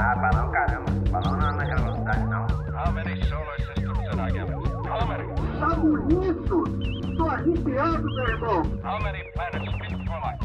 Ah, 0.00 0.14
balão 0.14 0.48
caramba. 0.52 0.92
Balão 1.10 1.36
não 1.36 1.48
é 1.48 1.52
naquela 1.56 1.82
velocidade, 1.82 2.24
não. 2.28 2.46
How 2.72 2.92
many 2.92 3.20
solar 3.24 3.56
systems 3.58 3.98
did 3.98 4.20
I 4.20 4.30
get? 4.30 4.48
How 4.86 5.04
many? 5.08 5.24
Tá 5.58 5.74
bonito! 5.74 6.64
Tô 7.16 7.26
arrepiado, 7.26 8.04
meu 8.04 8.28
irmão! 8.28 8.62
How 8.84 9.02
many 9.02 9.24
planets 9.32 9.72
speak 9.72 10.06
for 10.06 10.20
life? 10.22 10.38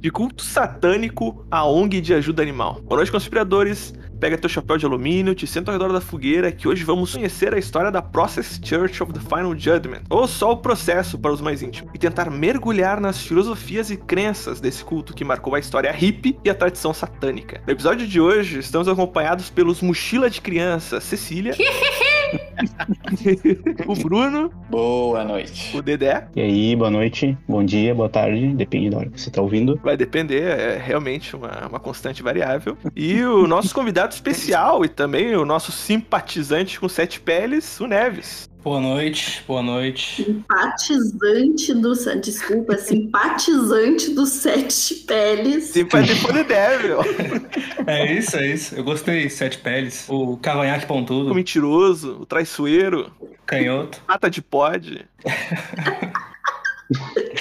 De 0.00 0.10
culto 0.10 0.42
satânico 0.42 1.46
a 1.48 1.64
ONG 1.64 2.00
de 2.00 2.12
ajuda 2.12 2.42
animal. 2.42 2.80
Boa 2.82 2.96
noite, 2.96 3.12
conspiradores. 3.12 3.94
Pega 4.22 4.38
teu 4.38 4.48
chapéu 4.48 4.78
de 4.78 4.86
alumínio, 4.86 5.34
te 5.34 5.48
senta 5.48 5.72
ao 5.72 5.76
redor 5.76 5.92
da 5.92 6.00
fogueira, 6.00 6.52
que 6.52 6.68
hoje 6.68 6.84
vamos 6.84 7.12
conhecer 7.12 7.52
a 7.52 7.58
história 7.58 7.90
da 7.90 8.00
Process 8.00 8.60
Church 8.62 9.02
of 9.02 9.12
the 9.12 9.18
Final 9.18 9.58
Judgment, 9.58 10.02
ou 10.08 10.28
só 10.28 10.52
o 10.52 10.58
processo 10.58 11.18
para 11.18 11.32
os 11.32 11.40
mais 11.40 11.60
íntimos, 11.60 11.90
e 11.92 11.98
tentar 11.98 12.30
mergulhar 12.30 13.00
nas 13.00 13.20
filosofias 13.20 13.90
e 13.90 13.96
crenças 13.96 14.60
desse 14.60 14.84
culto 14.84 15.12
que 15.12 15.24
marcou 15.24 15.56
a 15.56 15.58
história 15.58 15.90
hippie 15.90 16.38
e 16.44 16.48
a 16.48 16.54
tradição 16.54 16.94
satânica. 16.94 17.60
No 17.66 17.72
episódio 17.72 18.06
de 18.06 18.20
hoje, 18.20 18.60
estamos 18.60 18.86
acompanhados 18.86 19.50
pelos 19.50 19.82
mochila 19.82 20.30
de 20.30 20.40
criança 20.40 21.00
Cecília, 21.00 21.56
o 23.86 23.94
Bruno, 23.94 24.50
Boa 24.70 25.24
noite. 25.24 25.76
o 25.76 25.82
Dedé, 25.82 26.26
E 26.34 26.40
aí, 26.40 26.76
boa 26.76 26.90
noite, 26.90 27.36
bom 27.48 27.64
dia, 27.64 27.94
boa 27.94 28.08
tarde, 28.08 28.48
depende 28.48 28.90
da 28.90 28.98
hora 28.98 29.10
que 29.10 29.20
você 29.20 29.30
tá 29.30 29.40
ouvindo. 29.42 29.78
vai 29.82 29.96
depender, 29.96 30.42
é 30.42 30.76
realmente 30.78 31.34
uma, 31.36 31.66
uma 31.68 31.80
constante 31.80 32.22
variável. 32.22 32.76
E 32.96 33.22
o 33.22 33.46
nosso 33.46 33.74
convidado 33.74 34.12
especial 34.14 34.84
e 34.84 34.88
também 34.88 35.34
o 35.34 35.44
nosso 35.44 35.72
simpatizante 35.72 36.78
com 36.78 36.88
sete 36.88 37.20
peles, 37.20 37.80
o 37.80 37.86
Neves. 37.86 38.48
Boa 38.62 38.78
noite, 38.80 39.42
boa 39.46 39.60
noite. 39.62 40.22
Simpatizante 40.24 41.74
do. 41.74 41.92
Desculpa, 42.20 42.78
simpatizante 42.78 44.14
dos 44.14 44.28
sete 44.28 44.94
peles. 45.06 45.64
Simpatizante 45.64 46.32
do 46.32 46.44
Devil. 46.44 46.98
É 47.84 48.12
isso, 48.12 48.36
é 48.36 48.46
isso. 48.46 48.76
Eu 48.76 48.84
gostei. 48.84 49.28
Sete 49.28 49.58
peles. 49.58 50.06
O 50.08 50.36
cavanhaque 50.36 50.84
O 50.84 50.88
pontudo. 50.88 51.34
mentiroso, 51.34 52.18
o 52.20 52.26
traiçoeiro, 52.26 53.10
Canhoto. 53.44 54.00
mata 54.06 54.30
de 54.30 54.40
pod, 54.40 55.04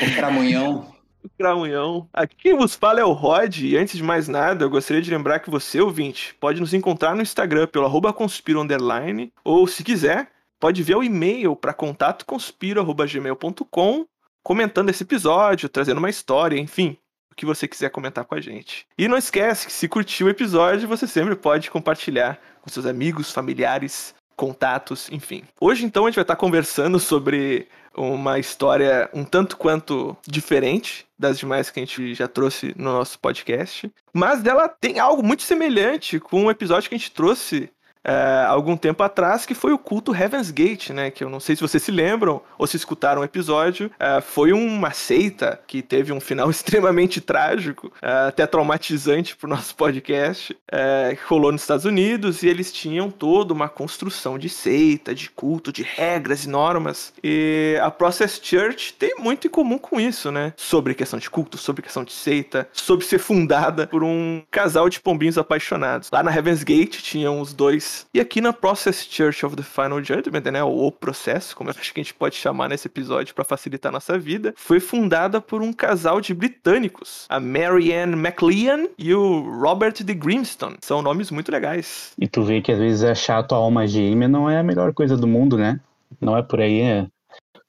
O 0.01 0.15
cramunhão. 0.15 0.87
o 1.23 1.29
cramunhão. 1.37 2.09
Aqui 2.11 2.35
quem 2.39 2.57
vos 2.57 2.73
fala 2.73 2.99
é 2.99 3.05
o 3.05 3.11
Rod, 3.11 3.59
e 3.59 3.77
antes 3.77 3.95
de 3.95 4.01
mais 4.03 4.27
nada, 4.27 4.65
eu 4.65 4.69
gostaria 4.71 5.01
de 5.03 5.11
lembrar 5.11 5.37
que 5.39 5.51
você, 5.51 5.79
ouvinte, 5.79 6.35
pode 6.39 6.59
nos 6.59 6.73
encontrar 6.73 7.15
no 7.15 7.21
Instagram 7.21 7.67
pelo 7.67 7.85
arroba 7.85 8.11
conspiro 8.11 8.59
underline, 8.61 9.31
ou 9.43 9.67
se 9.67 9.83
quiser, 9.83 10.27
pode 10.61 10.81
ver 10.83 10.95
o 10.95 11.03
e-mail 11.03 11.55
para 11.55 11.73
contatoconspiro.gmail.com 11.73 14.05
comentando 14.43 14.89
esse 14.89 15.03
episódio, 15.03 15.67
trazendo 15.67 15.97
uma 15.97 16.09
história, 16.09 16.59
enfim, 16.59 16.95
o 17.31 17.35
que 17.35 17.45
você 17.45 17.67
quiser 17.67 17.89
comentar 17.89 18.25
com 18.25 18.35
a 18.35 18.41
gente. 18.41 18.85
E 18.97 19.07
não 19.07 19.17
esquece 19.17 19.65
que 19.65 19.73
se 19.73 19.87
curtiu 19.87 20.27
o 20.27 20.29
episódio, 20.29 20.87
você 20.87 21.07
sempre 21.07 21.35
pode 21.35 21.71
compartilhar 21.71 22.39
com 22.61 22.69
seus 22.69 22.85
amigos, 22.85 23.31
familiares, 23.31 24.13
contatos, 24.35 25.09
enfim. 25.11 25.43
Hoje 25.59 25.83
então 25.83 26.05
a 26.05 26.09
gente 26.09 26.15
vai 26.15 26.23
estar 26.23 26.35
conversando 26.35 26.99
sobre 26.99 27.67
uma 27.95 28.39
história 28.39 29.09
um 29.13 29.23
tanto 29.23 29.57
quanto 29.57 30.15
diferente 30.27 31.05
das 31.17 31.39
demais 31.39 31.69
que 31.69 31.79
a 31.79 31.83
gente 31.83 32.13
já 32.13 32.27
trouxe 32.27 32.73
no 32.77 32.93
nosso 32.93 33.19
podcast, 33.19 33.91
mas 34.13 34.41
dela 34.41 34.69
tem 34.69 34.99
algo 34.99 35.23
muito 35.23 35.43
semelhante 35.43 36.19
com 36.19 36.45
um 36.45 36.51
episódio 36.51 36.87
que 36.87 36.95
a 36.95 36.97
gente 36.97 37.11
trouxe 37.11 37.69
é, 38.03 38.45
algum 38.47 38.75
tempo 38.75 39.03
atrás, 39.03 39.45
que 39.45 39.53
foi 39.53 39.71
o 39.71 39.77
culto 39.77 40.15
Heaven's 40.15 40.51
Gate, 40.51 40.89
né? 40.89 41.11
Que 41.11 41.23
eu 41.23 41.29
não 41.29 41.39
sei 41.39 41.55
se 41.55 41.61
vocês 41.61 41.81
se 41.83 41.91
lembram 41.91 42.41
ou 42.57 42.65
se 42.65 42.75
escutaram 42.75 43.21
o 43.21 43.25
episódio. 43.25 43.91
É, 43.99 44.21
foi 44.21 44.51
uma 44.53 44.91
seita 44.91 45.59
que 45.67 45.81
teve 45.81 46.11
um 46.11 46.19
final 46.19 46.49
extremamente 46.51 47.21
trágico, 47.21 47.91
é, 48.01 48.27
até 48.27 48.45
traumatizante 48.47 49.35
pro 49.35 49.47
nosso 49.47 49.75
podcast, 49.75 50.55
é, 50.71 51.15
que 51.15 51.23
rolou 51.27 51.51
nos 51.51 51.61
Estados 51.61 51.85
Unidos, 51.85 52.43
e 52.43 52.47
eles 52.47 52.71
tinham 52.71 53.11
toda 53.11 53.53
uma 53.53 53.69
construção 53.69 54.37
de 54.37 54.49
seita, 54.49 55.13
de 55.13 55.29
culto, 55.29 55.71
de 55.71 55.83
regras 55.83 56.45
e 56.45 56.49
normas. 56.49 57.13
E 57.23 57.77
a 57.81 57.91
Process 57.91 58.39
Church 58.41 58.93
tem 58.93 59.15
muito 59.19 59.47
em 59.47 59.49
comum 59.49 59.77
com 59.77 59.99
isso, 59.99 60.31
né? 60.31 60.53
Sobre 60.57 60.95
questão 60.95 61.19
de 61.19 61.29
culto, 61.29 61.57
sobre 61.57 61.81
questão 61.81 62.03
de 62.03 62.13
seita, 62.13 62.67
sobre 62.73 63.05
ser 63.05 63.19
fundada 63.19 63.85
por 63.87 64.03
um 64.03 64.41
casal 64.49 64.89
de 64.89 64.99
pombinhos 64.99 65.37
apaixonados. 65.37 66.09
Lá 66.11 66.23
na 66.23 66.35
Heaven's 66.35 66.63
Gate 66.63 67.01
tinham 67.01 67.39
os 67.39 67.53
dois 67.53 67.90
e 68.13 68.19
aqui 68.19 68.41
na 68.41 68.53
Process 68.53 69.07
Church 69.09 69.45
of 69.45 69.55
the 69.55 69.63
Final 69.63 70.03
Judgment, 70.03 70.51
né, 70.51 70.63
ou 70.63 70.87
o 70.87 70.91
processo, 70.91 71.55
como 71.55 71.69
eu 71.69 71.75
acho 71.77 71.93
que 71.93 71.99
a 71.99 72.03
gente 72.03 72.13
pode 72.13 72.35
chamar 72.35 72.69
nesse 72.69 72.87
episódio 72.87 73.33
para 73.33 73.43
facilitar 73.43 73.91
nossa 73.91 74.17
vida, 74.17 74.53
foi 74.57 74.79
fundada 74.79 75.39
por 75.39 75.61
um 75.61 75.73
casal 75.73 76.21
de 76.21 76.33
britânicos, 76.33 77.25
a 77.29 77.39
Mary 77.39 77.93
Ann 77.93 78.13
McLean 78.13 78.87
e 78.97 79.13
o 79.13 79.41
Robert 79.59 79.93
de 79.93 80.13
Grimstone. 80.13 80.77
São 80.81 81.01
nomes 81.01 81.31
muito 81.31 81.51
legais. 81.51 82.13
E 82.19 82.27
tu 82.27 82.43
vê 82.43 82.61
que 82.61 82.71
às 82.71 82.79
vezes 82.79 83.03
é 83.03 83.15
chato 83.15 83.53
a 83.53 83.57
alma 83.57 83.87
gêmea 83.87 84.27
não 84.27 84.49
é 84.49 84.59
a 84.59 84.63
melhor 84.63 84.93
coisa 84.93 85.17
do 85.17 85.27
mundo, 85.27 85.57
né? 85.57 85.79
Não 86.19 86.37
é 86.37 86.41
por 86.41 86.59
aí, 86.59 86.81
é 86.81 87.07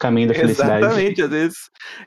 caminho 0.03 0.29
da 0.29 0.35
felicidade. 0.35 0.85
Exatamente, 0.85 1.23
às 1.23 1.31
vezes 1.31 1.57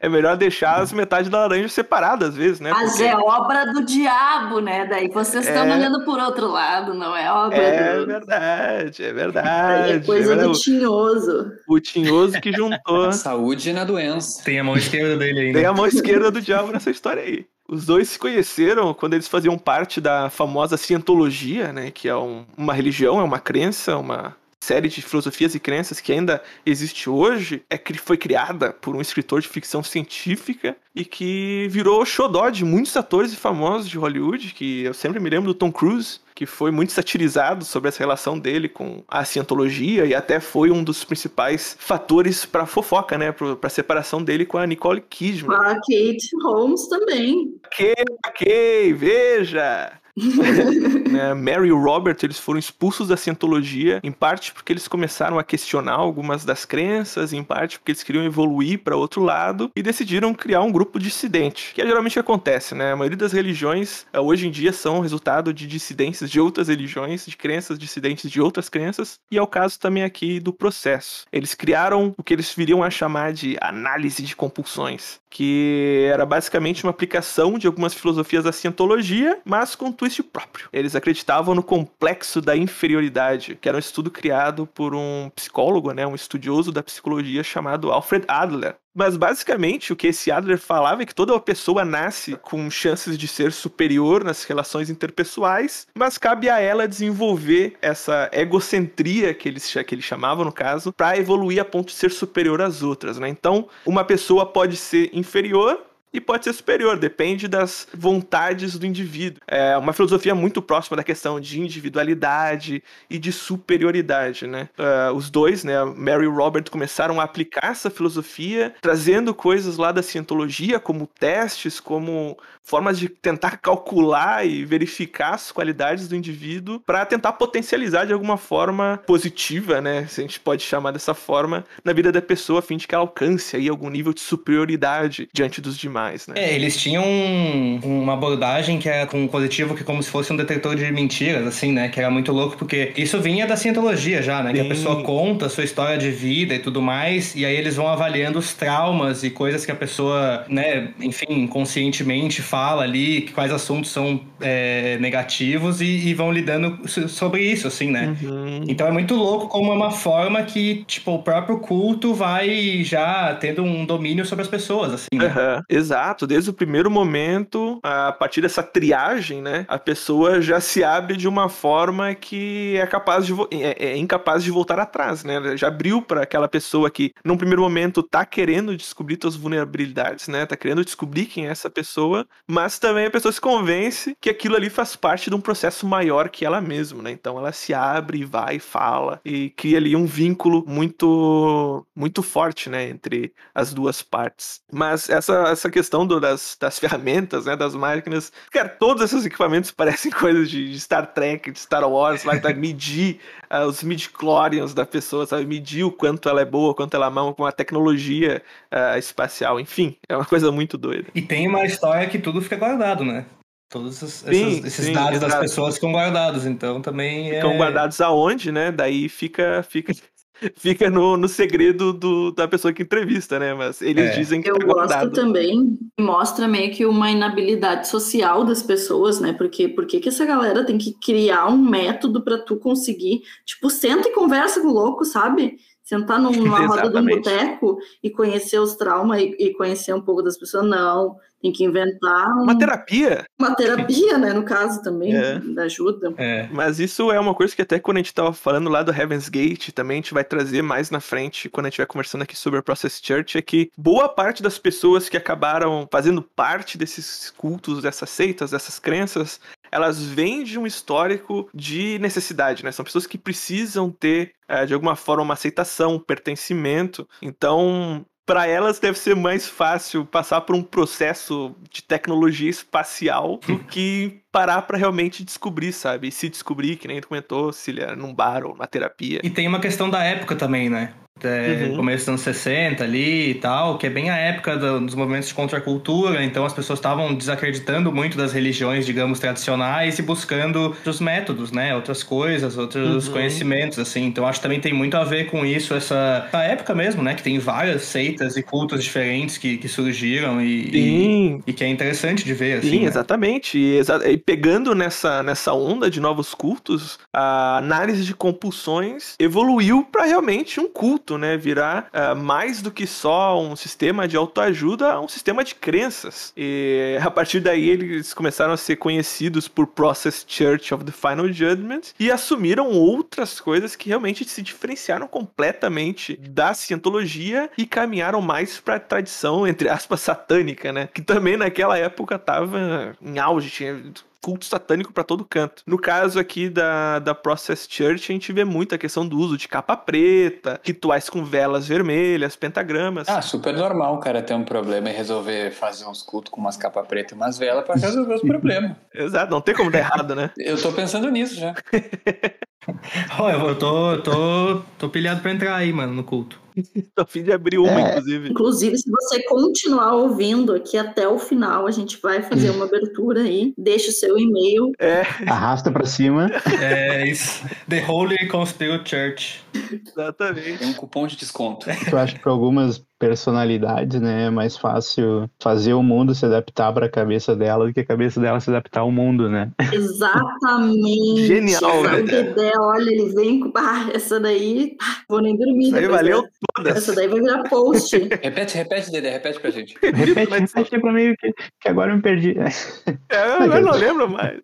é 0.01 0.09
melhor 0.09 0.35
deixar 0.35 0.81
as 0.81 0.91
metades 0.91 1.29
da 1.29 1.39
laranja 1.39 1.69
separadas, 1.69 2.29
às 2.29 2.35
vezes, 2.35 2.59
né? 2.59 2.71
Mas 2.71 2.91
Porque- 2.91 3.03
é 3.05 3.15
obra 3.15 3.71
do 3.73 3.83
diabo, 3.85 4.59
né? 4.59 4.85
Daí 4.85 5.07
vocês 5.09 5.47
estão 5.47 5.63
É. 5.65 5.73
olhando 5.75 6.03
por 6.03 6.19
outro 6.19 6.47
lado, 6.47 6.93
não 6.93 7.15
é 7.15 7.31
obra 7.31 7.57
É 7.57 7.97
do. 7.99 8.05
verdade, 8.05 9.03
é 9.03 9.05
Daí 9.07 9.13
verdade. 9.13 9.91
é 9.93 9.99
coisa 10.01 10.33
é 10.33 10.35
do 10.35 10.39
verdade. 10.41 10.59
tinhoso. 10.61 11.51
O 11.67 11.79
tinhoso 11.79 12.41
que 12.41 12.51
juntou 12.51 13.11
Saúde 13.13 13.71
na 13.73 13.83
doença. 13.83 14.43
Tem 14.43 14.59
a 14.59 14.63
mão 14.63 14.75
esquerda 14.75 15.17
dele 15.17 15.39
ainda. 15.39 15.59
Tem 15.59 15.65
a 15.65 15.73
mão 15.73 15.85
esquerda 15.87 16.29
do 16.29 16.41
diabo 16.41 16.71
nessa 16.71 16.91
história 16.91 17.23
aí. 17.23 17.45
Os 17.67 17.85
dois 17.85 18.09
se 18.09 18.19
conheceram 18.19 18.93
quando 18.93 19.13
eles 19.15 19.27
faziam 19.27 19.57
parte 19.57 19.99
da 19.99 20.29
famosa 20.29 20.77
Cientologia, 20.77 21.73
né? 21.73 21.89
Que 21.91 22.07
é 22.07 22.15
um- 22.15 22.45
uma 22.57 22.73
religião, 22.73 23.19
é 23.19 23.23
uma 23.23 23.39
crença, 23.39 23.97
uma 23.97 24.35
série 24.65 24.89
de 24.89 25.01
filosofias 25.01 25.53
e 25.53 25.59
crenças 25.59 25.99
que 25.99 26.11
ainda 26.11 26.41
existe 26.65 27.07
hoje, 27.07 27.61
é 27.69 27.77
que 27.77 27.93
foi 27.99 28.17
criada 28.17 28.73
por 28.73 28.95
um 28.95 29.01
escritor 29.01 29.39
de 29.39 29.47
ficção 29.47 29.83
científica 29.83 30.75
e 30.95 31.05
que 31.05 31.67
virou 31.69 32.03
xodó 32.03 32.49
de 32.49 32.65
muitos 32.65 32.97
atores 32.97 33.31
e 33.31 33.35
famosos 33.35 33.87
de 33.87 33.97
Hollywood, 33.97 34.53
que 34.53 34.83
eu 34.83 34.93
sempre 34.93 35.19
me 35.19 35.29
lembro 35.29 35.53
do 35.53 35.53
Tom 35.53 35.71
Cruise, 35.71 36.19
que 36.33 36.47
foi 36.47 36.71
muito 36.71 36.91
satirizado 36.91 37.63
sobre 37.63 37.89
essa 37.89 37.99
relação 37.99 38.39
dele 38.39 38.67
com 38.67 39.03
a 39.07 39.23
cientologia 39.23 40.05
e 40.05 40.15
até 40.15 40.39
foi 40.39 40.71
um 40.71 40.83
dos 40.83 41.03
principais 41.03 41.77
fatores 41.79 42.43
para 42.43 42.65
fofoca, 42.65 43.17
né, 43.17 43.31
para 43.31 43.69
separação 43.69 44.23
dele 44.23 44.45
com 44.45 44.57
a 44.57 44.65
Nicole 44.65 45.01
Kidman. 45.01 45.55
A 45.55 45.75
Kate 45.75 46.29
Holmes 46.43 46.87
também. 46.87 47.55
Ok, 47.67 47.93
ok, 48.27 48.93
veja. 48.93 49.99
Né, 50.15 51.33
Mary 51.33 51.67
e 51.67 51.71
Robert 51.71 52.17
eles 52.23 52.39
foram 52.39 52.59
expulsos 52.59 53.07
da 53.07 53.17
cientologia, 53.17 53.99
em 54.03 54.11
parte 54.11 54.53
porque 54.53 54.71
eles 54.71 54.87
começaram 54.87 55.37
a 55.37 55.43
questionar 55.43 55.93
algumas 55.93 56.45
das 56.45 56.65
crenças, 56.65 57.33
em 57.33 57.43
parte 57.43 57.77
porque 57.79 57.91
eles 57.91 58.03
queriam 58.03 58.23
evoluir 58.23 58.79
para 58.79 58.95
outro 58.95 59.21
lado 59.21 59.69
e 59.75 59.83
decidiram 59.83 60.33
criar 60.33 60.61
um 60.61 60.71
grupo 60.71 60.99
dissidente, 60.99 61.73
que 61.73 61.81
é 61.81 61.85
geralmente 61.85 62.13
o 62.13 62.15
que 62.15 62.19
acontece, 62.19 62.73
né? 62.73 62.93
A 62.93 62.95
maioria 62.95 63.17
das 63.17 63.33
religiões 63.33 64.05
eh, 64.13 64.19
hoje 64.19 64.47
em 64.47 64.51
dia 64.51 64.71
são 64.71 64.99
resultado 64.99 65.53
de 65.53 65.67
dissidências 65.67 66.29
de 66.29 66.39
outras 66.39 66.67
religiões, 66.67 67.25
de 67.25 67.35
crenças 67.35 67.77
dissidentes 67.77 68.29
de 68.29 68.41
outras 68.41 68.69
crenças, 68.69 69.19
e 69.31 69.37
é 69.37 69.41
o 69.41 69.47
caso 69.47 69.79
também 69.79 70.03
aqui 70.03 70.39
do 70.39 70.53
processo. 70.53 71.25
Eles 71.31 71.53
criaram 71.53 72.13
o 72.17 72.23
que 72.23 72.33
eles 72.33 72.53
viriam 72.53 72.83
a 72.83 72.89
chamar 72.89 73.33
de 73.33 73.57
análise 73.61 74.23
de 74.23 74.35
compulsões, 74.35 75.19
que 75.29 76.07
era 76.11 76.25
basicamente 76.25 76.83
uma 76.83 76.91
aplicação 76.91 77.57
de 77.57 77.67
algumas 77.67 77.93
filosofias 77.93 78.45
da 78.45 78.51
cientologia, 78.51 79.37
mas 79.43 79.75
com 79.75 79.91
twist 80.05 80.23
próprio. 80.23 80.69
Eles 80.71 80.95
acreditavam 80.95 81.55
no 81.55 81.63
complexo 81.63 82.41
da 82.41 82.55
inferioridade, 82.55 83.57
que 83.59 83.67
era 83.67 83.77
um 83.77 83.79
estudo 83.79 84.11
criado 84.11 84.67
por 84.67 84.93
um 84.93 85.31
psicólogo, 85.35 85.91
né, 85.91 86.05
um 86.05 86.15
estudioso 86.15 86.71
da 86.71 86.83
psicologia 86.83 87.43
chamado 87.43 87.91
Alfred 87.91 88.25
Adler. 88.27 88.75
Mas 88.97 89.17
basicamente 89.17 89.91
o 89.91 89.95
que 89.95 90.07
esse 90.07 90.31
Adler 90.31 90.57
falava 90.57 91.03
é 91.03 91.05
que 91.05 91.13
toda 91.13 91.37
pessoa 91.37 91.83
nasce 91.83 92.37
com 92.37 92.69
chances 92.69 93.17
de 93.17 93.27
ser 93.27 93.51
superior 93.51 94.23
nas 94.23 94.45
relações 94.45 94.89
interpessoais, 94.89 95.85
mas 95.93 96.17
cabe 96.17 96.49
a 96.49 96.61
ela 96.61 96.87
desenvolver 96.87 97.75
essa 97.81 98.29
egocentria 98.31 99.33
que 99.33 99.59
cha- 99.59 99.83
que 99.83 99.93
ele 99.93 100.01
chamava 100.01 100.45
no 100.45 100.51
caso, 100.51 100.93
para 100.93 101.17
evoluir 101.17 101.61
a 101.61 101.65
ponto 101.65 101.87
de 101.87 101.93
ser 101.93 102.09
superior 102.11 102.61
às 102.61 102.81
outras, 102.83 103.19
né? 103.19 103.27
Então, 103.27 103.67
uma 103.85 104.05
pessoa 104.05 104.45
pode 104.45 104.77
ser 104.77 105.09
inferior 105.11 105.81
e 106.17 106.21
pode 106.21 106.45
ser 106.45 106.53
superior, 106.53 106.97
depende 106.97 107.47
das 107.47 107.87
vontades 107.93 108.77
do 108.77 108.85
indivíduo. 108.85 109.41
É 109.47 109.77
uma 109.77 109.93
filosofia 109.93 110.33
muito 110.33 110.61
próxima 110.61 110.97
da 110.97 111.03
questão 111.03 111.39
de 111.39 111.59
individualidade 111.59 112.83
e 113.09 113.17
de 113.17 113.31
superioridade, 113.31 114.47
né? 114.47 114.69
Ah, 114.77 115.11
os 115.13 115.29
dois, 115.29 115.63
né, 115.63 115.83
Mary 115.83 116.25
e 116.25 116.27
Robert, 116.27 116.69
começaram 116.69 117.19
a 117.19 117.23
aplicar 117.23 117.71
essa 117.71 117.89
filosofia, 117.89 118.73
trazendo 118.81 119.33
coisas 119.33 119.77
lá 119.77 119.91
da 119.91 120.01
cientologia, 120.01 120.79
como 120.79 121.07
testes, 121.19 121.79
como 121.79 122.37
formas 122.63 122.97
de 122.97 123.07
tentar 123.07 123.57
calcular 123.57 124.45
e 124.45 124.65
verificar 124.65 125.35
as 125.35 125.51
qualidades 125.51 126.07
do 126.07 126.15
indivíduo 126.15 126.79
para 126.79 127.05
tentar 127.05 127.33
potencializar 127.33 128.05
de 128.05 128.13
alguma 128.13 128.37
forma 128.37 128.99
positiva, 129.05 129.79
né, 129.79 130.07
se 130.07 130.19
a 130.19 130.23
gente 130.23 130.39
pode 130.39 130.63
chamar 130.63 130.91
dessa 130.91 131.13
forma, 131.13 131.63
na 131.83 131.93
vida 131.93 132.11
da 132.11 132.21
pessoa, 132.21 132.59
a 132.59 132.61
fim 132.61 132.77
de 132.77 132.87
que 132.87 132.95
ela 132.95 133.03
alcance 133.03 133.55
aí 133.55 133.69
algum 133.69 133.89
nível 133.89 134.13
de 134.13 134.21
superioridade 134.21 135.29
diante 135.31 135.61
dos 135.61 135.77
demais. 135.77 136.04
Mais, 136.05 136.27
né? 136.27 136.35
É, 136.37 136.53
eles 136.53 136.77
tinham 136.77 137.03
um- 137.03 137.79
uma 137.83 138.13
abordagem 138.13 138.77
que 138.79 138.87
era 138.89 139.05
com 139.07 139.23
um 139.23 139.27
coletivo 139.27 139.75
que 139.75 139.83
como 139.83 140.01
se 140.01 140.09
fosse 140.09 140.31
um 140.31 140.35
detetor 140.35 140.75
de 140.75 140.89
mentiras, 140.91 141.45
assim, 141.47 141.71
né? 141.71 141.89
Que 141.89 141.99
era 141.99 142.09
muito 142.09 142.31
louco, 142.31 142.57
porque 142.57 142.93
isso 142.97 143.19
vinha 143.21 143.45
da 143.47 143.55
cientologia 143.55 144.21
já, 144.21 144.41
né? 144.43 144.53
Que 144.53 144.59
a 144.59 144.63
Sim. 144.63 144.69
pessoa 144.69 145.03
conta 145.03 145.45
a 145.47 145.49
sua 145.49 145.63
história 145.63 145.97
de 145.97 146.09
vida 146.11 146.53
e 146.55 146.59
tudo 146.59 146.81
mais, 146.81 147.35
e 147.35 147.45
aí 147.45 147.55
eles 147.55 147.75
vão 147.75 147.87
avaliando 147.87 148.39
os 148.39 148.53
traumas 148.53 149.23
e 149.23 149.29
coisas 149.29 149.65
que 149.65 149.71
a 149.71 149.75
pessoa, 149.75 150.45
né, 150.49 150.89
enfim, 150.99 151.47
conscientemente 151.47 152.41
fala 152.41 152.83
ali, 152.83 153.21
quais 153.33 153.51
assuntos 153.51 153.91
são 153.91 154.19
é, 154.41 154.97
negativos 154.99 155.81
e, 155.81 155.85
e 156.07 156.13
vão 156.13 156.31
lidando 156.31 156.87
so- 156.87 157.07
sobre 157.09 157.41
isso, 157.43 157.67
assim, 157.67 157.89
né? 157.89 158.15
Uhum. 158.21 158.63
Então 158.67 158.87
é 158.87 158.91
muito 158.91 159.15
louco 159.15 159.47
como 159.47 159.71
é 159.71 159.75
uma 159.75 159.91
forma 159.91 160.43
que, 160.43 160.83
tipo, 160.85 161.11
o 161.15 161.23
próprio 161.23 161.59
culto 161.59 162.13
vai 162.13 162.83
já 162.83 163.35
tendo 163.39 163.63
um 163.63 163.85
domínio 163.85 164.25
sobre 164.25 164.43
as 164.43 164.47
pessoas, 164.49 164.93
assim, 164.93 165.07
né? 165.13 165.25
Aham, 165.27 165.63
Exato, 165.69 165.94
desde 166.27 166.49
o 166.49 166.53
primeiro 166.53 166.89
momento, 166.91 167.79
a 167.83 168.11
partir 168.11 168.41
dessa 168.41 168.61
triagem, 168.63 169.41
né, 169.41 169.65
a 169.67 169.77
pessoa 169.79 170.41
já 170.41 170.59
se 170.59 170.83
abre 170.83 171.15
de 171.17 171.27
uma 171.27 171.49
forma 171.49 172.13
que 172.15 172.75
é 172.77 172.85
capaz 172.87 173.25
de 173.25 173.33
vo- 173.33 173.47
é, 173.51 173.91
é 173.91 173.97
incapaz 173.97 174.43
de 174.43 174.51
voltar 174.51 174.79
atrás, 174.79 175.23
né? 175.23 175.55
Já 175.57 175.67
abriu 175.67 176.01
para 176.01 176.23
aquela 176.23 176.47
pessoa 176.47 176.89
que, 176.89 177.13
num 177.23 177.37
primeiro 177.37 177.61
momento, 177.61 178.03
tá 178.03 178.25
querendo 178.25 178.75
descobrir 178.75 179.17
suas 179.21 179.35
vulnerabilidades, 179.35 180.27
né? 180.27 180.45
Tá 180.45 180.55
querendo 180.55 180.83
descobrir 180.83 181.25
quem 181.25 181.47
é 181.47 181.49
essa 181.51 181.69
pessoa, 181.69 182.27
mas 182.47 182.79
também 182.79 183.05
a 183.05 183.11
pessoa 183.11 183.31
se 183.31 183.41
convence 183.41 184.15
que 184.19 184.29
aquilo 184.29 184.55
ali 184.55 184.69
faz 184.69 184.95
parte 184.95 185.29
de 185.29 185.35
um 185.35 185.41
processo 185.41 185.85
maior 185.87 186.29
que 186.29 186.45
ela 186.45 186.61
mesma, 186.61 187.01
né? 187.03 187.11
Então 187.11 187.37
ela 187.37 187.51
se 187.51 187.73
abre 187.73 188.19
e 188.19 188.25
vai, 188.25 188.59
fala 188.59 189.19
e 189.25 189.49
cria 189.51 189.77
ali 189.77 189.95
um 189.95 190.05
vínculo 190.05 190.63
muito 190.67 191.85
muito 191.95 192.21
forte, 192.23 192.69
né, 192.69 192.89
entre 192.89 193.33
as 193.53 193.73
duas 193.73 194.01
partes. 194.01 194.61
Mas 194.71 195.09
essa, 195.09 195.33
essa 195.49 195.69
questão 195.75 196.07
do- 196.07 196.19
das, 196.21 196.55
das 196.59 196.79
ferramentas, 196.79 197.45
né, 197.45 197.55
das 197.55 197.75
máquinas, 197.75 198.31
cara, 198.49 198.69
todos 198.69 199.03
esses 199.03 199.25
equipamentos 199.25 199.71
parecem 199.75 200.09
coisas 200.11 200.49
de, 200.49 200.71
de 200.71 200.79
Star 200.79 201.07
Trek, 201.13 201.51
de 201.51 201.59
Star 201.59 201.83
Wars, 201.89 202.23
lá 202.23 202.35
vai 202.39 202.53
medir 202.53 203.19
ah, 203.49 203.65
os 203.65 203.83
midi-chlorians 203.83 204.73
da 204.73 204.85
pessoa, 204.85 205.25
sabe, 205.25 205.45
medir 205.45 205.83
o 205.83 205.91
quanto 205.91 206.29
ela 206.29 206.41
é 206.41 206.45
boa, 206.45 206.71
o 206.71 206.75
quanto 206.75 206.93
ela 206.95 207.07
é 207.07 207.09
má 207.09 207.33
com 207.33 207.45
a 207.45 207.51
tecnologia 207.51 208.41
ah, 208.71 208.97
espacial, 208.97 209.59
enfim, 209.59 209.97
é 210.07 210.15
uma 210.15 210.25
coisa 210.25 210.51
muito 210.51 210.77
doida. 210.77 211.09
E 211.13 211.21
tem 211.21 211.47
uma 211.47 211.65
história 211.65 212.07
que 212.07 212.17
tudo 212.19 212.41
fica 212.41 212.55
guardado, 212.55 213.03
né? 213.03 213.25
Todos 213.69 214.01
esses, 214.01 214.13
Sim, 214.19 214.59
esses- 214.59 214.85
sim, 214.85 214.93
dados 214.93 215.19
das 215.19 215.35
pessoas 215.35 215.75
ficam 215.75 215.91
guardados, 215.91 216.45
então 216.45 216.81
também 216.81 217.31
é... 217.31 217.35
Ficam 217.35 217.57
guardados 217.57 217.99
aonde, 217.99 218.51
né, 218.51 218.71
daí 218.71 219.09
fica... 219.09 219.63
fica... 219.67 219.91
Fica 220.55 220.89
no, 220.89 221.17
no 221.17 221.27
segredo 221.27 221.93
do, 221.93 222.31
da 222.31 222.47
pessoa 222.47 222.73
que 222.73 222.83
entrevista, 222.83 223.39
né? 223.39 223.53
Mas 223.53 223.81
eles 223.81 224.11
É. 224.11 224.15
dizem 224.17 224.41
que 224.41 224.49
Eu 224.49 224.57
tá 224.59 224.65
gosto 224.65 225.11
também, 225.11 225.77
mostra 225.99 226.47
meio 226.47 226.73
que 226.73 226.85
uma 226.85 227.09
inabilidade 227.09 227.87
social 227.87 228.43
das 228.43 228.61
pessoas, 228.61 229.19
né? 229.19 229.33
Porque 229.33 229.67
por 229.67 229.85
que 229.85 230.07
essa 230.07 230.25
galera 230.25 230.65
tem 230.65 230.77
que 230.77 230.93
criar 230.99 231.47
um 231.47 231.57
método 231.57 232.21
pra 232.23 232.37
tu 232.37 232.57
conseguir, 232.57 233.21
tipo, 233.45 233.69
senta 233.69 234.09
e 234.09 234.13
conversa 234.13 234.61
com 234.61 234.67
o 234.67 234.73
louco, 234.73 235.05
sabe? 235.05 235.57
Sentar 235.83 236.19
num- 236.19 236.31
numa 236.35 236.65
roda 236.65 236.89
de 236.89 236.97
um 236.97 237.05
boteco 237.05 237.77
e 238.03 238.09
conhecer 238.09 238.59
os 238.59 238.75
traumas 238.75 239.21
e, 239.21 239.35
e 239.39 239.53
conhecer 239.53 239.93
um 239.93 240.01
pouco 240.01 240.21
das 240.21 240.37
pessoas. 240.37 240.65
Não, 240.67 241.15
tem 241.45 241.51
que 241.51 241.63
inventar 241.63 242.35
um- 242.35 242.43
Uma 242.43 242.57
terapia. 242.57 243.23
uma 243.39 243.53
terapia, 243.55 244.17
né? 244.17 244.33
No 244.33 244.43
caso 244.43 244.81
também, 244.81 245.15
É. 245.15 245.39
da 245.39 245.63
ajuda. 245.63 246.11
É. 246.17 246.47
Mas 246.51 246.79
isso 246.79 247.11
é 247.11 247.19
uma 247.19 247.35
coisa 247.35 247.55
que 247.55 247.61
até 247.61 247.79
quando 247.79 247.97
a 247.97 247.99
gente 247.99 248.13
tava 248.13 248.33
falando 248.33 248.67
lá 248.69 248.81
do 248.81 248.91
Heaven's 248.91 249.29
Gate, 249.29 249.69
também 249.69 249.95
a 249.95 250.01
gente 250.01 250.13
vai 250.13 250.23
trazer 250.23 250.63
mais 250.63 250.89
na 250.89 250.99
frente, 250.99 251.47
quando 251.49 251.65
a 251.65 251.67
gente 251.67 251.73
estiver 251.73 251.85
conversando 251.87 252.23
aqui 252.23 252.35
sobre 252.35 252.59
a 252.59 252.63
Process 252.63 252.99
Church, 253.03 253.37
é 253.37 253.41
que 253.43 253.69
boa 253.77 254.09
parte 254.09 254.41
das 254.41 254.57
pessoas 254.57 255.07
que 255.07 255.17
acabaram 255.17 255.87
fazendo 255.91 256.21
parte 256.21 256.77
desses 256.77 257.29
cultos, 257.37 257.81
dessas 257.83 258.09
seitas, 258.09 258.49
dessas 258.51 258.79
crenças, 258.79 259.39
elas 259.71 260.01
vêm 260.03 260.43
de 260.43 260.57
um 260.57 260.65
histórico 260.65 261.47
de 261.53 261.99
necessidade, 261.99 262.63
né? 262.63 262.71
São 262.71 262.85
pessoas 262.85 263.05
que 263.05 263.17
precisam 263.17 263.91
ter, 263.91 264.31
eh, 264.47 264.65
de 264.65 264.73
alguma 264.73 264.95
forma, 264.95 265.21
uma 265.23 265.33
aceitação, 265.33 265.95
um 265.95 265.99
pertencimento. 265.99 267.07
Então, 267.21 268.05
para 268.25 268.47
elas 268.47 268.79
deve 268.79 268.97
ser 268.97 269.15
mais 269.15 269.47
fácil 269.47 270.05
passar 270.05 270.41
por 270.41 270.55
um 270.55 270.63
processo 270.63 271.55
de 271.69 271.83
tecnologia 271.83 272.49
espacial 272.49 273.39
do 273.45 273.59
que 273.59 274.19
parar 274.31 274.63
pra 274.63 274.77
realmente 274.77 275.23
descobrir, 275.23 275.71
sabe? 275.71 276.07
E 276.07 276.11
se 276.11 276.27
descobrir, 276.27 276.77
que 276.77 276.87
nem 276.87 276.99
tu 276.99 277.07
comentou, 277.07 277.53
se 277.53 277.71
ele 277.71 277.81
era 277.81 277.95
num 277.95 278.13
bar 278.13 278.43
ou 278.43 278.55
na 278.55 278.65
terapia. 278.65 279.21
E 279.23 279.29
tem 279.29 279.47
uma 279.47 279.59
questão 279.59 279.89
da 279.89 280.03
época 280.03 280.35
também, 280.35 280.69
né? 280.69 280.93
É, 281.23 281.67
Uhum. 281.69 281.77
Começo 281.77 281.99
dos 282.03 282.09
anos 282.09 282.21
60 282.21 282.83
ali 282.83 283.29
e 283.31 283.35
tal, 283.35 283.77
que 283.77 283.87
é 283.87 283.89
bem 283.89 284.09
a 284.09 284.17
época 284.17 284.57
do- 284.57 284.81
dos 284.81 284.93
movimentos 284.95 285.29
de 285.29 285.33
contracultura, 285.33 286.21
então 286.23 286.43
as 286.45 286.51
pessoas 286.53 286.77
estavam 286.77 287.13
desacreditando 287.15 287.89
muito 287.91 288.17
das 288.17 288.33
religiões, 288.33 288.85
digamos, 288.85 289.17
tradicionais 289.17 289.97
e 289.97 290.01
buscando 290.01 290.57
outros 290.59 290.99
métodos, 290.99 291.51
né? 291.53 291.73
Outras 291.73 292.03
coisas, 292.03 292.57
outros 292.57 293.07
Uhum. 293.07 293.13
conhecimentos, 293.13 293.79
assim. 293.79 294.03
Então 294.05 294.27
acho 294.27 294.39
que 294.39 294.43
também 294.43 294.59
tem 294.59 294.73
muito 294.73 294.97
a 294.97 295.05
ver 295.05 295.25
com 295.31 295.45
isso, 295.45 295.73
essa, 295.73 296.25
essa 296.27 296.43
época 296.43 296.75
mesmo, 296.75 297.01
né? 297.01 297.13
Que 297.15 297.23
tem 297.23 297.39
várias 297.39 297.83
seitas 297.83 298.35
e 298.35 298.43
cultos 298.43 298.83
diferentes 298.83 299.37
que, 299.37 299.57
que 299.57 299.69
surgiram 299.69 300.41
e, 300.41 300.69
e, 300.73 301.39
e 301.47 301.53
que 301.53 301.63
é 301.63 301.67
interessante 301.69 302.25
de 302.25 302.33
ver, 302.33 302.59
assim. 302.59 302.69
Sim, 302.71 302.79
né? 302.81 302.87
exatamente. 302.87 303.57
E, 303.57 303.77
exa- 303.77 304.05
e 304.09 304.17
pegando 304.17 304.75
nessa, 304.75 305.23
nessa 305.23 305.53
onda 305.53 305.89
de 305.89 306.01
novos 306.01 306.33
cultos, 306.33 306.99
a 307.13 307.57
análise 307.57 308.03
de 308.03 308.13
compulsões 308.13 309.15
evoluiu 309.17 309.83
para 309.89 310.03
realmente 310.03 310.59
um 310.59 310.67
culto, 310.67 311.04
né? 311.17 311.37
Virar 311.37 311.87
ah, 311.93 312.15
mais 312.15 312.61
do 312.61 312.71
que 312.71 312.87
só 312.87 313.39
um 313.39 313.55
sistema 313.55 314.07
de 314.07 314.17
autoajuda, 314.17 314.99
um 314.99 315.07
sistema 315.07 315.43
de 315.43 315.55
crenças. 315.55 316.33
E 316.35 316.97
a 317.01 317.11
partir 317.11 317.39
daí 317.39 317.69
eles 317.69 318.13
começaram 318.13 318.53
a 318.53 318.57
ser 318.57 318.77
conhecidos 318.77 319.47
por 319.47 319.67
Process 319.67 320.25
Church 320.27 320.73
of 320.73 320.83
the 320.83 320.91
Final 320.91 321.31
Judgment 321.31 321.81
e 321.99 322.11
assumiram 322.11 322.71
outras 322.71 323.39
coisas 323.39 323.75
que 323.75 323.89
realmente 323.89 324.25
se 324.25 324.41
diferenciaram 324.41 325.07
completamente 325.07 326.15
da 326.17 326.53
cientologia 326.53 327.49
e 327.57 327.65
caminharam 327.65 328.21
mais 328.21 328.59
para 328.59 328.75
a 328.75 328.79
tradição, 328.79 329.47
entre 329.47 329.69
aspas, 329.69 330.01
satânica, 330.01 330.73
né? 330.73 330.89
Que 330.93 331.01
também 331.01 331.37
naquela 331.37 331.77
época 331.77 332.17
tava 332.17 332.95
em 333.01 333.19
auge, 333.19 333.49
tinha 333.49 333.81
culto 334.25 334.45
satânico 334.45 334.91
para 334.91 335.03
todo 335.03 335.23
canto. 335.23 335.61
No 335.67 335.77
caso 335.77 336.17
aqui 336.17 336.49
da, 336.49 336.97
da 336.97 337.13
Process 337.13 337.67
Church, 337.69 338.11
a 338.11 338.13
gente 338.15 338.33
vê 338.33 338.43
muito 338.43 338.73
a 338.73 338.77
questão 338.77 339.07
do 339.07 339.19
uso 339.19 339.37
de 339.37 339.47
capa 339.47 339.77
preta, 339.77 340.59
rituais 340.63 341.07
com 341.11 341.23
velas 341.23 341.67
vermelhas, 341.67 342.35
pentagramas. 342.35 343.07
Ah, 343.07 343.21
super 343.21 343.53
normal 343.53 343.93
o 343.93 343.99
cara 343.99 344.23
ter 344.23 344.33
um 344.33 344.43
problema 344.43 344.89
e 344.89 344.93
resolver 344.93 345.51
fazer 345.51 345.85
uns 345.85 346.01
cultos 346.01 346.31
com 346.31 346.41
umas 346.41 346.57
capas 346.57 346.87
pretas 346.87 347.11
e 347.11 347.15
umas 347.15 347.37
velas 347.37 347.63
pra 347.63 347.75
resolver 347.75 348.15
os 348.15 348.21
problemas. 348.25 348.71
Exato, 348.91 349.29
não 349.29 349.41
tem 349.41 349.53
como 349.53 349.69
dar 349.69 349.77
errado, 349.77 350.15
né? 350.15 350.31
Eu 350.39 350.59
tô 350.59 350.71
pensando 350.71 351.11
nisso 351.11 351.35
já. 351.35 351.53
Ó, 353.19 353.29
eu, 353.29 353.49
eu 353.49 353.59
tô, 353.59 353.91
eu 353.91 354.01
tô, 354.01 354.61
tô 354.79 354.89
pilhado 354.89 355.21
pra 355.21 355.31
entrar 355.31 355.55
aí, 355.55 355.71
mano, 355.71 355.93
no 355.93 356.03
culto. 356.03 356.41
Tô 356.95 357.01
a 357.03 357.05
fim 357.05 357.23
de 357.23 357.31
abrir 357.31 357.57
uma, 357.57 357.71
É. 357.71 357.89
inclusive. 357.91 358.29
Inclusive, 358.29 358.77
se 358.77 358.89
você 358.89 359.23
continuar 359.23 359.93
ouvindo 359.95 360.53
aqui 360.53 360.77
até 360.77 361.07
o 361.07 361.17
final, 361.19 361.67
a 361.67 361.71
gente 361.71 361.99
vai 362.01 362.21
fazer 362.21 362.49
uma 362.51 362.65
abertura 362.65 363.21
aí. 363.21 363.53
Deixa 363.57 363.89
o 363.89 363.93
seu 363.93 364.17
e-mail. 364.17 364.71
É, 364.79 365.01
Arrasta 365.27 365.71
pra 365.71 365.85
cima. 365.85 366.29
É 366.61 367.07
isso. 367.07 367.43
The 367.69 367.85
Holy 367.87 368.27
Conspiracy 368.27 368.83
Church. 368.89 369.43
exatamente. 369.71 370.59
Tem 370.59 370.67
um 370.69 370.73
cupom 370.73 371.07
de 371.07 371.15
desconto. 371.15 371.67
Eu 371.91 371.97
acho 371.97 372.15
que 372.15 372.21
para 372.21 372.31
algumas 372.31 372.83
personalidades, 372.97 373.99
né, 374.01 374.27
é 374.27 374.29
mais 374.29 374.55
fácil 374.57 375.29
fazer 375.41 375.73
o 375.73 375.83
mundo 375.83 376.15
se 376.15 376.25
adaptar 376.25 376.71
para 376.73 376.85
a 376.85 376.89
cabeça 376.89 377.35
dela 377.35 377.65
do 377.67 377.73
que 377.73 377.81
a 377.81 377.85
cabeça 377.85 378.21
dela 378.21 378.39
se 378.39 378.49
adaptar 378.49 378.81
ao 378.81 378.91
mundo, 378.91 379.29
né? 379.29 379.51
Exatamente. 379.71 381.27
Genial, 381.27 381.83
né? 381.83 381.99
ideia, 381.99 382.53
olha, 382.59 382.89
ele 382.89 383.09
vem 383.13 383.39
com. 383.41 383.51
Ah, 383.57 383.89
essa 383.93 384.19
daí. 384.19 384.75
ah, 384.81 384.97
Vou 385.09 385.21
nem 385.21 385.35
dormir. 385.37 385.67
Isso 385.67 385.75
aí 385.75 385.87
valeu. 385.87 386.23
Essa 386.65 386.93
daí 386.95 387.07
vai 387.07 387.19
virar 387.19 387.43
post. 387.43 387.97
Repete, 388.21 388.55
repete, 388.57 388.91
Dedé, 388.91 389.11
repete 389.11 389.39
pra 389.39 389.49
gente. 389.51 389.75
Repete, 389.81 390.29
Mas- 390.29 390.53
repete 390.53 390.79
pra 390.79 390.93
mim 390.93 391.15
que, 391.19 391.33
que 391.59 391.67
agora 391.67 391.91
eu 391.91 391.95
me 391.97 392.01
perdi. 392.01 392.35
É, 393.09 393.43
eu 393.43 393.61
não 393.61 393.73
lembro 393.73 394.09
mais. 394.09 394.39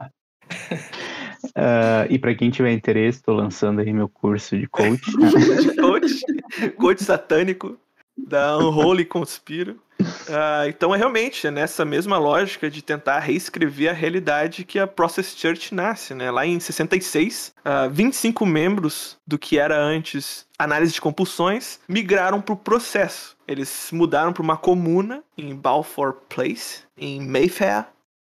Ah, 1.56 2.06
e 2.10 2.20
para 2.20 2.36
quem 2.36 2.50
tiver 2.50 2.72
interesse, 2.72 3.20
estou 3.20 3.36
lançando 3.36 3.82
aí 3.82 3.91
meu 3.94 4.08
curso 4.10 4.58
de 4.58 4.68
coach. 4.68 5.01
de 5.12 5.75
coach, 5.75 6.72
coach 6.77 7.03
satânico 7.03 7.77
da 8.18 8.58
Unholy 8.58 9.06
Conspiro. 9.06 9.80
Ah, 10.29 10.67
então 10.67 10.93
é 10.93 10.98
realmente 10.98 11.48
é 11.48 11.51
nessa 11.51 11.84
mesma 11.84 12.17
lógica 12.17 12.70
de 12.70 12.81
tentar 12.81 13.20
reescrever 13.20 13.89
a 13.89 13.93
realidade 13.93 14.63
que 14.63 14.79
a 14.79 14.88
Process 14.88 15.36
Church 15.38 15.74
nasce, 15.74 16.13
né? 16.13 16.31
Lá 16.31 16.46
em 16.46 16.60
66, 16.60 17.53
ah, 17.63 17.88
25 17.88 18.46
membros 18.46 19.17
do 19.25 19.38
que 19.38 19.58
era 19.58 19.79
antes 19.79 20.46
análise 20.58 20.93
de 20.93 21.01
compulsões 21.01 21.79
migraram 21.88 22.39
para 22.39 22.53
o 22.53 22.58
processo. 22.58 23.36
Eles 23.48 23.89
mudaram 23.91 24.31
para 24.31 24.43
uma 24.43 24.55
comuna 24.55 25.24
em 25.38 25.55
Balfour 25.55 26.13
Place, 26.29 26.84
em 26.98 27.25
Mayfair, 27.25 27.86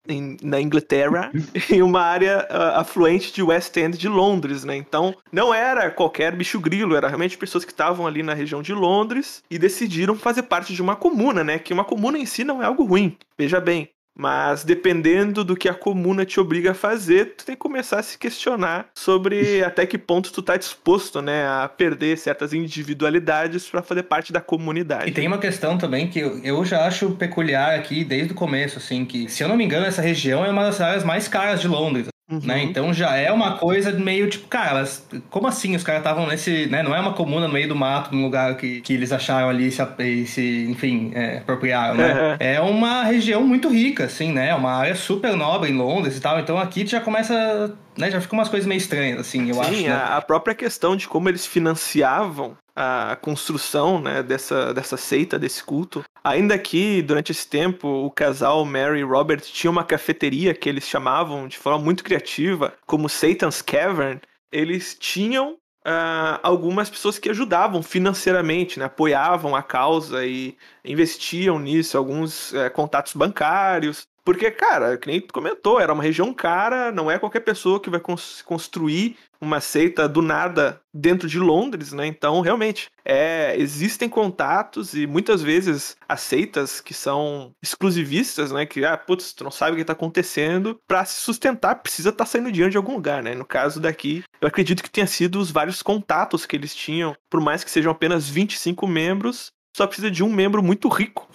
em- 0.09 0.37
na 0.43 0.61
Inglaterra, 0.61 1.31
e 1.71 1.83
uma 1.83 2.01
área 2.01 2.47
ah, 2.51 2.81
afluente 2.81 3.33
de 3.33 3.43
West 3.43 3.77
End 3.77 3.97
de 3.99 4.09
Londres, 4.09 4.65
né? 4.65 4.77
Então, 4.77 5.15
não 5.31 5.53
era 5.53 5.91
qualquer 5.91 6.35
bicho 6.35 6.59
grilo, 6.59 6.97
era 6.97 7.09
realmente 7.09 7.37
pessoas 7.39 7.65
que 7.65 7.73
estavam 7.73 8.07
ali 8.07 8.23
na 8.23 8.35
região 8.35 8.63
de 8.63 8.73
Londres 8.73 9.43
e 9.51 9.59
decidiram 9.59 10.15
fazer 10.17 10.45
parte 10.45 10.73
de 10.73 10.83
uma 10.83 10.97
comuna, 10.97 11.45
né? 11.45 11.59
Que 11.59 11.73
uma 11.73 11.85
comuna 11.85 12.19
em 12.19 12.27
si 12.27 12.43
não 12.45 12.63
é 12.63 12.67
algo 12.67 12.85
ruim, 12.85 13.17
veja 13.39 13.61
bem. 13.61 13.89
Mas 14.19 14.65
dependendo 14.65 15.45
do 15.45 15.57
que 15.57 15.69
a 15.69 15.75
comuna 15.75 16.27
te 16.27 16.41
obriga 16.41 16.73
a 16.73 16.75
fazer, 16.75 17.37
tu 17.37 17.47
tem 17.47 17.55
que 17.55 17.61
começar 17.61 18.01
a 18.01 18.03
se 18.03 18.19
questionar 18.19 18.89
sobre 18.93 19.63
até 19.63 19.87
que 19.87 19.97
ponto 19.97 20.33
tu 20.33 20.43
tá 20.43 20.57
disposto, 20.57 21.23
né, 21.23 21.47
a 21.47 21.69
perder 21.69 22.19
certas 22.19 22.53
individualidades 22.53 23.69
para 23.69 23.81
fazer 23.81 24.03
parte 24.03 24.33
da 24.33 24.41
comunidade. 24.41 25.09
E 25.09 25.13
tem 25.13 25.29
uma 25.29 25.39
questão 25.39 25.79
também 25.79 26.09
que 26.09 26.19
eu 26.19 26.39
eu 26.43 26.65
já 26.65 26.87
acho 26.87 27.11
peculiar 27.11 27.79
aqui 27.79 28.05
desde 28.05 28.33
o 28.33 28.35
começo, 28.35 28.79
assim, 28.79 29.05
que, 29.05 29.29
se 29.29 29.43
eu 29.43 29.49
não 29.49 29.57
me 29.57 29.65
engano, 29.65 29.87
essa 29.87 30.03
região 30.03 30.45
é 30.45 30.51
uma 30.51 30.65
das 30.65 30.81
áreas 30.81 31.05
mais 31.05 31.29
caras 31.29 31.61
de 31.61 31.69
Londres. 31.69 32.09
Uhum. 32.31 32.41
Né? 32.45 32.63
Então 32.63 32.93
já 32.93 33.17
é 33.17 33.33
uma 33.33 33.57
coisa 33.57 33.91
meio 33.93 34.29
tipo, 34.29 34.49
cara, 34.49 34.87
como 35.31 35.47
assim? 35.47 35.75
Os 35.75 35.83
caras 35.83 36.01
estavam 36.01 36.27
nesse. 36.27 36.67
Né? 36.67 36.83
Não 36.83 36.95
é 36.95 37.01
uma 37.01 37.15
comuna 37.15 37.47
no 37.47 37.53
meio 37.55 37.69
do 37.69 37.75
mato, 37.75 38.15
num 38.15 38.23
lugar 38.23 38.55
que, 38.57 38.83
que 38.83 38.93
eles 38.93 39.13
acharam 39.13 39.49
ali 39.49 39.69
e 39.69 39.73
se, 39.73 40.27
se 40.27 40.67
enfim, 40.69 41.11
é, 41.15 41.39
apropriaram, 41.39 41.95
né? 41.97 42.37
É 42.39 42.61
uma 42.61 43.03
região 43.03 43.43
muito 43.43 43.69
rica, 43.69 44.05
assim, 44.05 44.31
né? 44.31 44.55
Uma 44.55 44.73
área 44.73 44.95
super 44.95 45.35
nobre 45.35 45.71
em 45.71 45.77
Londres 45.77 46.19
e 46.19 46.21
tal. 46.21 46.39
Então 46.39 46.59
aqui 46.59 46.87
já 46.87 47.01
começa. 47.01 47.75
Né? 47.97 48.11
Já 48.11 48.21
fica 48.21 48.35
umas 48.35 48.49
coisas 48.49 48.67
meio 48.67 48.79
estranhas, 48.79 49.19
assim, 49.19 49.49
eu 49.49 49.55
Sim, 49.55 49.61
acho. 49.61 49.83
né? 49.83 49.93
a, 49.93 50.17
a 50.19 50.23
própria 50.23 50.55
questão 50.55 50.95
de 50.97 51.09
como 51.09 51.29
eles 51.29 51.47
financiavam 51.47 52.57
a 52.79 53.17
construção 53.21 54.01
né, 54.01 54.23
dessa, 54.23 54.73
dessa 54.73 54.97
seita, 54.97 55.37
desse 55.37 55.65
culto. 55.65 56.05
Ainda 56.29 56.59
que, 56.59 57.01
durante 57.01 57.33
esse 57.33 57.49
tempo, 57.49 57.89
o 57.89 58.11
casal 58.11 58.63
Mary 58.65 59.01
e 59.01 59.03
Robert 59.03 59.41
tinha 59.41 59.71
uma 59.71 59.83
cafeteria 59.83 60.53
que 60.53 60.69
eles 60.69 60.85
chamavam 60.85 61.49
de 61.49 61.57
forma 61.57 61.79
muito 61.79 62.05
criativa, 62.05 62.75
como 62.87 63.09
Satan's 63.09 63.63
Cavern, 63.63 64.21
eles 64.53 64.95
tinham 64.95 65.57
ah, 65.83 66.39
algumas 66.43 66.91
pessoas 66.91 67.19
que 67.19 67.31
ajudavam 67.31 67.83
financeiramente, 67.83 68.79
né, 68.79 68.85
apoiavam 68.85 69.57
a 69.57 69.63
causa 69.63 70.27
e 70.27 70.55
investiam 70.85 71.59
nisso, 71.59 71.97
alguns 71.97 72.53
eh, 72.53 72.69
contatos 72.69 73.15
bancários. 73.15 74.07
Porque, 74.29 74.51
cara, 74.51 74.99
que 74.99 75.07
nem 75.09 75.23
tu 75.23 75.33
comentou, 75.33 75.81
era 75.81 75.91
uma 75.91 76.03
região 76.03 76.35
cara, 76.35 76.93
não 76.93 77.11
é 77.11 77.19
qualquer 77.19 77.41
pessoa 77.41 77.81
que 77.81 77.89
vai 77.89 77.99
cons- 77.99 78.43
construir 78.43 79.17
uma 79.41 79.59
seita 79.59 80.07
do 80.07 80.21
nada 80.21 80.83
dentro 80.93 81.27
de 81.27 81.39
Londres, 81.39 81.95
né? 81.95 82.07
Então, 82.07 82.43
realmente, 82.43 82.89
é, 83.07 83.55
existem 83.57 84.07
contatos 84.07 84.93
e 84.93 85.07
muitas 85.07 85.41
vezes 85.41 85.97
as 86.07 86.21
seitas 86.21 86.79
que 86.79 86.93
são 86.93 87.53
exclusivistas, 87.63 88.53
né? 88.53 88.67
Que, 88.67 88.85
ah, 88.85 88.99
putz, 88.99 89.33
tu 89.33 89.45
não 89.45 89.51
sabe 89.51 89.73
o 89.73 89.77
que 89.79 89.85
tá 89.87 89.95
acontecendo, 89.95 90.79
pra 90.87 91.07
se 91.07 91.23
sustentar 91.23 91.77
precisa 91.77 92.11
estar 92.11 92.27
saindo 92.27 92.53
dinheiro 92.53 92.71
de 92.71 92.77
algum 92.77 92.93
lugar, 92.97 93.23
né? 93.23 93.35
No 93.35 93.47
caso 93.47 93.81
daqui, 93.81 94.23
eu 94.43 94.49
acredito 94.49 94.83
que 94.83 94.91
tenha 94.91 95.07
sido 95.07 95.41
os 95.41 95.51
vários 95.51 95.83
contatos 95.83 96.45
que 96.45 96.55
eles 96.55 96.75
tinham, 96.75 97.17
por 97.31 97.41
mais 97.41 97.65
que 97.65 97.71
sejam 97.71 97.91
apenas 97.91 98.29
25 98.29 98.87
membros, 98.87 99.53
só 99.77 99.87
precisa 99.87 100.11
de 100.11 100.25
um 100.25 100.33
membro 100.33 100.63
muito 100.63 100.89
rico 100.89 101.29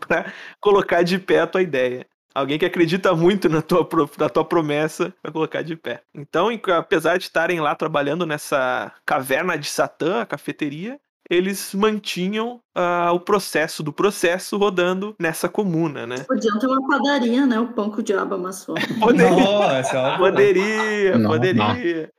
pra 0.00 0.32
colocar 0.58 1.02
de 1.02 1.18
pé 1.18 1.40
a 1.40 1.46
tua 1.46 1.60
ideia. 1.60 2.06
Alguém 2.34 2.58
que 2.58 2.64
acredita 2.64 3.14
muito 3.14 3.48
na 3.48 3.60
tua, 3.60 3.88
na 4.18 4.28
tua 4.28 4.44
promessa 4.44 5.12
vai 5.22 5.32
colocar 5.32 5.62
de 5.62 5.76
pé. 5.76 6.02
Então, 6.14 6.48
apesar 6.76 7.16
de 7.16 7.24
estarem 7.24 7.60
lá 7.60 7.74
trabalhando 7.74 8.24
nessa 8.24 8.92
caverna 9.04 9.58
de 9.58 9.68
Satã, 9.68 10.20
a 10.20 10.26
cafeteria, 10.26 10.98
eles 11.28 11.72
mantinham 11.74 12.60
ah, 12.74 13.12
o 13.12 13.20
processo 13.20 13.82
do 13.84 13.92
processo 13.92 14.56
rodando 14.56 15.14
nessa 15.18 15.48
comuna, 15.48 16.04
né? 16.04 16.24
Podiam 16.26 16.58
ter 16.58 16.66
uma 16.66 16.86
padaria, 16.88 17.46
né? 17.46 17.58
O 17.60 17.68
pão 17.68 17.90
que 17.90 18.00
o 18.00 18.02
diabo 18.02 18.34
amassou. 18.34 18.74
Poderia, 18.98 19.30
Nossa, 19.30 20.00
ó, 20.00 20.18
poderia, 20.18 21.18
Não, 21.18 21.30
poderia. 21.30 22.12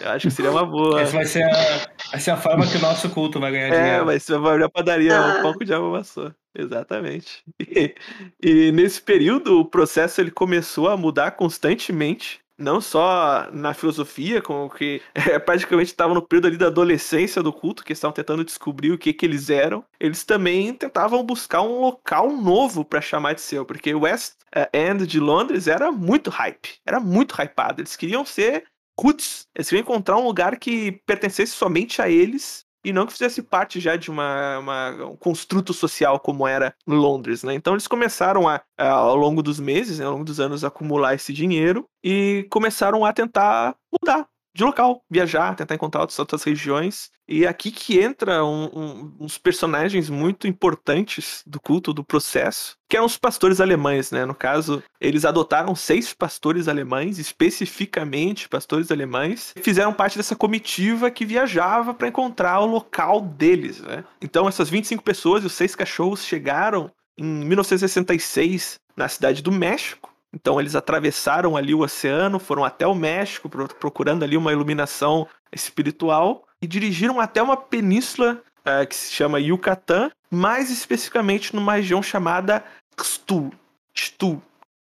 Eu 0.00 0.10
acho 0.10 0.28
que 0.28 0.34
seria 0.34 0.50
uma 0.50 0.64
boa. 0.64 1.00
Essa 1.00 1.12
vai 1.12 1.24
ser, 1.26 1.42
a, 1.42 1.86
vai 2.12 2.20
ser 2.20 2.30
a 2.30 2.36
forma 2.36 2.66
que 2.66 2.76
o 2.76 2.80
nosso 2.80 3.10
culto 3.10 3.40
vai 3.40 3.50
ganhar 3.50 3.68
É, 3.74 3.82
dinheiro. 3.82 4.06
mas 4.06 4.22
você 4.22 4.38
vai 4.38 4.52
abrir 4.52 4.64
a 4.64 4.68
padaria, 4.70 5.18
Ah. 5.18 5.38
o 5.38 5.42
pão 5.42 5.52
que 5.56 5.64
o 5.64 5.66
diabo 5.66 5.86
amassou. 5.86 6.32
Exatamente. 6.56 7.42
E, 7.60 7.94
e 8.42 8.70
nesse 8.72 9.02
período, 9.02 9.58
o 9.60 9.64
processo 9.64 10.20
ele 10.20 10.30
começou 10.30 10.88
a 10.88 10.96
mudar 10.96 11.32
constantemente. 11.32 12.40
Não 12.56 12.80
só 12.80 13.48
na 13.52 13.74
filosofia, 13.74 14.40
como 14.40 14.70
que 14.70 15.02
é, 15.12 15.40
praticamente 15.40 15.90
estavam 15.90 16.14
no 16.14 16.22
período 16.22 16.46
ali 16.46 16.56
da 16.56 16.68
adolescência 16.68 17.42
do 17.42 17.52
culto, 17.52 17.84
que 17.84 17.92
estavam 17.92 18.14
tentando 18.14 18.44
descobrir 18.44 18.92
o 18.92 18.98
que, 18.98 19.12
que 19.12 19.26
eles 19.26 19.50
eram. 19.50 19.84
Eles 19.98 20.22
também 20.22 20.72
tentavam 20.72 21.24
buscar 21.24 21.62
um 21.62 21.80
local 21.80 22.30
novo 22.30 22.84
para 22.84 23.00
chamar 23.00 23.32
de 23.34 23.40
seu, 23.40 23.64
porque 23.64 23.92
o 23.92 24.02
West 24.02 24.34
eh, 24.54 24.68
End 24.72 25.04
de 25.04 25.18
Londres 25.18 25.66
era 25.66 25.90
muito 25.90 26.30
hype, 26.30 26.76
era 26.86 27.00
muito 27.00 27.34
hypado. 27.42 27.80
Eles 27.80 27.96
queriam 27.96 28.24
ser 28.24 28.62
roots, 28.98 29.46
eles 29.54 29.68
queriam 29.68 29.82
encontrar 29.82 30.16
um 30.16 30.24
lugar 30.26 30.58
que 30.58 30.92
pertencesse 31.06 31.52
somente 31.52 32.00
a 32.00 32.08
eles 32.08 32.64
e 32.84 32.92
não 32.92 33.06
que 33.06 33.12
fizesse 33.12 33.42
parte 33.42 33.80
já 33.80 33.96
de 33.96 34.10
uma, 34.10 34.58
uma- 34.58 34.90
um 35.06 35.16
construto 35.16 35.72
social 35.72 36.20
como 36.20 36.46
era 36.46 36.74
Londres, 36.86 37.42
né? 37.42 37.54
Então 37.54 37.72
eles 37.74 37.88
começaram 37.88 38.46
a, 38.46 38.60
a, 38.78 38.88
ao 38.90 39.16
longo 39.16 39.42
dos 39.42 39.58
meses, 39.58 39.98
né, 39.98 40.04
ao 40.04 40.12
longo 40.12 40.24
dos 40.24 40.38
anos, 40.38 40.64
acumular 40.64 41.14
esse 41.14 41.32
dinheiro 41.32 41.86
e 42.04 42.46
começaram 42.50 43.04
a 43.04 43.12
tentar 43.12 43.74
mudar 43.90 44.26
de 44.54 44.62
local, 44.62 45.02
viajar, 45.10 45.54
tentar 45.56 45.74
encontrar 45.74 46.02
outras, 46.02 46.18
outras 46.18 46.42
regiões. 46.44 47.10
E 47.26 47.44
é 47.44 47.48
aqui 47.48 47.70
que 47.70 47.98
entra 47.98 48.44
um- 48.44 48.66
um- 48.66 49.16
uns 49.20 49.36
personagens 49.36 50.08
muito 50.08 50.46
importantes 50.46 51.42
do 51.46 51.58
culto, 51.58 51.92
do 51.92 52.04
processo, 52.04 52.76
que 52.88 52.96
eram 52.96 53.06
os 53.06 53.16
pastores 53.16 53.60
alemães, 53.60 54.10
né? 54.12 54.24
No 54.24 54.34
caso, 54.34 54.82
eles 55.00 55.24
adotaram 55.24 55.74
seis 55.74 56.12
pastores 56.12 56.68
alemães, 56.68 57.18
especificamente 57.18 58.48
pastores 58.48 58.92
alemães, 58.92 59.52
e 59.56 59.62
fizeram 59.62 59.92
parte 59.92 60.16
dessa 60.16 60.36
comitiva 60.36 61.10
que 61.10 61.24
viajava 61.24 61.92
para 61.92 62.08
encontrar 62.08 62.60
o 62.60 62.66
local 62.66 63.20
deles, 63.20 63.80
né? 63.80 64.04
Então, 64.20 64.46
essas 64.46 64.68
25 64.68 65.02
pessoas 65.02 65.42
e 65.42 65.46
os 65.46 65.52
seis 65.52 65.74
cachorros 65.74 66.24
chegaram 66.24 66.90
em 67.18 67.24
1966 67.24 68.78
na 68.96 69.08
cidade 69.08 69.42
do 69.42 69.50
México. 69.50 70.13
Então 70.34 70.58
eles 70.60 70.74
atravessaram 70.74 71.56
ali 71.56 71.72
o 71.74 71.80
oceano, 71.80 72.38
foram 72.38 72.64
até 72.64 72.86
o 72.86 72.94
México 72.94 73.48
pro- 73.48 73.68
procurando 73.68 74.24
ali 74.24 74.36
uma 74.36 74.52
iluminação 74.52 75.26
espiritual 75.52 76.44
e 76.60 76.66
dirigiram 76.66 77.20
até 77.20 77.40
uma 77.42 77.56
península 77.56 78.42
eh, 78.64 78.84
que 78.86 78.96
se 78.96 79.12
chama 79.12 79.38
Yucatán, 79.38 80.10
mais 80.30 80.70
especificamente 80.70 81.54
numa 81.54 81.74
região 81.74 82.02
chamada 82.02 82.64
Xtul. 83.00 83.52
Xtul. 83.96 84.42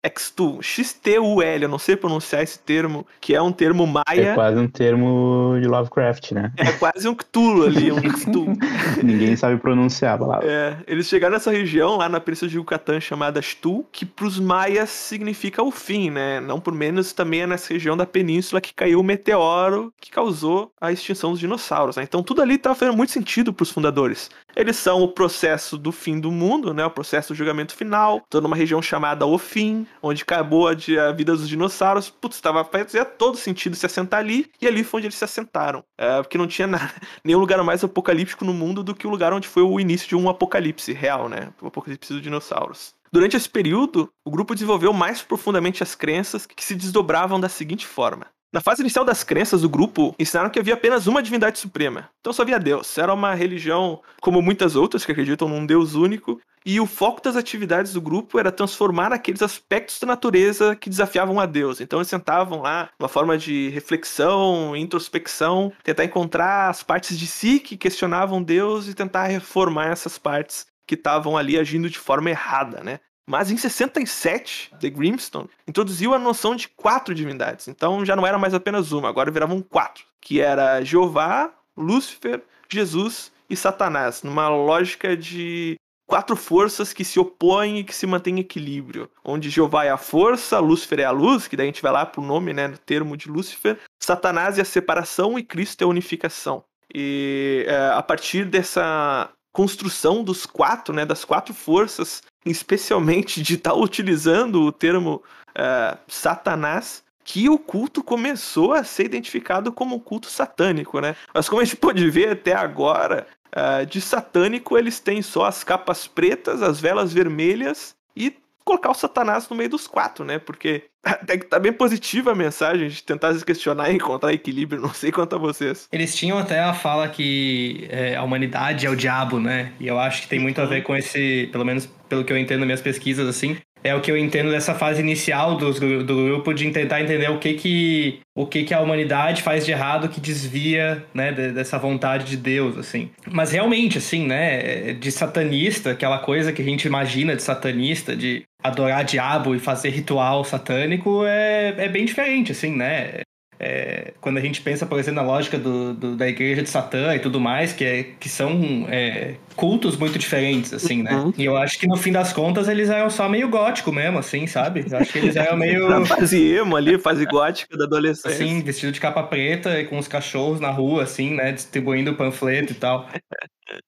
Xtul. 0.09 0.61
X-T-U-L, 0.61 1.63
eu 1.63 1.69
não 1.69 1.79
sei 1.79 1.95
pronunciar 1.95 2.41
esse 2.43 2.59
termo, 2.59 3.05
que 3.19 3.33
é 3.35 3.41
um 3.41 3.51
termo 3.51 3.83
É 3.83 4.03
maia. 4.13 4.33
quase 4.33 4.57
um 4.59 4.67
termo 4.67 5.57
de 5.61 5.67
Lovecraft, 5.67 6.31
né? 6.31 6.51
É 6.57 6.71
quase 6.73 7.07
um 7.07 7.15
Cthulhu 7.15 7.65
ali, 7.65 7.91
um 7.91 7.97
Xtul. 8.17 8.55
Ninguém 9.03 9.35
sabe 9.35 9.57
pronunciar 9.57 10.15
a 10.15 10.17
palavra. 10.17 10.47
É, 10.49 10.77
eles 10.87 11.07
chegaram 11.07 11.33
nessa 11.33 11.51
região 11.51 11.97
lá 11.97 12.07
na 12.09 12.19
península 12.19 12.49
de 12.49 12.57
Yucatán 12.57 12.99
chamada 12.99 13.41
Xtul, 13.41 13.85
que 13.91 14.05
pros 14.05 14.39
maias 14.39 14.89
significa 14.89 15.63
o 15.63 15.71
fim, 15.71 16.09
né? 16.09 16.39
Não 16.39 16.59
por 16.59 16.73
menos 16.73 17.13
também 17.13 17.41
é 17.41 17.47
nessa 17.47 17.73
região 17.73 17.95
da 17.97 18.05
península 18.05 18.61
que 18.61 18.73
caiu 18.73 18.99
o 18.99 19.03
meteoro 19.03 19.93
que 19.99 20.11
causou 20.11 20.71
a 20.79 20.91
extinção 20.91 21.31
dos 21.31 21.39
dinossauros, 21.39 21.95
né? 21.95 22.03
Então 22.03 22.21
tudo 22.23 22.41
ali 22.41 22.55
estava 22.55 22.75
fazendo 22.75 22.95
muito 22.95 23.11
sentido 23.11 23.53
pros 23.53 23.71
fundadores. 23.71 24.29
Eles 24.55 24.77
são 24.77 25.01
o 25.03 25.07
processo 25.09 25.77
do 25.77 25.91
fim 25.91 26.19
do 26.19 26.31
mundo, 26.31 26.73
né? 26.73 26.85
O 26.85 26.89
processo 26.89 27.33
do 27.33 27.37
julgamento 27.37 27.75
final. 27.75 28.17
Estão 28.23 28.39
numa 28.41 28.55
região 28.55 28.81
chamada 28.81 29.25
O 29.25 29.37
Fim, 29.37 29.85
onde 30.07 30.21
acabou 30.21 30.67
a, 30.67 30.71
a 30.71 31.11
vida 31.11 31.35
dos 31.35 31.49
dinossauros. 31.49 32.09
Putz, 32.09 32.39
tava, 32.39 32.63
fazia 32.63 33.03
todo 33.03 33.37
sentido 33.37 33.75
se 33.75 33.85
assentar 33.85 34.19
ali. 34.19 34.49
E 34.61 34.67
ali 34.67 34.83
foi 34.83 34.99
onde 34.99 35.07
eles 35.07 35.17
se 35.17 35.23
assentaram. 35.23 35.83
É, 35.97 36.21
porque 36.21 36.37
não 36.37 36.47
tinha 36.47 36.67
nada, 36.67 36.93
nenhum 37.23 37.39
lugar 37.39 37.61
mais 37.63 37.83
apocalíptico 37.83 38.45
no 38.45 38.53
mundo 38.53 38.83
do 38.83 38.93
que 38.93 39.07
o 39.07 39.09
lugar 39.09 39.33
onde 39.33 39.47
foi 39.47 39.63
o 39.63 39.79
início 39.79 40.07
de 40.07 40.15
um 40.15 40.29
apocalipse 40.29 40.93
real, 40.93 41.27
né? 41.27 41.49
O 41.61 41.67
apocalipse 41.67 42.13
dos 42.13 42.21
dinossauros. 42.21 42.93
Durante 43.11 43.37
esse 43.37 43.49
período, 43.49 44.11
o 44.25 44.31
grupo 44.31 44.53
desenvolveu 44.53 44.91
mais 44.91 45.21
profundamente 45.21 45.81
as 45.81 45.95
crenças 45.95 46.45
que 46.45 46.63
se 46.63 46.75
desdobravam 46.75 47.39
da 47.39 47.47
seguinte 47.47 47.87
forma. 47.87 48.27
Na 48.55 48.61
fase 48.61 48.81
inicial 48.81 49.03
das 49.03 49.21
crenças 49.21 49.63
do 49.63 49.69
grupo, 49.69 50.15
ensinaram 50.17 50.49
que 50.49 50.57
havia 50.57 50.75
apenas 50.75 51.07
uma 51.07 51.21
divindade 51.21 51.59
suprema. 51.59 52.09
Então 52.21 52.31
só 52.31 52.41
havia 52.41 52.57
Deus. 52.57 52.97
Era 52.97 53.13
uma 53.13 53.33
religião 53.33 54.01
como 54.21 54.41
muitas 54.41 54.77
outras 54.77 55.05
que 55.05 55.11
acreditam 55.11 55.49
num 55.49 55.65
Deus 55.65 55.93
único. 55.93 56.39
E 56.65 56.79
o 56.79 56.85
foco 56.85 57.21
das 57.21 57.35
atividades 57.35 57.91
do 57.91 57.99
grupo 57.99 58.39
era 58.39 58.53
transformar 58.53 59.11
aqueles 59.11 59.41
aspectos 59.41 59.99
da 59.99 60.07
natureza 60.07 60.73
que 60.73 60.89
desafiavam 60.89 61.37
a 61.37 61.45
Deus. 61.45 61.81
Então 61.81 61.99
eles 61.99 62.07
sentavam 62.07 62.61
lá, 62.61 62.89
uma 62.97 63.09
forma 63.09 63.37
de 63.37 63.67
reflexão, 63.71 64.73
introspecção, 64.73 65.73
tentar 65.83 66.05
encontrar 66.05 66.69
as 66.69 66.81
partes 66.81 67.19
de 67.19 67.27
si 67.27 67.59
que 67.59 67.75
questionavam 67.75 68.41
Deus 68.41 68.87
e 68.87 68.93
tentar 68.93 69.27
reformar 69.27 69.87
essas 69.87 70.17
partes 70.17 70.65
que 70.87 70.95
estavam 70.95 71.35
ali 71.35 71.59
agindo 71.59 71.89
de 71.89 71.99
forma 71.99 72.29
errada, 72.29 72.81
né? 72.81 73.01
Mas 73.27 73.49
em 73.49 73.57
67, 73.57 74.71
The 74.79 74.89
Grimstone 74.89 75.49
introduziu 75.67 76.13
a 76.13 76.19
noção 76.19 76.55
de 76.55 76.67
quatro 76.69 77.15
divindades. 77.15 77.67
Então 77.67 78.05
já 78.05 78.15
não 78.15 78.25
era 78.25 78.37
mais 78.37 78.53
apenas 78.53 78.91
uma, 78.91 79.09
agora 79.09 79.31
viravam 79.31 79.61
quatro. 79.61 80.05
Que 80.21 80.39
era 80.39 80.83
Jeová, 80.83 81.51
Lúcifer, 81.75 82.41
Jesus 82.69 83.31
e 83.49 83.55
Satanás. 83.55 84.21
Numa 84.23 84.47
lógica 84.47 85.17
de 85.17 85.75
quatro 86.07 86.35
forças 86.35 86.93
que 86.93 87.03
se 87.03 87.19
opõem 87.19 87.79
e 87.79 87.83
que 87.83 87.95
se 87.95 88.05
mantêm 88.05 88.37
em 88.37 88.39
equilíbrio. 88.39 89.09
Onde 89.23 89.49
Jeová 89.49 89.85
é 89.85 89.89
a 89.89 89.97
força, 89.97 90.59
Lúcifer 90.59 90.99
é 90.99 91.05
a 91.05 91.11
luz, 91.11 91.47
que 91.47 91.57
daí 91.57 91.65
a 91.65 91.67
gente 91.67 91.81
vai 91.81 91.91
lá 91.91 92.05
pro 92.05 92.21
nome, 92.21 92.53
né, 92.53 92.67
no 92.67 92.77
termo 92.77 93.17
de 93.17 93.27
Lúcifer, 93.27 93.79
Satanás 93.99 94.57
é 94.59 94.61
a 94.61 94.65
separação 94.65 95.37
e 95.37 95.43
Cristo 95.43 95.81
é 95.81 95.85
a 95.85 95.89
unificação. 95.89 96.63
E 96.93 97.65
é, 97.67 97.89
a 97.93 98.03
partir 98.03 98.45
dessa 98.45 99.29
construção 99.51 100.23
dos 100.23 100.45
quatro, 100.45 100.93
né, 100.93 101.05
das 101.05 101.25
quatro 101.25 101.53
forças, 101.53 102.21
especialmente 102.45 103.41
de 103.41 103.55
estar 103.55 103.73
utilizando 103.73 104.61
o 104.61 104.71
termo 104.71 105.23
é, 105.55 105.97
Satanás, 106.07 107.03
que 107.23 107.49
o 107.49 107.57
culto 107.57 108.03
começou 108.03 108.73
a 108.73 108.83
ser 108.83 109.05
identificado 109.05 109.71
como 109.71 109.99
culto 109.99 110.29
satânico, 110.29 111.01
né? 111.01 111.15
Mas 111.33 111.49
como 111.49 111.59
a 111.61 111.65
gente 111.65 111.77
pode 111.77 112.07
ver 112.09 112.29
até 112.29 112.53
agora, 112.53 113.25
uh, 113.47 113.83
de 113.83 113.99
satânico 113.99 114.77
eles 114.77 114.99
têm 114.99 115.23
só 115.23 115.45
as 115.45 115.63
capas 115.63 116.05
pretas, 116.05 116.61
as 116.61 116.79
velas 116.79 117.11
vermelhas 117.11 117.95
e 118.15 118.31
colocar 118.65 118.89
o 118.89 118.95
Satanás 118.95 119.47
no 119.47 119.55
meio 119.55 119.69
dos 119.69 119.87
quatro, 119.87 120.25
né? 120.25 120.39
Porque 120.39 120.83
até 121.05 121.37
que 121.37 121.45
tá 121.45 121.59
bem 121.59 121.71
positiva 121.71 122.31
a 122.31 122.35
mensagem 122.35 122.89
de 122.89 123.03
tentar 123.03 123.33
se 123.33 123.45
questionar 123.45 123.91
e 123.91 123.95
encontrar 123.95 124.33
equilíbrio, 124.33 124.81
não 124.81 124.93
sei 124.93 125.11
quanto 125.11 125.35
a 125.35 125.39
vocês. 125.39 125.87
Eles 125.91 126.15
tinham 126.15 126.37
até 126.37 126.59
a 126.59 126.73
fala 126.73 127.07
que 127.07 127.87
é, 127.89 128.15
a 128.15 128.23
humanidade 128.23 128.85
é 128.85 128.89
o 128.89 128.95
diabo, 128.95 129.39
né? 129.39 129.71
E 129.79 129.87
eu 129.87 129.99
acho 129.99 130.23
que 130.23 130.27
tem 130.27 130.39
muito 130.39 130.59
a 130.59 130.65
ver 130.65 130.81
com 130.81 130.95
esse, 130.95 131.47
pelo 131.51 131.63
menos 131.63 131.85
pelo 132.09 132.23
que 132.23 132.33
eu 132.33 132.37
entendo 132.37 132.59
nas 132.59 132.67
minhas 132.67 132.81
pesquisas, 132.81 133.27
assim, 133.27 133.57
é 133.85 133.93
o 133.93 134.01
que 134.01 134.09
eu 134.09 134.17
entendo 134.17 134.49
dessa 134.49 134.73
fase 134.73 134.99
inicial 134.99 135.57
do, 135.57 135.71
do 136.03 136.15
grupo 136.25 136.55
de 136.55 136.71
tentar 136.71 137.01
entender 137.01 137.29
o 137.29 137.37
que 137.37 137.53
que 137.53 138.19
o 138.33 138.47
que 138.47 138.63
que 138.63 138.73
a 138.73 138.81
humanidade 138.81 139.43
faz 139.43 139.63
de 139.63 139.71
errado 139.71 140.09
que 140.09 140.19
desvia, 140.19 141.05
né, 141.13 141.31
dessa 141.31 141.77
vontade 141.77 142.25
de 142.25 142.35
Deus, 142.35 142.79
assim. 142.79 143.11
Mas 143.31 143.51
realmente, 143.51 143.99
assim, 143.99 144.25
né, 144.25 144.93
de 144.93 145.11
satanista, 145.11 145.91
aquela 145.91 146.17
coisa 146.17 146.51
que 146.51 146.63
a 146.63 146.65
gente 146.65 146.85
imagina 146.85 147.35
de 147.35 147.43
satanista, 147.43 148.15
de 148.15 148.43
adorar 148.67 149.03
diabo 149.03 149.55
e 149.55 149.59
fazer 149.59 149.89
ritual 149.89 150.43
satânico, 150.43 151.25
é, 151.25 151.69
é 151.77 151.89
bem 151.89 152.05
diferente, 152.05 152.51
assim, 152.51 152.75
né? 152.75 153.21
É, 153.67 154.13
quando 154.21 154.37
a 154.37 154.41
gente 154.41 154.61
pensa, 154.61 154.85
por 154.85 154.99
exemplo, 154.99 155.23
na 155.23 155.27
lógica 155.27 155.57
do, 155.57 155.91
do, 155.91 156.15
da 156.15 156.27
igreja 156.27 156.61
de 156.61 156.69
Satã 156.69 157.15
e 157.15 157.19
tudo 157.19 157.39
mais, 157.39 157.73
que, 157.73 157.83
é, 157.83 158.03
que 158.03 158.29
são 158.29 158.85
é, 158.89 159.37
cultos 159.55 159.97
muito 159.97 160.19
diferentes, 160.19 160.71
assim, 160.71 161.01
né? 161.01 161.15
Uhum. 161.15 161.33
E 161.35 161.45
eu 161.45 161.57
acho 161.57 161.79
que 161.79 161.87
no 161.87 161.97
fim 161.97 162.11
das 162.11 162.31
contas 162.31 162.67
eles 162.67 162.91
eram 162.91 163.09
só 163.09 163.27
meio 163.27 163.49
gótico 163.49 163.91
mesmo, 163.91 164.19
assim, 164.19 164.45
sabe? 164.45 164.85
Eu 164.87 164.99
acho 164.99 165.11
que 165.11 165.17
eles 165.17 165.35
eram 165.35 165.57
meio. 165.57 165.89
fase 166.05 166.39
emo 166.53 166.75
ali, 166.75 166.99
fase 166.99 167.25
gótica 167.25 167.75
da 167.75 167.85
adolescência. 167.85 168.45
Assim, 168.45 168.61
vestido 168.61 168.91
de 168.91 168.99
capa 168.99 169.23
preta 169.23 169.79
e 169.79 169.85
com 169.85 169.97
os 169.97 170.07
cachorros 170.07 170.59
na 170.59 170.69
rua, 170.69 171.01
assim, 171.01 171.33
né? 171.33 171.51
Distribuindo 171.51 172.13
panfleto 172.13 172.71
e 172.71 172.75
tal. 172.75 173.09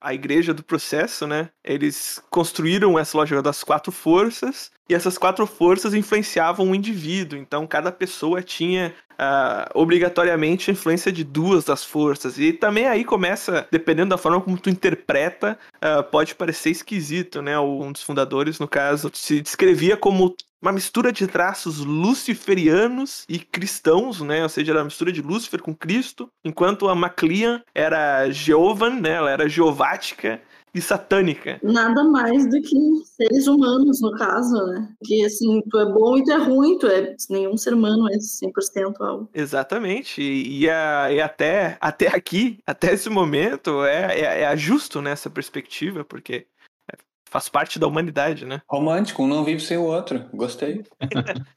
A 0.01 0.11
igreja 0.11 0.55
do 0.55 0.63
processo, 0.63 1.27
né? 1.27 1.49
Eles 1.63 2.19
construíram 2.31 2.97
essa 2.97 3.15
lógica 3.15 3.43
das 3.43 3.63
quatro 3.63 3.91
forças 3.91 4.71
e 4.89 4.93
essas 4.93 5.17
quatro 5.17 5.45
forças 5.45 5.93
influenciavam 5.93 6.71
o 6.71 6.75
indivíduo. 6.75 7.37
Então, 7.37 7.67
cada 7.67 7.91
pessoa 7.91 8.41
tinha 8.41 8.93
uh, 9.13 9.69
obrigatoriamente 9.79 10.69
a 10.69 10.73
influência 10.73 11.11
de 11.11 11.23
duas 11.23 11.65
das 11.65 11.83
forças. 11.83 12.37
E 12.39 12.53
também 12.53 12.87
aí 12.87 13.03
começa, 13.03 13.67
dependendo 13.71 14.09
da 14.09 14.17
forma 14.17 14.39
como 14.39 14.57
tu 14.57 14.69
interpreta, 14.69 15.57
uh, 15.77 16.03
pode 16.03 16.35
parecer 16.35 16.69
esquisito, 16.69 17.41
né? 17.41 17.59
Um 17.59 17.91
dos 17.91 18.03
fundadores, 18.03 18.59
no 18.59 18.67
caso, 18.67 19.11
se 19.13 19.41
descrevia 19.41 19.97
como 19.97 20.35
uma 20.61 20.71
mistura 20.71 21.11
de 21.11 21.27
traços 21.27 21.79
luciferianos 21.79 23.25
e 23.29 23.39
cristãos, 23.39 24.21
né? 24.21 24.41
Ou 24.43 24.49
seja, 24.49 24.71
era 24.71 24.79
uma 24.79 24.85
mistura 24.85 25.11
de 25.11 25.21
Lúcifer 25.21 25.61
com 25.61 25.75
Cristo, 25.75 26.29
enquanto 26.43 26.89
a 26.89 26.95
Maclean 26.95 27.61
era 27.75 28.29
Jeovan, 28.31 28.99
né? 28.99 29.11
Ela 29.11 29.31
era 29.31 29.49
jeovática 29.49 30.41
e 30.77 30.81
satânica. 30.81 31.59
Nada 31.63 32.03
mais 32.03 32.47
do 32.49 32.61
que 32.61 32.77
seres 33.05 33.47
humanos, 33.47 33.99
no 34.01 34.11
caso, 34.11 34.53
né? 34.67 34.89
Que 35.03 35.25
assim, 35.25 35.61
tu 35.69 35.79
é 35.79 35.85
bom 35.85 36.17
e 36.17 36.23
tu 36.23 36.31
é 36.31 36.37
ruim, 36.37 36.77
tu 36.77 36.87
é. 36.87 37.15
Nenhum 37.29 37.57
ser 37.57 37.73
humano 37.73 38.07
é 38.09 38.17
100% 38.17 38.93
algo. 38.99 39.29
Exatamente. 39.33 40.21
E, 40.21 40.61
e, 40.61 40.69
a, 40.69 41.11
e, 41.11 41.19
até, 41.19 41.77
até 41.81 42.07
aqui, 42.07 42.59
até 42.65 42.93
esse 42.93 43.09
momento, 43.09 43.83
é, 43.83 44.19
é, 44.19 44.41
é 44.43 44.57
justo 44.57 45.01
nessa 45.01 45.29
perspectiva, 45.29 46.03
porque 46.03 46.47
é, 46.91 46.97
faz 47.29 47.49
parte 47.49 47.79
da 47.79 47.87
humanidade, 47.87 48.45
né? 48.45 48.61
Romântico, 48.69 49.23
um 49.23 49.27
não 49.27 49.43
vive 49.43 49.61
sem 49.61 49.77
o 49.77 49.83
outro. 49.83 50.25
Gostei. 50.33 50.83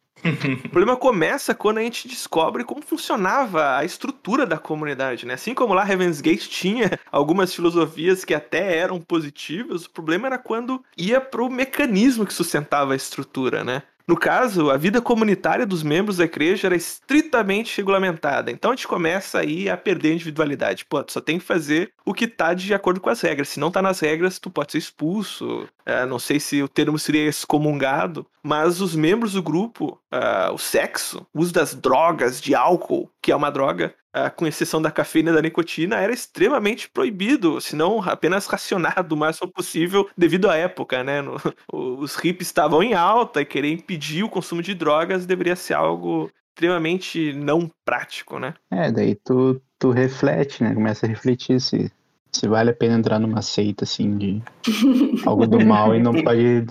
o 0.65 0.69
problema 0.69 0.97
começa 0.97 1.55
quando 1.55 1.79
a 1.79 1.83
gente 1.83 2.09
descobre 2.09 2.65
como 2.65 2.83
funcionava 2.83 3.77
a 3.77 3.85
estrutura 3.85 4.47
da 4.47 4.59
comunidade, 4.59 5.27
né? 5.27 5.35
Assim 5.35 5.55
como 5.55 5.75
lá 5.75 5.89
Heaven's 5.89 6.21
Gate 6.21 6.49
tinha 6.49 6.99
algumas 7.11 7.55
filosofias 7.55 8.25
que 8.25 8.35
até 8.35 8.77
eram 8.77 9.01
positivas, 9.01 9.85
o 9.85 9.91
problema 9.91 10.27
era 10.27 10.39
quando 10.39 10.83
ia 10.97 11.21
pro 11.21 11.51
mecanismo 11.51 12.27
que 12.27 12.35
sustentava 12.35 12.93
a 12.93 12.97
estrutura, 12.97 13.65
né? 13.65 13.83
No 14.11 14.17
caso, 14.17 14.73
a 14.73 14.77
vida 14.77 15.01
comunitária 15.01 15.65
dos 15.65 15.85
membros 15.85 16.17
da 16.17 16.25
igreja 16.25 16.67
era 16.67 16.75
estritamente 16.75 17.77
regulamentada. 17.77 18.51
Então 18.51 18.73
a 18.73 18.75
gente 18.75 18.89
começa 18.89 19.39
aí 19.39 19.71
a 19.71 19.77
perder 19.77 20.11
a 20.11 20.15
individualidade. 20.15 20.85
Pô, 20.85 21.01
tu 21.05 21.13
só 21.13 21.21
tem 21.21 21.39
que 21.39 21.45
fazer 21.45 21.93
o 22.05 22.13
que 22.13 22.27
tá 22.27 22.53
de 22.53 22.75
acordo 22.75 23.01
com 23.01 23.09
as 23.09 23.21
regras. 23.21 23.51
Se 23.51 23.61
não 23.61 23.71
tá 23.71 23.81
nas 23.81 24.01
regras, 24.01 24.41
tu 24.41 24.51
pode 24.51 24.73
ser 24.73 24.79
expulso. 24.79 25.69
É, 25.87 26.05
não 26.07 26.19
sei 26.19 26.41
se 26.41 26.61
o 26.61 26.67
termo 26.67 26.99
seria 26.99 27.29
excomungado, 27.29 28.27
mas 28.43 28.81
os 28.81 28.97
membros 28.97 29.35
do 29.35 29.43
grupo, 29.43 29.97
uh, 30.13 30.53
o 30.53 30.59
sexo, 30.59 31.25
o 31.33 31.41
uso 31.41 31.53
das 31.53 31.73
drogas, 31.73 32.41
de 32.41 32.53
álcool, 32.53 33.09
que 33.23 33.31
é 33.31 33.37
uma 33.37 33.51
droga, 33.51 33.95
com 34.37 34.47
exceção 34.47 34.83
da 34.83 34.91
cafeína 34.91 35.31
e 35.31 35.35
da 35.35 35.43
nicotina, 35.43 35.97
era 35.97 36.13
extremamente 36.13 36.89
proibido, 36.89 37.61
se 37.61 37.77
não 37.77 38.03
apenas 38.03 38.47
racionado 38.47 39.15
o 39.15 39.19
máximo 39.19 39.49
possível 39.49 40.09
devido 40.17 40.51
à 40.51 40.57
época, 40.57 41.05
né? 41.05 41.23
No, 41.23 41.37
os 41.73 42.17
hippies 42.17 42.49
estavam 42.49 42.83
em 42.83 42.95
alta 42.95 43.41
e 43.41 43.45
querer 43.45 43.73
impedir 43.73 44.25
o 44.25 44.29
consumo 44.29 44.63
de 44.63 44.75
drogas 44.75 45.27
deveria 45.27 45.57
ser 45.57 45.75
algo 45.75 46.31
extremamente 46.53 47.33
não 47.33 47.71
prático, 47.85 48.39
né? 48.39 48.55
É, 48.71 48.91
daí 48.91 49.15
tu, 49.15 49.61
tu 49.79 49.91
reflete, 49.91 50.63
né? 50.63 50.75
Começa 50.75 51.07
a 51.07 51.09
refletir 51.09 51.61
se, 51.61 51.91
se 52.33 52.49
vale 52.49 52.71
a 52.71 52.75
pena 52.75 52.99
entrar 52.99 53.19
numa 53.19 53.43
seita, 53.43 53.85
assim, 53.85 54.17
de 54.19 54.43
algo 55.25 55.47
do 55.47 55.65
mal 55.65 55.95
e 55.95 56.01
não 56.01 56.13
pode 56.23 56.67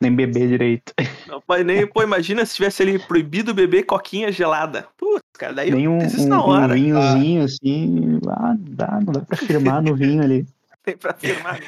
nem 0.00 0.14
beber 0.14 0.48
direito. 0.48 0.92
Não 1.26 1.40
pode 1.40 1.64
nem, 1.64 1.86
pô, 1.86 2.02
imagina 2.02 2.44
se 2.44 2.54
tivesse 2.56 2.82
ali 2.82 2.98
proibido 2.98 3.54
beber 3.54 3.84
coquinha 3.84 4.30
gelada. 4.30 4.86
Putz, 4.96 5.22
cara, 5.34 5.52
daí 5.52 5.70
nem 5.70 5.88
um, 5.88 5.98
na 6.26 6.42
hora. 6.42 6.72
um 6.72 6.76
vinhozinho 6.76 7.42
ah. 7.42 7.44
assim, 7.44 8.20
ah, 8.28 8.54
dá, 8.58 9.00
não 9.04 9.12
dá 9.12 9.20
pra 9.20 9.36
firmar 9.36 9.82
no 9.82 9.94
vinho 9.94 10.22
ali. 10.22 10.46
Tem 10.84 10.96
pra 10.96 11.14
firmar. 11.14 11.58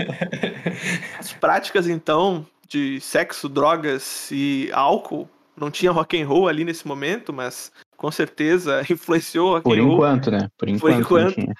As 1.19 1.33
práticas, 1.33 1.89
então, 1.89 2.47
de 2.69 3.01
sexo, 3.01 3.49
drogas 3.49 4.29
e 4.31 4.69
álcool, 4.73 5.27
não 5.57 5.71
tinha 5.71 5.91
rock 5.91 6.21
and 6.21 6.27
roll 6.27 6.49
ali 6.49 6.65
nesse 6.65 6.87
momento, 6.87 7.33
mas 7.33 7.73
com 7.97 8.11
certeza 8.11 8.83
influenciou 8.91 9.53
rock 9.53 9.62
Por 9.62 9.79
enquanto, 9.79 10.31
né? 10.31 10.49
Por 10.59 10.69
enquanto. 10.69 11.09
Por 11.09 11.21
enquanto 11.23 11.55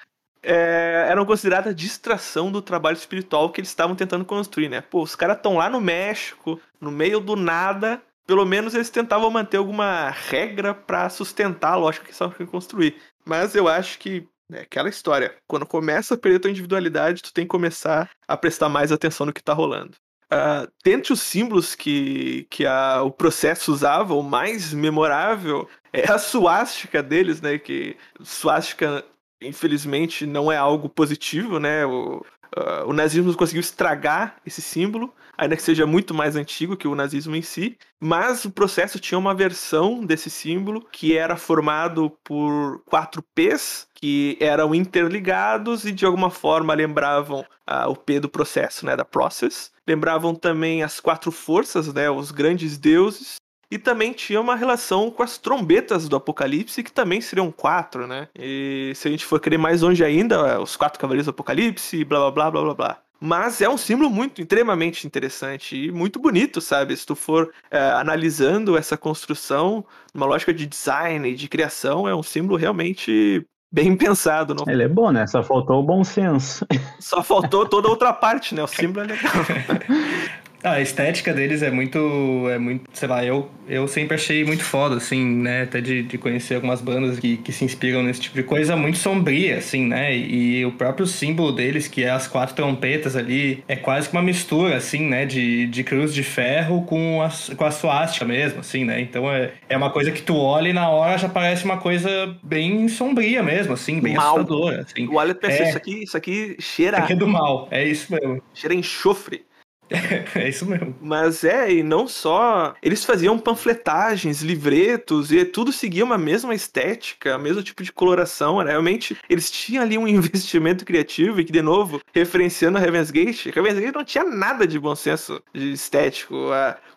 é, 0.49 1.07
eram 1.09 1.25
consideradas 1.25 1.75
distração 1.75 2.49
do 2.49 2.61
trabalho 2.61 2.95
espiritual 2.95 3.49
que 3.51 3.59
eles 3.59 3.69
estavam 3.69 3.97
tentando 3.97 4.23
construir, 4.23 4.69
né? 4.69 4.79
Pô, 4.79 5.03
os 5.03 5.13
caras 5.13 5.35
estão 5.35 5.57
lá 5.57 5.69
no 5.69 5.81
México, 5.81 6.57
no 6.79 6.89
meio 6.89 7.19
do 7.19 7.35
nada, 7.35 8.01
pelo 8.25 8.45
menos 8.45 8.73
eles 8.73 8.89
tentavam 8.89 9.29
manter 9.29 9.57
alguma 9.57 10.09
regra 10.09 10.73
para 10.73 11.09
sustentar 11.09 11.73
a 11.73 11.75
lógica 11.75 12.05
que 12.05 12.13
estavam 12.13 12.33
querendo 12.33 12.51
construir. 12.51 12.95
Mas 13.25 13.55
eu 13.55 13.67
acho 13.67 13.99
que 13.99 14.25
é 14.53 14.61
aquela 14.61 14.87
história. 14.87 15.35
Quando 15.45 15.65
começa 15.65 16.13
a 16.13 16.17
perder 16.17 16.39
tua 16.39 16.51
individualidade, 16.51 17.21
tu 17.21 17.33
tem 17.33 17.43
que 17.43 17.49
começar 17.49 18.09
a 18.25 18.37
prestar 18.37 18.69
mais 18.69 18.89
atenção 18.89 19.25
no 19.25 19.33
que 19.33 19.43
tá 19.43 19.51
rolando. 19.51 19.97
Uh, 20.31 20.71
dentre 20.83 21.11
os 21.11 21.21
símbolos 21.21 21.75
que, 21.75 22.47
que 22.49 22.65
a, 22.65 23.01
o 23.01 23.11
processo 23.11 23.71
usava, 23.71 24.13
o 24.13 24.23
mais 24.23 24.73
memorável 24.73 25.67
é 25.91 26.09
a 26.09 26.17
suástica 26.17 27.03
deles, 27.03 27.41
né? 27.41 27.57
Que 27.57 27.97
suástica 28.21 29.03
infelizmente 29.41 30.25
não 30.25 30.51
é 30.51 30.57
algo 30.57 30.89
positivo, 30.89 31.59
né? 31.59 31.85
O, 31.85 32.17
uh, 32.55 32.87
o 32.87 32.93
nazismo 32.93 33.35
conseguiu 33.35 33.61
estragar 33.61 34.37
esse 34.45 34.61
símbolo, 34.61 35.13
ainda 35.37 35.55
que 35.55 35.61
seja 35.61 35.85
muito 35.85 36.13
mais 36.13 36.35
antigo 36.35 36.75
que 36.75 36.87
o 36.87 36.95
nazismo 36.95 37.35
em 37.35 37.41
si, 37.41 37.77
mas 37.99 38.45
o 38.45 38.51
processo 38.51 38.99
tinha 38.99 39.17
uma 39.17 39.35
versão 39.35 40.03
desse 40.03 40.29
símbolo 40.29 40.85
que 40.91 41.15
era 41.15 41.35
formado 41.35 42.11
por 42.23 42.81
quatro 42.85 43.23
P's 43.35 43.87
que 43.93 44.37
eram 44.39 44.75
interligados 44.75 45.85
e 45.85 45.91
de 45.91 46.05
alguma 46.05 46.29
forma 46.29 46.73
lembravam 46.73 47.41
uh, 47.41 47.89
o 47.89 47.95
P 47.95 48.19
do 48.19 48.29
processo, 48.29 48.85
né, 48.85 48.95
da 48.95 49.05
process. 49.05 49.71
Lembravam 49.87 50.35
também 50.35 50.83
as 50.83 50.99
quatro 50.99 51.31
forças, 51.31 51.91
né, 51.93 52.09
os 52.09 52.31
grandes 52.31 52.77
deuses, 52.77 53.37
e 53.69 53.77
também 53.77 54.13
tinha 54.13 54.39
uma 54.39 54.55
relação 54.55 55.11
com 55.11 55.23
as 55.23 55.37
trombetas 55.37 56.07
do 56.07 56.15
Apocalipse, 56.15 56.83
que 56.83 56.91
também 56.91 57.19
seriam 57.19 57.51
quatro, 57.51 58.07
né? 58.07 58.27
E 58.37 58.93
se 58.95 59.07
a 59.07 59.11
gente 59.11 59.25
for 59.25 59.39
querer 59.39 59.57
mais 59.57 59.81
longe 59.81 60.03
ainda, 60.03 60.61
os 60.61 60.75
quatro 60.75 60.99
cavaleiros 60.99 61.25
do 61.25 61.31
Apocalipse, 61.31 62.03
blá 62.03 62.19
blá 62.19 62.31
blá 62.31 62.51
blá 62.51 62.61
blá 62.61 62.73
blá. 62.73 62.97
Mas 63.19 63.61
é 63.61 63.69
um 63.69 63.77
símbolo 63.77 64.09
muito, 64.09 64.41
extremamente 64.41 65.07
interessante 65.07 65.75
e 65.75 65.91
muito 65.91 66.19
bonito, 66.19 66.61
sabe? 66.61 66.95
Se 66.95 67.05
tu 67.05 67.15
for 67.15 67.51
é, 67.71 67.79
analisando 67.79 68.77
essa 68.77 68.95
construção, 68.95 69.83
numa 70.13 70.27
lógica 70.27 70.53
de 70.53 70.65
design 70.65 71.27
e 71.27 71.35
de 71.35 71.47
criação, 71.47 72.07
é 72.07 72.15
um 72.15 72.21
símbolo 72.21 72.57
realmente 72.57 73.43
bem 73.71 73.95
pensado. 73.97 74.53
Não... 74.53 74.71
Ele 74.71 74.83
é 74.83 74.87
bom, 74.87 75.11
né? 75.11 75.25
Só 75.25 75.43
faltou 75.43 75.79
o 75.79 75.83
bom 75.83 76.03
senso. 76.03 76.65
Só 76.99 77.23
faltou 77.23 77.65
toda 77.65 77.87
a 77.87 77.91
outra 77.91 78.13
parte, 78.13 78.53
né? 78.53 78.63
O 78.63 78.67
símbolo 78.67 79.05
é 79.05 79.13
legal. 79.13 79.33
A 80.71 80.81
estética 80.81 81.33
deles 81.33 81.61
é 81.61 81.71
muito, 81.71 82.47
é 82.49 82.57
muito, 82.57 82.83
sei 82.93 83.07
lá, 83.07 83.23
eu, 83.23 83.49
eu 83.67 83.87
sempre 83.87 84.15
achei 84.15 84.43
muito 84.43 84.63
foda, 84.63 84.95
assim, 84.97 85.23
né? 85.23 85.63
Até 85.63 85.81
de, 85.81 86.03
de 86.03 86.17
conhecer 86.17 86.55
algumas 86.55 86.81
bandas 86.81 87.19
que, 87.19 87.37
que 87.37 87.51
se 87.51 87.63
inspiram 87.65 88.03
nesse 88.03 88.21
tipo 88.21 88.35
de 88.35 88.43
coisa 88.43 88.75
muito 88.75 88.97
sombria, 88.97 89.57
assim, 89.57 89.85
né? 89.87 90.15
E, 90.15 90.65
o 90.65 90.71
próprio 90.71 91.05
símbolo 91.05 91.51
deles, 91.51 91.87
que 91.87 92.03
é 92.03 92.09
as 92.09 92.27
quatro 92.27 92.55
trompetas 92.55 93.15
ali, 93.15 93.63
é 93.67 93.75
quase 93.75 94.09
que 94.09 94.15
uma 94.15 94.21
mistura, 94.21 94.75
assim, 94.77 95.01
né? 95.07 95.25
De, 95.25 95.67
de 95.67 95.83
cruz 95.83 96.13
de 96.13 96.23
ferro 96.23 96.83
com 96.85 97.21
a, 97.21 97.29
com 97.55 97.65
a 97.65 97.71
suástica 97.71 98.25
mesmo, 98.25 98.59
assim, 98.59 98.83
né? 98.85 98.99
Então 99.01 99.31
é, 99.31 99.51
é 99.69 99.77
uma 99.77 99.89
coisa 99.89 100.11
que 100.11 100.21
tu 100.21 100.35
olha 100.37 100.69
e 100.69 100.73
na 100.73 100.89
hora 100.89 101.17
já 101.17 101.29
parece 101.29 101.65
uma 101.65 101.77
coisa 101.77 102.35
bem 102.43 102.87
sombria 102.87 103.41
mesmo, 103.43 103.73
assim, 103.73 103.99
bem 103.99 104.13
Mal. 104.15 104.35
assustadora. 104.37 104.81
Assim. 104.81 105.07
O 105.07 105.13
Wallace 105.13 105.39
pensa, 105.39 105.63
É. 105.63 105.69
isso 105.69 105.77
aqui, 105.77 106.03
isso 106.03 106.17
aqui 106.17 106.55
cheira, 106.59 106.97
Isso 106.97 107.03
aqui 107.05 107.13
é 107.13 107.15
do 107.15 107.27
mal, 107.27 107.67
é 107.71 107.83
isso 107.85 108.11
mesmo. 108.11 108.41
cheira 108.53 108.73
enxofre. 108.75 109.46
É 110.35 110.49
isso 110.49 110.65
mesmo. 110.65 110.95
Mas 111.01 111.43
é, 111.43 111.71
e 111.71 111.83
não 111.83 112.07
só. 112.07 112.75
Eles 112.81 113.03
faziam 113.03 113.39
panfletagens, 113.39 114.41
livretos, 114.41 115.31
e 115.31 115.43
tudo 115.45 115.71
seguia 115.71 116.03
uma 116.03 116.17
mesma 116.17 116.53
estética, 116.53 117.37
o 117.37 117.39
mesmo 117.39 117.63
tipo 117.63 117.83
de 117.83 117.91
coloração. 117.91 118.57
Realmente, 118.57 119.17
eles 119.29 119.49
tinham 119.49 119.83
ali 119.83 119.97
um 119.97 120.07
investimento 120.07 120.85
criativo, 120.85 121.39
e 121.39 121.45
que, 121.45 121.51
de 121.51 121.61
novo, 121.61 122.01
referenciando 122.13 122.77
a 122.77 122.81
Heaven's 122.81 123.11
Gate, 123.11 123.47
Heaven's 123.47 123.79
Gate 123.79 123.95
não 123.95 124.03
tinha 124.03 124.23
nada 124.23 124.67
de 124.67 124.79
bom 124.79 124.95
senso 124.95 125.41
de 125.53 125.71
estético. 125.71 126.35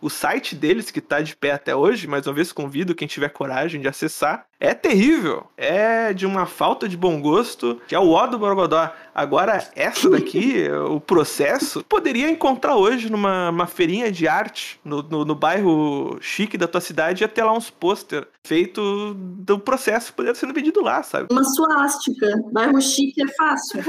O 0.01 0.11
site 0.11 0.55
deles, 0.55 0.91
que 0.91 1.01
tá 1.01 1.21
de 1.21 1.37
pé 1.37 1.53
até 1.53 1.75
hoje, 1.75 2.07
mais 2.07 2.27
uma 2.27 2.35
vez 2.35 2.53
convido 2.53 2.95
quem 2.95 3.09
tiver 3.09 3.29
coragem 3.31 3.81
de 3.81 3.89
acessar, 3.89 4.47
é 4.61 4.75
terrível. 4.75 5.47
É 5.57 6.13
de 6.13 6.27
uma 6.27 6.45
falta 6.45 6.87
de 6.87 6.97
bom 6.97 7.21
gosto, 7.21 7.81
que 7.89 7.95
é 7.95 7.99
o 7.99 8.11
ó 8.11 8.27
do 8.27 8.39
Borogodó. 8.39 8.93
Agora, 9.15 9.67
essa 9.75 10.09
daqui, 10.11 10.69
o 10.89 11.01
processo, 11.01 11.83
poderia 11.89 12.31
encontrar 12.31 12.77
hoje 12.77 13.11
numa 13.11 13.49
uma 13.51 13.67
feirinha 13.67 14.13
de 14.13 14.29
arte 14.29 14.79
no, 14.85 15.03
no, 15.03 15.25
no 15.25 15.35
bairro 15.35 16.19
chique 16.21 16.59
da 16.59 16.69
tua 16.69 16.81
cidade 16.81 17.23
e 17.23 17.25
até 17.25 17.43
lá 17.43 17.53
uns 17.53 17.71
pôster 17.71 18.29
feito 18.45 19.15
do 19.15 19.59
processo 19.59 20.13
poderia 20.13 20.35
sendo 20.35 20.53
vendido 20.53 20.83
lá, 20.83 21.03
sabe? 21.03 21.29
Uma 21.31 21.45
suástica. 21.45 22.27
Bairro 22.53 22.81
chique 22.81 23.23
é 23.23 23.29
fácil. 23.29 23.81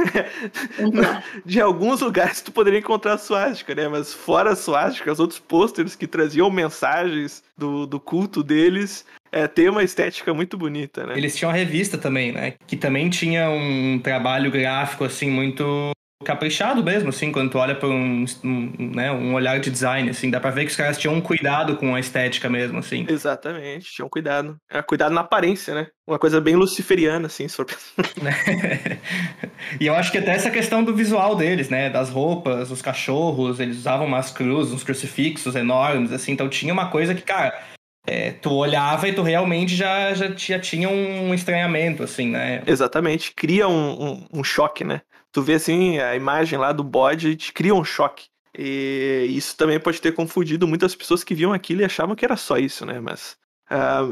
De 1.45 1.59
alguns 1.59 2.01
lugares 2.01 2.41
tu 2.41 2.51
poderia 2.51 2.79
encontrar 2.79 3.13
a 3.13 3.17
suástica, 3.17 3.75
né? 3.75 3.87
Mas 3.87 4.13
fora 4.13 4.51
a 4.51 4.55
suástica, 4.55 5.11
os 5.11 5.19
outros 5.19 5.39
pôsteres 5.39 5.95
que 5.95 6.07
traziam 6.07 6.49
mensagens 6.49 7.43
do, 7.57 7.85
do 7.85 7.99
culto 7.99 8.43
deles, 8.43 9.05
é, 9.31 9.47
tem 9.47 9.69
uma 9.69 9.83
estética 9.83 10.33
muito 10.33 10.57
bonita, 10.57 11.05
né? 11.05 11.13
Eles 11.17 11.35
tinham 11.35 11.49
a 11.49 11.53
revista 11.53 11.97
também, 11.97 12.31
né? 12.31 12.55
Que 12.67 12.75
também 12.75 13.09
tinha 13.09 13.49
um 13.49 13.99
trabalho 13.99 14.51
gráfico, 14.51 15.03
assim, 15.03 15.29
muito 15.29 15.91
caprichado 16.23 16.83
mesmo, 16.83 17.09
assim, 17.09 17.31
quando 17.31 17.49
tu 17.49 17.57
olha 17.57 17.75
por 17.75 17.89
um, 17.89 18.25
um, 18.43 18.91
né, 18.93 19.11
um 19.11 19.33
olhar 19.33 19.59
de 19.59 19.69
design, 19.69 20.09
assim, 20.09 20.29
dá 20.29 20.39
pra 20.39 20.51
ver 20.51 20.65
que 20.65 20.71
os 20.71 20.77
caras 20.77 20.97
tinham 20.97 21.15
um 21.15 21.21
cuidado 21.21 21.75
com 21.77 21.95
a 21.95 21.99
estética 21.99 22.49
mesmo, 22.49 22.77
assim. 22.77 23.05
Exatamente, 23.09 23.91
tinham 23.91 24.07
cuidado. 24.07 24.55
É, 24.69 24.81
cuidado 24.81 25.13
na 25.13 25.21
aparência, 25.21 25.73
né? 25.73 25.87
Uma 26.07 26.19
coisa 26.19 26.39
bem 26.39 26.55
luciferiana, 26.55 27.27
assim, 27.27 27.47
se 27.47 27.55
for 27.55 27.65
e 29.79 29.87
eu 29.87 29.95
acho 29.95 30.11
que 30.11 30.17
até 30.17 30.31
essa 30.31 30.51
questão 30.51 30.83
do 30.83 30.95
visual 30.95 31.35
deles, 31.35 31.69
né? 31.69 31.89
Das 31.89 32.09
roupas, 32.09 32.69
os 32.71 32.81
cachorros, 32.81 33.59
eles 33.59 33.77
usavam 33.77 34.05
umas 34.05 34.31
cruzes, 34.31 34.73
uns 34.73 34.83
crucifixos 34.83 35.55
enormes, 35.55 36.11
assim, 36.11 36.33
então 36.33 36.47
tinha 36.47 36.73
uma 36.73 36.89
coisa 36.89 37.15
que, 37.15 37.21
cara, 37.21 37.59
é, 38.05 38.31
tu 38.31 38.51
olhava 38.51 39.07
e 39.07 39.13
tu 39.13 39.21
realmente 39.21 39.75
já, 39.75 40.13
já, 40.13 40.29
já 40.35 40.59
tinha 40.59 40.89
um 40.89 41.33
estranhamento, 41.33 42.03
assim, 42.03 42.29
né? 42.29 42.63
Exatamente, 42.65 43.33
cria 43.33 43.67
um, 43.67 44.03
um, 44.03 44.27
um 44.33 44.43
choque, 44.43 44.83
né? 44.83 45.01
Tu 45.31 45.41
vê 45.41 45.53
assim 45.53 45.99
a 45.99 46.15
imagem 46.15 46.59
lá 46.59 46.71
do 46.71 46.83
bode 46.83 47.35
te 47.35 47.53
cria 47.53 47.73
um 47.73 47.83
choque. 47.83 48.25
E 48.57 49.27
isso 49.29 49.55
também 49.55 49.79
pode 49.79 50.01
ter 50.01 50.11
confundido 50.13 50.67
muitas 50.67 50.93
pessoas 50.93 51.23
que 51.23 51.33
viam 51.33 51.53
aquilo 51.53 51.81
e 51.81 51.85
achavam 51.85 52.15
que 52.15 52.25
era 52.25 52.35
só 52.35 52.57
isso, 52.57 52.85
né? 52.85 52.99
Mas 52.99 53.37
ah, 53.69 54.09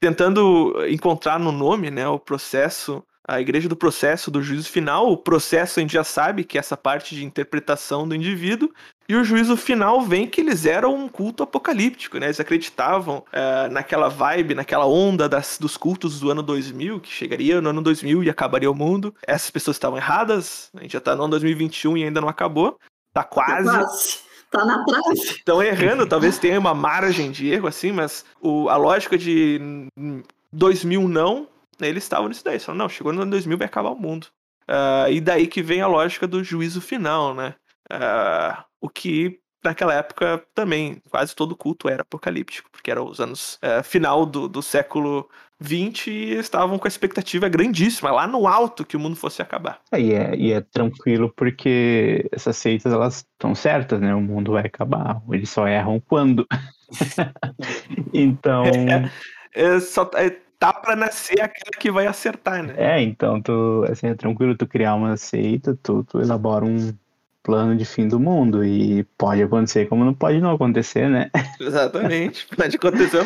tentando 0.00 0.74
encontrar 0.88 1.38
no 1.38 1.52
nome, 1.52 1.90
né, 1.90 2.08
o 2.08 2.18
processo, 2.18 3.04
a 3.28 3.40
igreja 3.40 3.68
do 3.68 3.76
processo, 3.76 4.30
do 4.30 4.42
juízo 4.42 4.68
final, 4.70 5.12
o 5.12 5.16
processo 5.16 5.78
a 5.78 5.82
gente 5.82 5.92
já 5.92 6.02
sabe 6.02 6.42
que 6.42 6.56
é 6.56 6.60
essa 6.60 6.76
parte 6.76 7.14
de 7.14 7.24
interpretação 7.24 8.08
do 8.08 8.14
indivíduo, 8.14 8.72
e 9.08 9.16
o 9.16 9.24
juízo 9.24 9.56
final 9.56 10.00
vem 10.00 10.26
que 10.26 10.40
eles 10.40 10.64
eram 10.64 10.94
um 10.94 11.08
culto 11.08 11.42
apocalíptico, 11.42 12.18
né? 12.18 12.26
Eles 12.26 12.40
acreditavam 12.40 13.24
ah, 13.32 13.68
naquela 13.70 14.08
vibe, 14.08 14.54
naquela 14.54 14.86
onda 14.86 15.28
das, 15.28 15.58
dos 15.58 15.76
cultos 15.76 16.20
do 16.20 16.30
ano 16.30 16.42
2000, 16.42 17.00
que 17.00 17.10
chegaria 17.10 17.60
no 17.60 17.70
ano 17.70 17.82
2000 17.82 18.24
e 18.24 18.30
acabaria 18.30 18.70
o 18.70 18.74
mundo. 18.74 19.14
Essas 19.26 19.50
pessoas 19.50 19.76
estavam 19.76 19.98
erradas, 19.98 20.70
a 20.74 20.82
gente 20.82 20.92
já 20.92 21.00
tá 21.00 21.14
no 21.16 21.24
ano 21.24 21.32
2021 21.32 21.96
e 21.98 22.04
ainda 22.04 22.20
não 22.20 22.28
acabou. 22.28 22.78
Tá 23.12 23.24
quase. 23.24 23.68
Quase. 23.68 24.18
Tá 24.50 24.64
na 24.64 24.84
trave. 24.84 25.12
Estão 25.14 25.62
errando, 25.62 26.06
talvez 26.06 26.38
tenha 26.38 26.58
uma 26.58 26.74
margem 26.74 27.30
de 27.30 27.48
erro, 27.48 27.66
assim, 27.66 27.90
mas 27.90 28.24
o, 28.40 28.68
a 28.68 28.76
lógica 28.76 29.16
de 29.16 29.88
hum, 29.96 30.22
2000 30.52 31.08
não, 31.08 31.48
né, 31.80 31.88
eles 31.88 32.04
estavam 32.04 32.28
nisso 32.28 32.44
daí. 32.44 32.58
Falaram, 32.58 32.84
não, 32.84 32.88
chegou 32.88 33.12
no 33.12 33.22
ano 33.22 33.30
2000 33.30 33.58
vai 33.58 33.66
acabar 33.66 33.90
o 33.90 33.96
mundo. 33.96 34.26
Ah, 34.68 35.10
e 35.10 35.20
daí 35.20 35.46
que 35.46 35.62
vem 35.62 35.80
a 35.80 35.86
lógica 35.86 36.26
do 36.26 36.44
juízo 36.44 36.80
final, 36.80 37.34
né? 37.34 37.54
Ah, 37.90 38.64
o 38.82 38.88
que 38.88 39.38
naquela 39.64 39.94
época 39.94 40.42
também 40.54 41.00
quase 41.08 41.34
todo 41.36 41.56
culto 41.56 41.88
era 41.88 42.02
apocalíptico, 42.02 42.68
porque 42.70 42.90
eram 42.90 43.06
os 43.06 43.20
anos 43.20 43.58
eh, 43.62 43.82
final 43.82 44.26
do, 44.26 44.48
do 44.48 44.60
século 44.60 45.28
20 45.60 46.10
e 46.10 46.32
estavam 46.34 46.78
com 46.78 46.86
a 46.86 46.88
expectativa 46.88 47.48
grandíssima, 47.48 48.10
lá 48.10 48.26
no 48.26 48.48
alto, 48.48 48.84
que 48.84 48.96
o 48.96 49.00
mundo 49.00 49.14
fosse 49.14 49.40
acabar. 49.40 49.80
É, 49.92 50.00
e, 50.00 50.12
é, 50.12 50.36
e 50.36 50.52
é 50.52 50.60
tranquilo 50.60 51.32
porque 51.36 52.28
essas 52.32 52.56
seitas 52.56 52.92
elas 52.92 53.18
estão 53.18 53.54
certas, 53.54 54.00
né? 54.00 54.12
O 54.12 54.20
mundo 54.20 54.52
vai 54.52 54.66
acabar. 54.66 55.22
Eles 55.30 55.48
só 55.48 55.68
erram 55.68 56.00
quando. 56.00 56.46
então. 58.12 58.64
É, 59.54 59.78
só, 59.80 60.10
é, 60.14 60.34
tá 60.58 60.72
pra 60.72 60.96
nascer 60.96 61.38
aquela 61.42 61.72
que 61.78 61.90
vai 61.90 62.06
acertar, 62.06 62.62
né? 62.62 62.72
É, 62.78 63.02
então 63.02 63.38
tu, 63.42 63.84
assim, 63.90 64.06
é 64.06 64.14
tranquilo 64.14 64.56
tu 64.56 64.66
criar 64.66 64.94
uma 64.94 65.14
seita, 65.18 65.78
tu, 65.82 66.02
tu 66.04 66.20
elabora 66.20 66.64
um 66.64 66.94
plano 67.42 67.76
de 67.76 67.84
fim 67.84 68.06
do 68.06 68.20
mundo 68.20 68.64
e 68.64 69.02
pode 69.18 69.42
acontecer 69.42 69.86
como 69.88 70.04
não 70.04 70.14
pode 70.14 70.40
não 70.40 70.52
acontecer, 70.52 71.08
né? 71.08 71.30
Exatamente. 71.60 72.46
Pode 72.56 72.76
acontecer, 72.76 73.22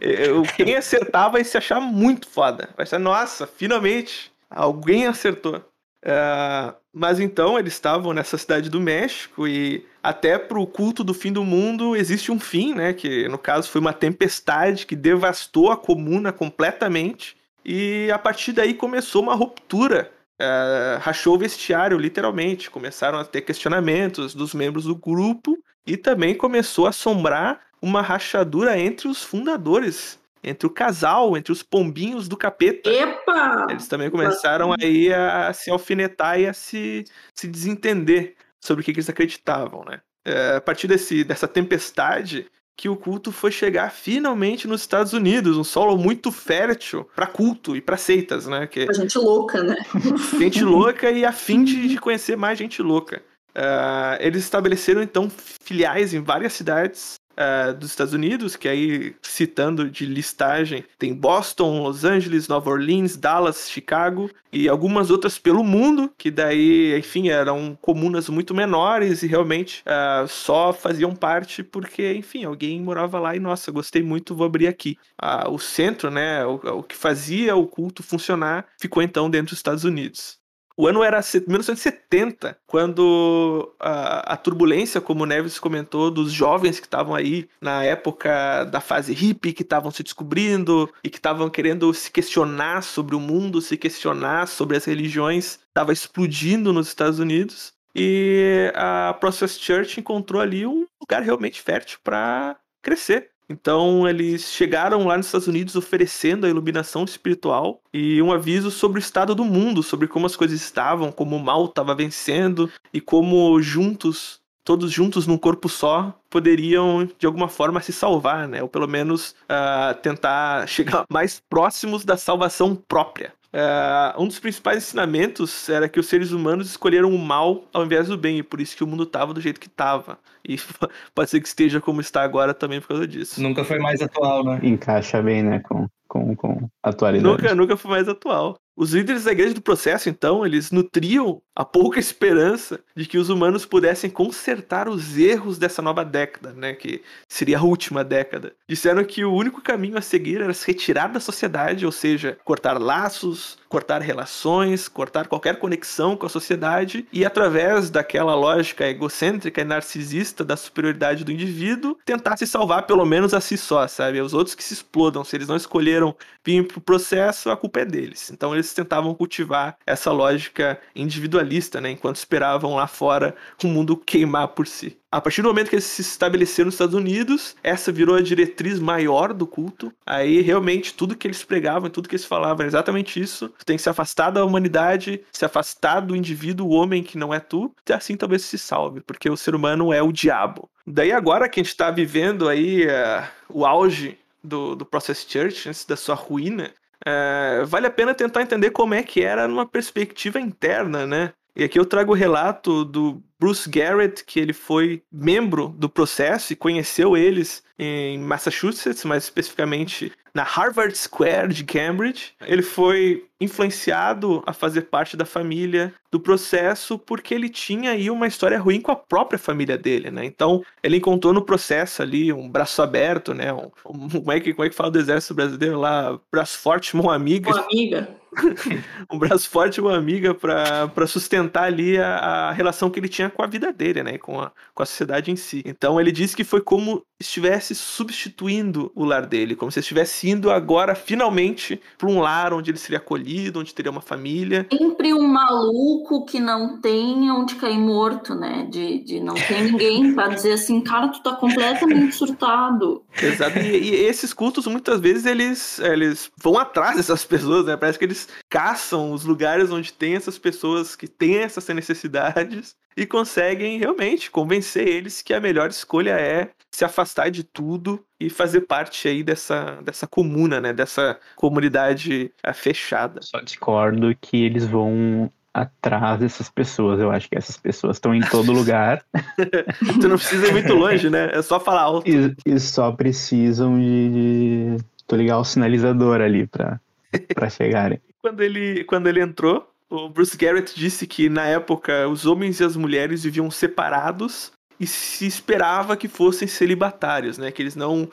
eu- 0.00 0.42
quem 0.56 0.76
acertar 0.76 1.30
vai 1.30 1.42
se 1.44 1.56
achar 1.56 1.80
muito 1.80 2.28
foda. 2.28 2.68
Vai 2.76 2.84
ser, 2.86 2.98
nossa, 2.98 3.46
finalmente 3.46 4.30
alguém 4.50 5.06
acertou. 5.06 5.62
Ah, 6.04 6.74
mas 6.92 7.18
então 7.20 7.58
eles 7.58 7.72
estavam 7.72 8.12
nessa 8.12 8.38
cidade 8.38 8.70
do 8.70 8.80
México 8.80 9.46
e 9.48 9.84
até 10.02 10.38
pro 10.38 10.66
culto 10.66 11.02
do 11.02 11.12
fim 11.14 11.32
do 11.32 11.44
mundo 11.44 11.96
existe 11.96 12.30
um 12.30 12.38
fim, 12.38 12.74
né? 12.74 12.92
Que 12.92 13.28
no 13.28 13.38
caso 13.38 13.68
foi 13.68 13.80
uma 13.80 13.92
tempestade 13.92 14.86
que 14.86 14.94
devastou 14.96 15.70
a 15.70 15.76
comuna 15.76 16.32
completamente 16.32 17.36
e 17.64 18.10
a 18.12 18.18
partir 18.18 18.52
daí 18.52 18.74
começou 18.74 19.22
uma 19.22 19.34
ruptura. 19.34 20.10
Ah, 20.38 20.98
rachou 21.00 21.34
o 21.34 21.38
vestiário, 21.38 21.98
literalmente. 21.98 22.70
Começaram 22.70 23.18
a 23.18 23.24
ter 23.24 23.42
questionamentos 23.42 24.34
dos 24.34 24.54
membros 24.54 24.84
do 24.84 24.94
grupo 24.94 25.58
e 25.86 25.96
também 25.96 26.34
começou 26.34 26.86
a 26.86 26.90
assombrar 26.90 27.60
uma 27.82 28.02
rachadura 28.02 28.78
entre 28.78 29.08
os 29.08 29.22
fundadores, 29.22 30.18
entre 30.42 30.66
o 30.66 30.70
casal, 30.70 31.36
entre 31.36 31.52
os 31.52 31.62
pombinhos 31.62 32.28
do 32.28 32.36
capeta. 32.36 32.88
Epa! 32.90 33.66
Eles 33.70 33.88
também 33.88 34.10
começaram 34.10 34.74
aí 34.78 35.12
a, 35.12 35.52
se 35.52 35.70
alfinetar 35.70 36.40
e 36.40 36.46
a 36.46 36.52
se, 36.52 37.04
se 37.34 37.48
desentender 37.48 38.36
sobre 38.60 38.82
o 38.82 38.84
que, 38.84 38.92
que 38.92 38.98
eles 38.98 39.10
acreditavam, 39.10 39.84
né? 39.84 40.00
É, 40.24 40.56
a 40.56 40.60
partir 40.60 40.86
desse, 40.86 41.24
dessa 41.24 41.48
tempestade 41.48 42.46
que 42.78 42.88
o 42.88 42.94
culto 42.94 43.32
foi 43.32 43.50
chegar 43.50 43.90
finalmente 43.90 44.68
nos 44.68 44.82
Estados 44.82 45.12
Unidos, 45.12 45.56
um 45.56 45.64
solo 45.64 45.98
muito 45.98 46.30
fértil 46.30 47.04
para 47.12 47.26
culto 47.26 47.74
e 47.74 47.80
para 47.80 47.96
seitas, 47.96 48.46
né? 48.46 48.68
Que 48.68 48.86
gente 48.94 49.18
louca, 49.18 49.64
né? 49.64 49.74
gente 50.38 50.62
louca 50.62 51.10
e 51.10 51.24
a 51.24 51.32
fim 51.32 51.64
de, 51.64 51.88
de 51.88 51.98
conhecer 51.98 52.36
mais 52.36 52.56
gente 52.56 52.80
louca. 52.80 53.20
Ah, 53.52 54.16
eles 54.20 54.44
estabeleceram 54.44 55.02
então 55.02 55.28
filiais 55.60 56.14
em 56.14 56.20
várias 56.20 56.52
cidades 56.52 57.17
ah, 57.38 57.72
dos 57.72 57.90
Estados 57.90 58.12
Unidos, 58.12 58.56
que 58.56 58.68
aí, 58.68 59.14
citando 59.22 59.88
de 59.88 60.04
listagem, 60.04 60.84
tem 60.98 61.14
Boston, 61.14 61.84
Los 61.84 62.04
Angeles, 62.04 62.48
Nova 62.48 62.68
Orleans, 62.68 63.16
Dallas, 63.16 63.70
Chicago 63.70 64.28
e 64.52 64.68
algumas 64.68 65.08
outras 65.08 65.38
pelo 65.38 65.62
mundo, 65.62 66.12
que 66.18 66.32
daí, 66.32 66.98
enfim, 66.98 67.28
eram 67.28 67.78
comunas 67.80 68.28
muito 68.28 68.52
menores 68.54 69.22
e 69.22 69.28
realmente 69.28 69.82
ah, 69.86 70.24
só 70.28 70.72
faziam 70.72 71.14
parte 71.14 71.62
porque, 71.62 72.12
enfim, 72.14 72.44
alguém 72.44 72.80
morava 72.80 73.20
lá 73.20 73.36
e, 73.36 73.38
nossa, 73.38 73.70
gostei 73.70 74.02
muito, 74.02 74.34
vou 74.34 74.46
abrir 74.46 74.66
aqui. 74.66 74.96
Ah, 75.16 75.48
o 75.48 75.58
centro, 75.60 76.10
né, 76.10 76.44
o, 76.44 76.54
o 76.78 76.82
que 76.82 76.96
fazia 76.96 77.54
o 77.54 77.68
culto 77.68 78.02
funcionar, 78.02 78.66
ficou 78.80 79.00
então 79.00 79.30
dentro 79.30 79.50
dos 79.50 79.58
Estados 79.58 79.84
Unidos. 79.84 80.37
O 80.80 80.86
ano 80.86 81.02
era 81.02 81.20
se- 81.22 81.40
1970, 81.44 82.56
quando 82.64 83.74
a, 83.80 84.34
a 84.34 84.36
turbulência, 84.36 85.00
como 85.00 85.24
o 85.24 85.26
Neves 85.26 85.58
comentou, 85.58 86.08
dos 86.08 86.30
jovens 86.32 86.78
que 86.78 86.86
estavam 86.86 87.16
aí 87.16 87.48
na 87.60 87.82
época 87.82 88.62
da 88.62 88.80
fase 88.80 89.12
hippie, 89.12 89.52
que 89.52 89.62
estavam 89.62 89.90
se 89.90 90.04
descobrindo 90.04 90.88
e 91.02 91.10
que 91.10 91.18
estavam 91.18 91.50
querendo 91.50 91.92
se 91.92 92.12
questionar 92.12 92.84
sobre 92.84 93.16
o 93.16 93.20
mundo, 93.20 93.60
se 93.60 93.76
questionar 93.76 94.46
sobre 94.46 94.76
as 94.76 94.84
religiões, 94.84 95.58
estava 95.66 95.92
explodindo 95.92 96.72
nos 96.72 96.86
Estados 96.86 97.18
Unidos. 97.18 97.72
E 97.92 98.70
a 98.76 99.16
Process 99.18 99.58
Church 99.58 99.98
encontrou 99.98 100.40
ali 100.40 100.64
um 100.64 100.86
lugar 101.00 101.22
realmente 101.22 101.60
fértil 101.60 101.98
para 102.04 102.56
crescer. 102.80 103.30
Então 103.48 104.06
eles 104.06 104.52
chegaram 104.52 105.06
lá 105.06 105.16
nos 105.16 105.26
Estados 105.26 105.48
Unidos 105.48 105.74
oferecendo 105.74 106.44
a 106.44 106.50
iluminação 106.50 107.04
espiritual 107.04 107.80
e 107.92 108.20
um 108.20 108.30
aviso 108.30 108.70
sobre 108.70 108.98
o 108.98 109.00
estado 109.00 109.34
do 109.34 109.44
mundo, 109.44 109.82
sobre 109.82 110.06
como 110.06 110.26
as 110.26 110.36
coisas 110.36 110.60
estavam, 110.60 111.10
como 111.10 111.36
o 111.36 111.42
mal 111.42 111.64
estava 111.64 111.94
vencendo 111.94 112.70
e 112.92 113.00
como 113.00 113.60
juntos, 113.62 114.40
todos 114.62 114.90
juntos 114.92 115.26
num 115.26 115.38
corpo 115.38 115.68
só, 115.68 116.14
poderiam 116.28 117.08
de 117.18 117.26
alguma 117.26 117.48
forma 117.48 117.80
se 117.80 117.92
salvar, 117.92 118.46
né? 118.46 118.62
Ou 118.62 118.68
pelo 118.68 118.86
menos 118.86 119.34
ah, 119.48 119.96
tentar 120.02 120.68
chegar 120.68 121.04
mais 121.10 121.40
próximos 121.48 122.04
da 122.04 122.18
salvação 122.18 122.74
própria. 122.76 123.32
Ah, 123.50 124.14
um 124.18 124.26
dos 124.26 124.38
principais 124.38 124.84
ensinamentos 124.84 125.68
era 125.70 125.88
que 125.88 125.98
os 125.98 126.06
seres 126.06 126.32
humanos 126.32 126.68
escolheram 126.68 127.14
o 127.14 127.18
mal 127.18 127.64
ao 127.72 127.84
invés 127.84 128.08
do 128.08 128.16
bem, 128.18 128.38
e 128.38 128.42
por 128.42 128.60
isso 128.60 128.76
que 128.76 128.84
o 128.84 128.86
mundo 128.86 129.04
estava 129.04 129.32
do 129.32 129.40
jeito 129.40 129.58
que 129.58 129.68
estava. 129.68 130.18
E 130.48 130.56
pode 131.14 131.30
ser 131.30 131.40
que 131.40 131.46
esteja 131.46 131.80
como 131.80 132.00
está 132.00 132.22
agora 132.22 132.54
também 132.54 132.80
por 132.80 132.88
causa 132.88 133.06
disso. 133.06 133.40
Nunca 133.42 133.62
foi 133.62 133.78
mais 133.78 134.00
atual, 134.00 134.42
né? 134.42 134.60
Encaixa 134.62 135.22
bem, 135.22 135.42
né, 135.42 135.60
com, 135.60 135.86
com, 136.08 136.34
com 136.34 136.68
atualidade. 136.82 137.30
Nunca, 137.30 137.54
nunca 137.54 137.76
foi 137.76 137.90
mais 137.90 138.08
atual. 138.08 138.56
Os 138.78 138.94
líderes 138.94 139.24
da 139.24 139.32
igreja 139.32 139.54
do 139.54 139.60
processo, 139.60 140.08
então, 140.08 140.46
eles 140.46 140.70
nutriam 140.70 141.42
a 141.52 141.64
pouca 141.64 141.98
esperança 141.98 142.78
de 142.96 143.06
que 143.06 143.18
os 143.18 143.28
humanos 143.28 143.66
pudessem 143.66 144.08
consertar 144.08 144.88
os 144.88 145.18
erros 145.18 145.58
dessa 145.58 145.82
nova 145.82 146.04
década, 146.04 146.52
né, 146.52 146.74
que 146.74 147.02
seria 147.28 147.58
a 147.58 147.62
última 147.62 148.04
década. 148.04 148.52
Disseram 148.68 149.02
que 149.02 149.24
o 149.24 149.34
único 149.34 149.60
caminho 149.60 149.98
a 149.98 150.00
seguir 150.00 150.40
era 150.40 150.54
se 150.54 150.64
retirar 150.68 151.08
da 151.08 151.18
sociedade, 151.18 151.84
ou 151.84 151.90
seja, 151.90 152.38
cortar 152.44 152.80
laços, 152.80 153.58
cortar 153.68 154.00
relações, 154.00 154.86
cortar 154.86 155.26
qualquer 155.26 155.58
conexão 155.58 156.16
com 156.16 156.26
a 156.26 156.30
sociedade 156.30 157.04
e 157.12 157.24
através 157.24 157.90
daquela 157.90 158.36
lógica 158.36 158.86
egocêntrica 158.86 159.60
e 159.60 159.64
narcisista 159.64 160.44
da 160.44 160.56
superioridade 160.56 161.24
do 161.24 161.32
indivíduo, 161.32 161.98
tentar 162.04 162.36
se 162.36 162.46
salvar 162.46 162.86
pelo 162.86 163.04
menos 163.04 163.34
a 163.34 163.40
si 163.40 163.58
só, 163.58 163.88
sabe? 163.88 164.20
Os 164.20 164.34
outros 164.34 164.54
que 164.54 164.62
se 164.62 164.74
explodam, 164.74 165.24
se 165.24 165.36
eles 165.36 165.48
não 165.48 165.56
escolheram 165.56 165.97
vir 166.44 166.66
pro 166.66 166.80
processo, 166.80 167.50
a 167.50 167.56
culpa 167.56 167.80
é 167.80 167.84
deles. 167.84 168.30
Então 168.30 168.54
eles 168.54 168.72
tentavam 168.72 169.14
cultivar 169.14 169.76
essa 169.86 170.10
lógica 170.10 170.80
individualista, 170.94 171.80
né, 171.80 171.90
enquanto 171.90 172.16
esperavam 172.16 172.74
lá 172.74 172.86
fora 172.86 173.34
o 173.62 173.66
mundo 173.66 173.96
queimar 173.96 174.48
por 174.48 174.66
si. 174.66 174.98
A 175.10 175.22
partir 175.22 175.40
do 175.40 175.48
momento 175.48 175.70
que 175.70 175.76
eles 175.76 175.84
se 175.84 176.02
estabeleceram 176.02 176.66
nos 176.66 176.74
Estados 176.74 176.94
Unidos, 176.94 177.56
essa 177.62 177.90
virou 177.90 178.14
a 178.14 178.20
diretriz 178.20 178.78
maior 178.78 179.32
do 179.32 179.46
culto. 179.46 179.90
Aí 180.04 180.42
realmente 180.42 180.92
tudo 180.92 181.16
que 181.16 181.26
eles 181.26 181.42
pregavam, 181.42 181.88
tudo 181.88 182.08
que 182.08 182.14
eles 182.14 182.26
falavam 182.26 182.60
era 182.60 182.68
exatamente 182.68 183.18
isso. 183.18 183.48
Tu 183.58 183.64
tem 183.64 183.76
que 183.76 183.82
se 183.82 183.88
afastar 183.88 184.30
da 184.30 184.44
humanidade, 184.44 185.22
se 185.32 185.46
afastar 185.46 186.00
do 186.00 186.14
indivíduo, 186.14 186.68
o 186.68 186.72
homem 186.72 187.02
que 187.02 187.16
não 187.16 187.32
é 187.32 187.40
tu, 187.40 187.74
e 187.88 187.92
assim 187.92 188.16
talvez 188.16 188.42
se 188.42 188.58
salve, 188.58 189.00
porque 189.00 189.30
o 189.30 189.36
ser 189.36 189.54
humano 189.54 189.94
é 189.94 190.02
o 190.02 190.12
diabo. 190.12 190.68
Daí 190.86 191.12
agora 191.12 191.48
que 191.48 191.60
a 191.60 191.62
gente 191.62 191.72
está 191.72 191.90
vivendo 191.90 192.48
aí 192.48 192.86
uh, 192.86 193.24
o 193.48 193.64
auge 193.64 194.18
do, 194.42 194.74
do 194.74 194.86
Process 194.86 195.26
Church, 195.28 195.68
antes 195.68 195.84
da 195.84 195.96
sua 195.96 196.14
ruína, 196.14 196.72
uh, 197.06 197.66
vale 197.66 197.86
a 197.86 197.90
pena 197.90 198.14
tentar 198.14 198.42
entender 198.42 198.70
como 198.70 198.94
é 198.94 199.02
que 199.02 199.22
era 199.22 199.48
numa 199.48 199.66
perspectiva 199.66 200.40
interna, 200.40 201.06
né? 201.06 201.32
E 201.58 201.64
aqui 201.64 201.76
eu 201.76 201.84
trago 201.84 202.12
o 202.12 202.14
relato 202.14 202.84
do 202.84 203.20
Bruce 203.36 203.68
Garrett, 203.68 204.24
que 204.24 204.38
ele 204.38 204.52
foi 204.52 205.02
membro 205.10 205.74
do 205.76 205.88
processo 205.88 206.52
e 206.52 206.56
conheceu 206.56 207.16
eles 207.16 207.64
em 207.76 208.16
Massachusetts, 208.16 209.04
mais 209.04 209.24
especificamente 209.24 210.12
na 210.32 210.44
Harvard 210.44 210.96
Square 210.96 211.52
de 211.52 211.64
Cambridge. 211.64 212.32
Ele 212.46 212.62
foi 212.62 213.24
influenciado 213.40 214.40
a 214.46 214.52
fazer 214.52 214.82
parte 214.82 215.16
da 215.16 215.24
família 215.24 215.92
do 216.12 216.20
processo 216.20 216.96
porque 216.96 217.34
ele 217.34 217.48
tinha 217.48 217.90
aí 217.90 218.08
uma 218.08 218.28
história 218.28 218.58
ruim 218.58 218.80
com 218.80 218.92
a 218.92 218.96
própria 218.96 219.38
família 219.38 219.76
dele, 219.76 220.12
né? 220.12 220.24
Então, 220.24 220.64
ele 220.80 220.98
encontrou 220.98 221.32
no 221.32 221.42
processo 221.42 222.02
ali 222.02 222.32
um 222.32 222.48
braço 222.48 222.80
aberto, 222.82 223.34
né? 223.34 223.52
Um, 223.52 223.70
um, 223.84 224.08
como, 224.08 224.32
é 224.32 224.38
que, 224.38 224.54
como 224.54 224.64
é 224.64 224.70
que 224.70 224.76
fala 224.76 224.92
do 224.92 224.98
exército 225.00 225.34
brasileiro 225.34 225.78
lá? 225.80 226.18
Braço 226.30 226.56
forte, 226.58 226.96
mão 226.96 227.10
amiga. 227.10 227.50
Uma 227.50 227.64
amiga. 227.64 228.08
um 229.10 229.18
braço 229.18 229.48
forte, 229.48 229.80
uma 229.80 229.96
amiga 229.96 230.34
para 230.34 231.06
sustentar 231.06 231.64
ali 231.64 231.98
a, 231.98 232.16
a, 232.16 232.52
relação 232.52 232.90
que 232.90 232.98
ele 232.98 233.08
tinha 233.08 233.30
com 233.30 233.42
a 233.42 233.46
vida 233.46 233.72
dele, 233.72 234.02
né? 234.02 234.18
Com 234.18 234.40
a, 234.40 234.52
com 234.74 234.82
a 234.82 234.86
sociedade 234.86 235.30
em 235.30 235.36
si. 235.36 235.62
Então, 235.64 236.00
ele 236.00 236.12
disse 236.12 236.36
que 236.36 236.44
foi 236.44 236.60
como 236.60 237.02
estivesse 237.20 237.74
substituindo 237.74 238.92
o 238.94 239.04
lar 239.04 239.26
dele, 239.26 239.56
como 239.56 239.72
se 239.72 239.80
estivesse 239.80 240.30
indo 240.30 240.50
agora 240.50 240.94
finalmente 240.94 241.80
para 241.96 242.08
um 242.08 242.20
lar 242.20 242.52
onde 242.52 242.70
ele 242.70 242.78
seria 242.78 242.98
acolhido, 242.98 243.58
onde 243.58 243.74
teria 243.74 243.90
uma 243.90 244.00
família. 244.00 244.66
Sempre 244.72 245.12
um 245.12 245.26
maluco 245.26 246.24
que 246.24 246.38
não 246.38 246.80
tem 246.80 247.30
onde 247.30 247.56
cair 247.56 247.78
morto, 247.78 248.34
né? 248.34 248.68
De, 248.70 249.02
de 249.02 249.20
não 249.20 249.34
ter 249.34 249.62
ninguém 249.62 250.14
para 250.14 250.28
dizer 250.34 250.52
assim, 250.52 250.80
cara, 250.80 251.08
tu 251.08 251.20
tá 251.22 251.34
completamente 251.34 252.14
surtado. 252.14 253.02
Exato. 253.20 253.58
E, 253.58 253.90
e, 253.90 253.94
esses 253.94 254.32
cultos 254.32 254.66
muitas 254.66 255.00
vezes 255.00 255.26
eles, 255.26 255.78
eles 255.80 256.30
vão 256.36 256.56
atrás 256.56 256.96
dessas 256.96 257.24
pessoas, 257.24 257.66
né? 257.66 257.76
Parece 257.76 257.98
que 257.98 258.04
eles 258.04 258.27
caçam 258.48 259.12
os 259.12 259.24
lugares 259.24 259.70
onde 259.70 259.92
tem 259.92 260.14
essas 260.14 260.38
pessoas 260.38 260.96
que 260.96 261.08
têm 261.08 261.38
essas 261.38 261.66
necessidades 261.68 262.76
e 262.96 263.06
conseguem 263.06 263.78
realmente 263.78 264.30
convencer 264.30 264.86
eles 264.86 265.22
que 265.22 265.32
a 265.32 265.40
melhor 265.40 265.70
escolha 265.70 266.18
é 266.18 266.50
se 266.70 266.84
afastar 266.84 267.30
de 267.30 267.44
tudo 267.44 268.04
e 268.20 268.28
fazer 268.28 268.62
parte 268.62 269.06
aí 269.06 269.22
dessa, 269.22 269.80
dessa 269.82 270.06
comuna, 270.06 270.60
né? 270.60 270.72
Dessa 270.72 271.18
comunidade 271.36 272.32
é, 272.42 272.52
fechada. 272.52 273.20
Só 273.22 273.40
discordo 273.40 274.14
que 274.20 274.44
eles 274.44 274.66
vão 274.66 275.30
atrás 275.54 276.18
dessas 276.18 276.50
pessoas. 276.50 277.00
Eu 277.00 277.10
acho 277.10 277.28
que 277.28 277.36
essas 277.36 277.56
pessoas 277.56 277.96
estão 277.96 278.14
em 278.14 278.20
todo 278.20 278.52
lugar. 278.52 279.04
tu 280.00 280.08
não 280.08 280.16
precisa 280.16 280.48
ir 280.48 280.52
muito 280.52 280.74
longe, 280.74 281.08
né? 281.08 281.30
É 281.32 281.42
só 281.42 281.58
falar 281.58 281.82
alto. 281.82 282.08
E, 282.08 282.34
e 282.44 282.60
só 282.60 282.92
precisam 282.92 283.78
de, 283.78 284.76
de 284.76 284.84
tu 285.06 285.16
ligar 285.16 285.38
o 285.38 285.44
sinalizador 285.44 286.20
ali 286.20 286.46
para 286.46 287.50
chegarem. 287.50 288.00
Quando 288.28 288.42
ele, 288.42 288.84
quando 288.84 289.06
ele 289.06 289.22
entrou, 289.22 289.72
o 289.88 290.06
Bruce 290.10 290.36
Garrett 290.36 290.78
disse 290.78 291.06
que 291.06 291.30
na 291.30 291.46
época 291.46 292.06
os 292.06 292.26
homens 292.26 292.60
e 292.60 292.64
as 292.64 292.76
mulheres 292.76 293.24
viviam 293.24 293.50
separados 293.50 294.52
e 294.78 294.86
se 294.86 295.26
esperava 295.26 295.96
que 295.96 296.08
fossem 296.08 296.46
celibatários, 296.46 297.38
né? 297.38 297.50
Que 297.50 297.62
eles 297.62 297.74
não, 297.74 298.06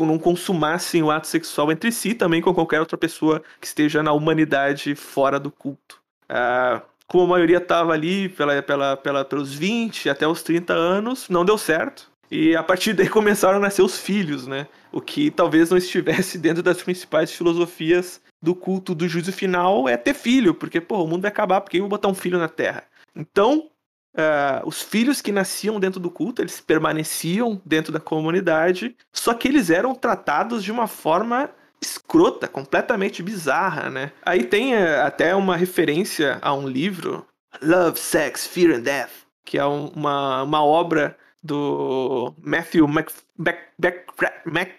não 0.00 0.18
consumassem 0.18 1.02
o 1.02 1.10
ato 1.10 1.26
sexual 1.26 1.70
entre 1.70 1.92
si, 1.92 2.14
também 2.14 2.40
com 2.40 2.54
qualquer 2.54 2.80
outra 2.80 2.96
pessoa 2.96 3.42
que 3.60 3.66
esteja 3.66 4.02
na 4.02 4.12
humanidade 4.12 4.94
fora 4.94 5.38
do 5.38 5.50
culto. 5.50 6.00
Ah, 6.26 6.80
como 7.06 7.24
a 7.24 7.28
maioria 7.36 7.58
estava 7.58 7.92
ali 7.92 8.30
pela, 8.30 8.62
pela, 8.62 8.96
pela, 8.96 9.24
pelos 9.26 9.52
20 9.52 10.08
até 10.08 10.26
os 10.26 10.42
30 10.42 10.72
anos, 10.72 11.28
não 11.28 11.44
deu 11.44 11.58
certo. 11.58 12.10
E 12.30 12.56
a 12.56 12.62
partir 12.62 12.94
daí 12.94 13.08
começaram 13.10 13.58
a 13.58 13.60
nascer 13.60 13.82
os 13.82 13.98
filhos, 13.98 14.46
né? 14.46 14.66
O 14.90 15.02
que 15.02 15.30
talvez 15.30 15.68
não 15.68 15.76
estivesse 15.76 16.38
dentro 16.38 16.62
das 16.62 16.82
principais 16.82 17.30
filosofias 17.30 18.22
do 18.42 18.54
culto 18.54 18.94
do 18.94 19.08
juízo 19.08 19.32
final 19.32 19.88
é 19.88 19.96
ter 19.96 20.14
filho, 20.14 20.54
porque, 20.54 20.80
pô, 20.80 21.02
o 21.02 21.06
mundo 21.06 21.22
vai 21.22 21.30
acabar, 21.30 21.60
porque 21.60 21.78
eu 21.78 21.82
vou 21.82 21.90
botar 21.90 22.08
um 22.08 22.14
filho 22.14 22.38
na 22.38 22.48
Terra. 22.48 22.84
Então, 23.14 23.68
uh, 24.14 24.66
os 24.66 24.82
filhos 24.82 25.20
que 25.20 25.32
nasciam 25.32 25.78
dentro 25.78 26.00
do 26.00 26.10
culto, 26.10 26.42
eles 26.42 26.60
permaneciam 26.60 27.60
dentro 27.64 27.92
da 27.92 28.00
comunidade, 28.00 28.96
só 29.12 29.34
que 29.34 29.48
eles 29.48 29.70
eram 29.70 29.94
tratados 29.94 30.64
de 30.64 30.72
uma 30.72 30.86
forma 30.86 31.50
escrota, 31.82 32.46
completamente 32.46 33.22
bizarra, 33.22 33.88
né? 33.88 34.12
Aí 34.22 34.44
tem 34.44 34.74
uh, 34.74 35.02
até 35.04 35.34
uma 35.34 35.56
referência 35.56 36.38
a 36.42 36.52
um 36.54 36.68
livro, 36.68 37.26
Love, 37.62 37.98
Sex, 37.98 38.46
Fear 38.46 38.76
and 38.76 38.82
Death, 38.82 39.10
que 39.44 39.58
é 39.58 39.66
um, 39.66 39.88
uma, 39.88 40.42
uma 40.42 40.64
obra 40.64 41.16
do 41.42 42.34
Matthew 42.42 42.86
Mc, 42.86 43.12
Mc, 43.38 43.58
Mc, 43.78 44.76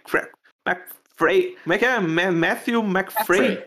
Mc, 0.65 0.91
McFrey. 1.22 1.56
Como 1.64 1.74
é 1.74 1.78
que 1.78 1.86
é? 1.86 2.00
Matthew 2.00 2.84
McFrey. 2.84 3.64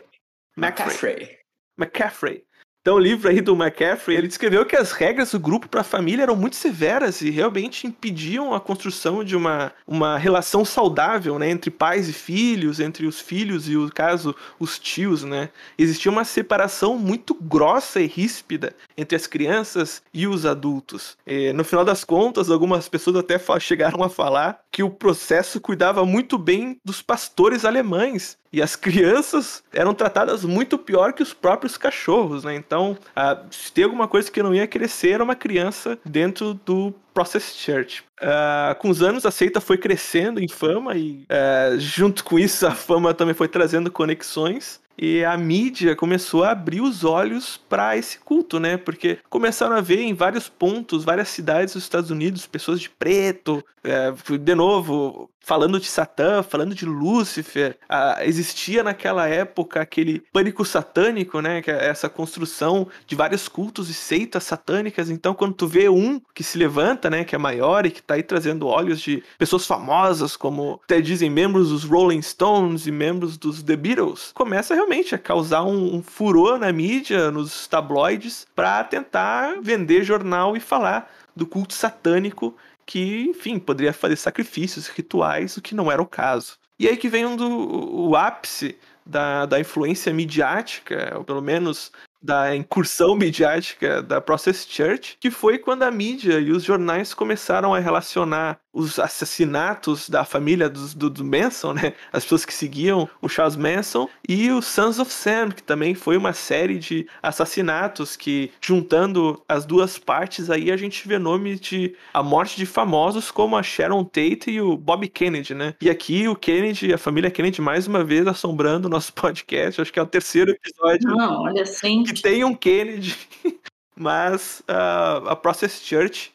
McCaffrey. 0.57 1.37
McCaffrey. 1.79 2.43
Então, 2.85 2.97
o 2.97 2.99
livro 2.99 3.27
aí 3.27 3.41
do 3.41 3.55
McCaffrey, 3.55 4.15
ele 4.15 4.27
descreveu 4.27 4.63
que 4.63 4.75
as 4.75 4.91
regras 4.91 5.31
do 5.31 5.39
grupo 5.39 5.67
para 5.67 5.81
a 5.81 5.83
família 5.83 6.21
eram 6.21 6.35
muito 6.35 6.55
severas 6.55 7.19
e 7.19 7.31
realmente 7.31 7.87
impediam 7.87 8.53
a 8.53 8.59
construção 8.59 9.23
de 9.23 9.35
uma, 9.35 9.73
uma 9.87 10.19
relação 10.19 10.63
saudável, 10.63 11.39
né, 11.39 11.49
entre 11.49 11.71
pais 11.71 12.07
e 12.07 12.13
filhos, 12.13 12.79
entre 12.79 13.07
os 13.07 13.19
filhos 13.19 13.67
e, 13.67 13.71
no 13.71 13.91
caso, 13.91 14.35
os 14.59 14.77
tios, 14.77 15.23
né. 15.23 15.49
Existia 15.79 16.11
uma 16.11 16.23
separação 16.23 16.95
muito 16.95 17.33
grossa 17.33 17.99
e 17.99 18.05
ríspida 18.05 18.75
entre 18.95 19.15
as 19.15 19.25
crianças 19.25 20.03
e 20.13 20.27
os 20.27 20.45
adultos. 20.45 21.17
E, 21.25 21.51
no 21.53 21.63
final 21.63 21.83
das 21.83 22.03
contas, 22.03 22.51
algumas 22.51 22.87
pessoas 22.87 23.15
até 23.15 23.39
chegaram 23.59 24.03
a 24.03 24.09
falar 24.09 24.59
que 24.71 24.83
o 24.83 24.91
processo 24.91 25.59
cuidava 25.59 26.05
muito 26.05 26.37
bem 26.37 26.77
dos 26.85 27.01
pastores 27.01 27.65
alemães. 27.65 28.37
E 28.51 28.61
as 28.61 28.75
crianças 28.75 29.63
eram 29.73 29.93
tratadas 29.93 30.45
muito 30.45 30.77
pior 30.77 31.13
que 31.13 31.23
os 31.23 31.33
próprios 31.33 31.77
cachorros, 31.77 32.43
né? 32.43 32.55
Então, 32.55 32.97
ah, 33.15 33.41
se 33.51 33.71
tem 33.71 33.83
alguma 33.83 34.07
coisa 34.07 34.31
que 34.31 34.41
não 34.41 34.53
ia 34.53 34.67
ser, 34.87 35.11
era 35.11 35.23
uma 35.23 35.35
criança 35.35 35.97
dentro 36.05 36.53
do 36.53 36.93
Process 37.15 37.55
Church. 37.55 38.03
Ah, 38.21 38.75
com 38.79 38.89
os 38.89 39.01
anos, 39.01 39.25
a 39.25 39.31
seita 39.31 39.61
foi 39.61 39.77
crescendo 39.77 40.39
em 40.41 40.49
fama 40.49 40.95
e, 40.95 41.25
ah, 41.29 41.77
junto 41.77 42.23
com 42.25 42.37
isso, 42.37 42.67
a 42.67 42.71
fama 42.71 43.13
também 43.13 43.33
foi 43.33 43.47
trazendo 43.47 43.89
conexões. 43.89 44.83
E 44.97 45.25
a 45.25 45.35
mídia 45.35 45.95
começou 45.95 46.43
a 46.43 46.51
abrir 46.51 46.79
os 46.79 47.03
olhos 47.03 47.57
para 47.57 47.97
esse 47.97 48.17
culto, 48.17 48.59
né? 48.59 48.77
Porque 48.77 49.19
começaram 49.29 49.75
a 49.75 49.81
ver 49.81 49.99
em 49.99 50.13
vários 50.13 50.47
pontos, 50.47 51.03
várias 51.03 51.27
cidades 51.27 51.73
dos 51.73 51.83
Estados 51.83 52.09
Unidos, 52.11 52.47
pessoas 52.47 52.79
de 52.79 52.89
preto, 52.89 53.61
é, 53.83 54.13
de 54.37 54.55
novo, 54.55 55.29
falando 55.41 55.79
de 55.79 55.85
Satã, 55.85 56.41
falando 56.41 56.73
de 56.73 56.85
Lúcifer. 56.85 57.77
Ah, 57.89 58.19
existia 58.21 58.83
naquela 58.83 59.27
época 59.27 59.81
aquele 59.81 60.21
pânico 60.31 60.63
satânico, 60.63 61.41
né? 61.41 61.61
É 61.67 61.87
essa 61.87 62.07
construção 62.07 62.87
de 63.05 63.15
vários 63.15 63.49
cultos 63.49 63.89
e 63.89 63.93
seitas 63.93 64.43
satânicas. 64.45 65.09
Então, 65.09 65.35
quando 65.35 65.53
tu 65.53 65.67
vê 65.67 65.89
um 65.89 66.21
que 66.33 66.43
se 66.43 66.57
levanta, 66.57 67.04
né? 67.09 67.23
Que 67.23 67.35
é 67.35 67.37
maior 67.37 67.85
e 67.85 67.91
que 67.91 68.01
tá 68.01 68.15
aí 68.15 68.23
trazendo 68.23 68.67
olhos 68.67 68.99
de 68.99 69.23
pessoas 69.37 69.65
famosas, 69.65 70.35
como 70.35 70.79
até 70.83 71.01
dizem 71.01 71.29
membros 71.29 71.69
dos 71.69 71.83
Rolling 71.83 72.21
Stones 72.21 72.87
e 72.87 72.91
membros 72.91 73.37
dos 73.37 73.61
The 73.63 73.75
Beatles, 73.75 74.31
começa 74.33 74.73
realmente 74.73 75.15
a 75.15 75.17
causar 75.19 75.63
um, 75.63 75.95
um 75.95 76.03
furor 76.03 76.57
na 76.57 76.71
mídia, 76.71 77.31
nos 77.31 77.67
tabloides, 77.67 78.47
para 78.55 78.83
tentar 78.83 79.61
vender 79.61 80.03
jornal 80.03 80.55
e 80.55 80.59
falar 80.59 81.11
do 81.35 81.45
culto 81.45 81.73
satânico 81.73 82.55
que, 82.85 83.23
enfim, 83.29 83.57
poderia 83.57 83.93
fazer 83.93 84.15
sacrifícios 84.15 84.87
rituais, 84.87 85.57
o 85.57 85.61
que 85.61 85.73
não 85.73 85.91
era 85.91 86.01
o 86.01 86.05
caso. 86.05 86.57
E 86.77 86.87
aí 86.87 86.97
que 86.97 87.09
vem 87.09 87.25
um 87.25 87.35
do, 87.35 88.09
o 88.09 88.15
ápice 88.15 88.77
da, 89.05 89.45
da 89.45 89.59
influência 89.59 90.13
midiática, 90.13 91.13
ou 91.15 91.23
pelo 91.23 91.41
menos 91.41 91.91
da 92.25 92.55
incursão 92.55 93.15
midiática 93.15 94.01
da 94.01 94.19
Process 94.19 94.65
Church, 94.67 95.15
que 95.19 95.29
foi 95.29 95.59
quando 95.59 95.83
a 95.83 95.91
mídia 95.91 96.39
e 96.39 96.51
os 96.51 96.63
jornais 96.63 97.13
começaram 97.13 97.73
a 97.73 97.79
relacionar 97.79 98.59
os 98.75 98.99
assassinatos 98.99 100.09
da 100.09 100.25
família 100.25 100.69
do, 100.69 100.85
do, 100.89 101.09
do, 101.09 101.23
Manson, 101.23 101.73
né? 101.73 101.93
As 102.11 102.23
pessoas 102.23 102.43
que 102.43 102.53
seguiam 102.53 103.09
o 103.21 103.29
Charles 103.29 103.55
Manson 103.55 104.09
e 104.27 104.51
o 104.51 104.61
Sons 104.61 104.99
of 104.99 105.11
Sam, 105.11 105.51
que 105.51 105.63
também 105.63 105.95
foi 105.95 106.17
uma 106.17 106.33
série 106.33 106.77
de 106.77 107.07
assassinatos 107.23 108.17
que, 108.17 108.51
juntando 108.59 109.41
as 109.47 109.65
duas 109.65 109.97
partes, 109.97 110.49
aí 110.49 110.71
a 110.71 110.77
gente 110.77 111.07
vê 111.07 111.17
nome 111.17 111.57
de 111.57 111.95
a 112.13 112.21
morte 112.21 112.57
de 112.57 112.65
famosos 112.65 113.31
como 113.31 113.55
a 113.55 113.63
Sharon 113.63 114.03
Tate 114.03 114.51
e 114.51 114.59
o 114.59 114.75
Bob 114.75 115.07
Kennedy, 115.07 115.55
né? 115.55 115.73
E 115.81 115.89
aqui 115.89 116.27
o 116.27 116.35
Kennedy, 116.35 116.93
a 116.93 116.97
família 116.97 117.31
Kennedy, 117.31 117.61
mais 117.61 117.87
uma 117.87 118.03
vez 118.03 118.27
assombrando 118.27 118.87
o 118.87 118.91
nosso 118.91 119.13
podcast. 119.15 119.79
Acho 119.79 119.93
que 119.93 119.99
é 119.99 120.03
o 120.03 120.07
terceiro 120.07 120.51
episódio. 120.51 121.15
Não, 121.15 121.43
olha 121.43 121.61
assim. 121.61 122.03
Que 122.03 122.21
tem 122.21 122.43
um 122.43 122.53
Kennedy. 122.53 123.15
Mas 123.97 124.61
uh, 124.69 125.29
a 125.29 125.35
Process 125.37 125.81
Church 125.81 126.34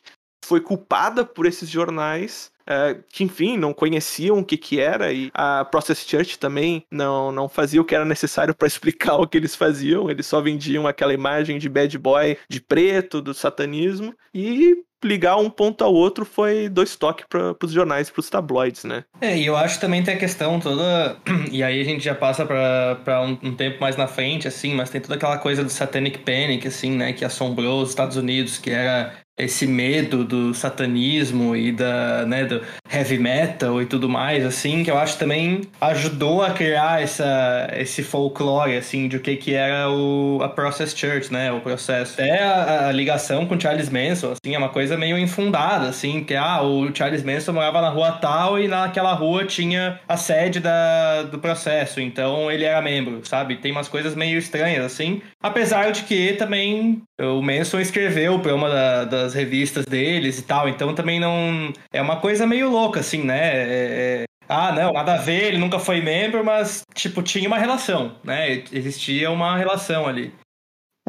foi 0.51 0.61
culpada 0.61 1.25
por 1.25 1.47
esses 1.47 1.69
jornais 1.69 2.51
uh, 2.63 3.01
que, 3.09 3.23
enfim, 3.23 3.57
não 3.57 3.73
conheciam 3.73 4.41
o 4.41 4.45
que, 4.45 4.57
que 4.57 4.81
era, 4.81 5.13
e 5.13 5.31
a 5.33 5.65
Process 5.65 6.05
Church 6.05 6.41
também 6.41 6.85
não, 6.91 7.31
não 7.31 7.49
fazia 7.49 7.81
o 7.81 7.85
que 7.85 7.95
era 7.95 8.05
necessário 8.05 8.53
para 8.53 8.67
explicar 8.67 9.15
o 9.23 9.29
que 9.29 9.39
eles 9.39 9.55
faziam, 9.55 10.11
eles 10.11 10.27
só 10.27 10.41
vendiam 10.41 10.89
aquela 10.89 11.15
imagem 11.15 11.57
de 11.57 11.69
bad 11.69 11.97
boy 11.97 12.37
de 12.49 12.61
preto, 12.61 13.23
do 13.23 13.33
satanismo, 13.33 14.13
e 14.35 14.75
ligar 15.05 15.37
um 15.37 15.49
ponto 15.49 15.85
ao 15.85 15.95
outro 15.95 16.25
foi 16.25 16.69
dois 16.69 16.97
toques 16.97 17.25
para 17.29 17.55
os 17.63 17.73
jornais, 17.73 18.11
para 18.11 18.21
os 18.21 18.29
tabloides, 18.29 18.83
né? 18.85 19.05
É, 19.21 19.39
e 19.39 19.47
eu 19.47 19.57
acho 19.57 19.77
que 19.77 19.81
também 19.81 20.03
tem 20.03 20.15
a 20.15 20.19
questão 20.19 20.59
toda, 20.59 21.17
e 21.51 21.63
aí 21.63 21.81
a 21.81 21.85
gente 21.85 22.05
já 22.05 22.15
passa 22.15 22.45
para 22.45 23.23
um, 23.23 23.39
um, 23.43 23.55
tempo 23.55 23.81
mais 23.81 23.97
na 23.97 24.09
frente, 24.09 24.49
assim, 24.49 24.75
mas 24.75 24.91
tem 24.91 25.01
toda 25.01 25.15
aquela 25.15 25.39
coisa 25.39 25.63
do 25.63 25.71
Satanic 25.71 26.19
Panic, 26.19 26.67
assim, 26.67 26.91
né, 26.91 27.13
que 27.13 27.25
assombrou 27.25 27.83
os 27.83 27.91
Estados 27.91 28.17
Unidos, 28.17 28.59
que 28.59 28.71
era 28.71 29.15
esse 29.38 29.66
medo 29.66 30.25
do 30.25 30.55
satanismo 30.55 31.57
e 31.57 31.73
da, 31.73 32.25
né, 32.27 32.45
do 32.45 32.61
heavy 32.93 33.19
metal 33.19 33.81
e 33.81 33.87
tudo 33.87 34.09
mais, 34.09 34.45
assim, 34.45 34.83
que 34.83 34.90
eu 34.90 34.99
acho 34.99 35.19
também 35.19 35.62
ajudou 35.81 36.43
a 36.43 36.51
criar 36.51 37.03
essa, 37.03 37.71
esse 37.77 38.03
folclore, 38.03 38.77
assim, 38.77 39.09
de 39.09 39.16
o 39.16 39.21
que 39.21 39.37
que 39.37 39.55
era 39.55 39.90
o, 39.90 40.40
a 40.43 40.49
Process 40.49 40.95
Church, 40.97 41.33
né, 41.33 41.51
o 41.53 41.61
processo. 41.61 42.14
Até 42.14 42.43
a, 42.43 42.88
a 42.88 42.93
ligação 42.93 43.47
com 43.47 43.59
Charles 43.59 43.88
Manson, 43.88 44.33
assim, 44.33 44.55
é 44.55 44.59
uma 44.59 44.69
coisa 44.69 44.97
meio 44.97 45.19
infundada, 45.19 45.88
assim, 45.88 46.23
que, 46.23 46.35
ah, 46.35 46.62
o 46.62 46.95
Charles 46.95 47.23
Manson 47.23 47.53
morava 47.53 47.81
na 47.81 47.88
rua 47.88 48.12
tal 48.12 48.59
e 48.59 48.69
naquela 48.69 49.12
rua 49.12 49.45
tinha 49.45 50.01
a 50.09 50.16
sede 50.16 50.61
da, 50.61 51.23
do 51.23 51.38
processo, 51.38 52.01
então 52.01 52.51
ele 52.51 52.64
era 52.64 52.83
membro, 52.83 53.21
sabe? 53.25 53.57
Tem 53.57 53.73
umas 53.73 53.88
coisas 53.88 54.14
meio 54.14 54.38
estranhas, 54.38 54.85
assim, 54.85 55.23
apesar 55.43 55.93
de 55.93 56.03
que 56.03 56.33
também 56.35 57.03
o 57.21 57.43
Manson 57.43 57.81
escreveu 57.81 58.38
para 58.40 58.55
uma 58.55 58.69
da, 58.69 59.05
das 59.05 59.30
revistas 59.35 59.85
deles 59.85 60.38
e 60.38 60.43
tal, 60.43 60.69
então 60.69 60.95
também 60.95 61.21
não. 61.21 61.73
É 61.93 62.01
uma 62.01 62.21
coisa 62.21 62.47
meio 62.47 62.71
louca, 62.71 63.01
assim, 63.01 63.23
né? 63.25 63.40
É, 63.53 64.23
é... 64.23 64.25
Ah, 64.49 64.73
não, 64.73 64.93
nada 64.93 65.14
a 65.14 65.19
ver, 65.19 65.45
ele 65.45 65.59
nunca 65.59 65.79
foi 65.79 66.01
membro, 66.01 66.45
mas, 66.45 66.83
tipo, 66.95 67.23
tinha 67.23 67.47
uma 67.47 67.59
relação, 67.59 68.16
né? 68.25 68.64
Existia 68.73 69.31
uma 69.31 69.57
relação 69.57 70.07
ali. 70.07 70.35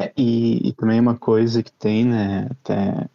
É, 0.00 0.12
e, 0.16 0.68
e, 0.68 0.72
também 0.72 1.00
uma 1.00 1.16
coisa 1.16 1.62
que 1.62 1.72
tem, 1.72 2.04
né? 2.04 2.48
Até 2.50 3.08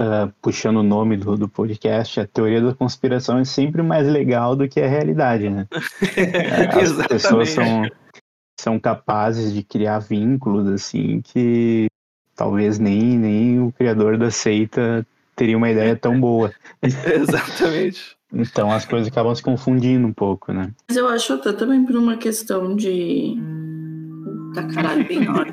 uh, 0.00 0.32
puxando 0.42 0.78
o 0.78 0.82
nome 0.82 1.16
do, 1.16 1.36
do 1.36 1.48
podcast, 1.48 2.20
a 2.20 2.26
teoria 2.26 2.60
da 2.60 2.74
conspiração 2.74 3.38
é 3.38 3.44
sempre 3.44 3.82
mais 3.82 4.06
legal 4.08 4.56
do 4.56 4.68
que 4.68 4.80
a 4.80 4.88
realidade, 4.88 5.48
né? 5.48 5.66
As 7.00 7.06
pessoas 7.06 7.50
são, 7.50 7.82
são 8.58 8.80
capazes 8.80 9.52
de 9.52 9.62
criar 9.62 9.98
vínculos, 9.98 10.68
assim, 10.68 11.20
que 11.20 11.86
talvez 12.34 12.78
nem, 12.78 13.18
nem 13.18 13.60
o 13.60 13.72
criador 13.72 14.16
da 14.16 14.30
seita 14.30 15.06
teria 15.36 15.56
uma 15.56 15.70
ideia 15.70 15.96
tão 15.96 16.20
boa. 16.20 16.52
Exatamente. 16.82 18.16
Então 18.32 18.70
as 18.70 18.84
coisas 18.84 19.08
acabam 19.08 19.34
se 19.34 19.42
confundindo 19.42 20.06
um 20.06 20.12
pouco, 20.12 20.52
né? 20.52 20.72
Mas 20.88 20.96
eu 20.96 21.06
acho 21.08 21.34
até 21.34 21.52
também 21.52 21.84
por 21.84 21.96
uma 21.96 22.16
questão 22.16 22.74
de. 22.74 23.36
Tá 24.54 24.66
caralho, 24.66 25.06
bem 25.06 25.24
na 25.24 25.32
hora. 25.32 25.52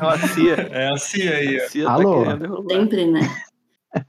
É 0.00 0.06
a 0.06 0.18
CIA. 0.28 0.54
É 0.70 0.92
a 0.92 0.96
CIA 0.96 1.34
aí. 1.34 1.56
A 1.56 1.68
CIA 1.68 1.84
tá 1.84 1.92
Alô? 1.92 2.24
Sempre, 2.70 3.06
né? 3.06 3.20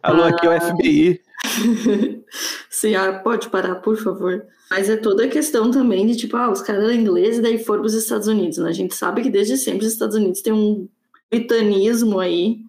Alô, 0.04 0.24
aqui 0.24 0.46
é 0.46 0.50
o 0.50 0.62
FBI. 0.62 1.22
CIA, 2.70 3.20
pode 3.24 3.50
parar, 3.50 3.76
por 3.76 3.98
favor. 3.98 4.46
Mas 4.70 4.90
é 4.90 4.98
toda 4.98 5.26
a 5.26 5.28
questão 5.28 5.72
também 5.72 6.06
de 6.06 6.16
tipo, 6.16 6.36
ah, 6.38 6.52
os 6.52 6.62
caras 6.62 6.84
eram 6.84 6.94
ingleses 6.94 7.40
e 7.40 7.42
daí 7.42 7.58
foram 7.58 7.82
para 7.82 7.88
os 7.88 7.94
Estados 7.94 8.28
Unidos, 8.28 8.58
né? 8.58 8.70
A 8.70 8.74
gente 8.74 8.94
sabe 8.94 9.22
que 9.22 9.30
desde 9.30 9.58
sempre 9.58 9.86
os 9.86 9.94
Estados 9.94 10.16
Unidos 10.16 10.42
têm 10.42 10.54
um 10.54 10.88
britanismo 11.30 12.20
aí, 12.20 12.60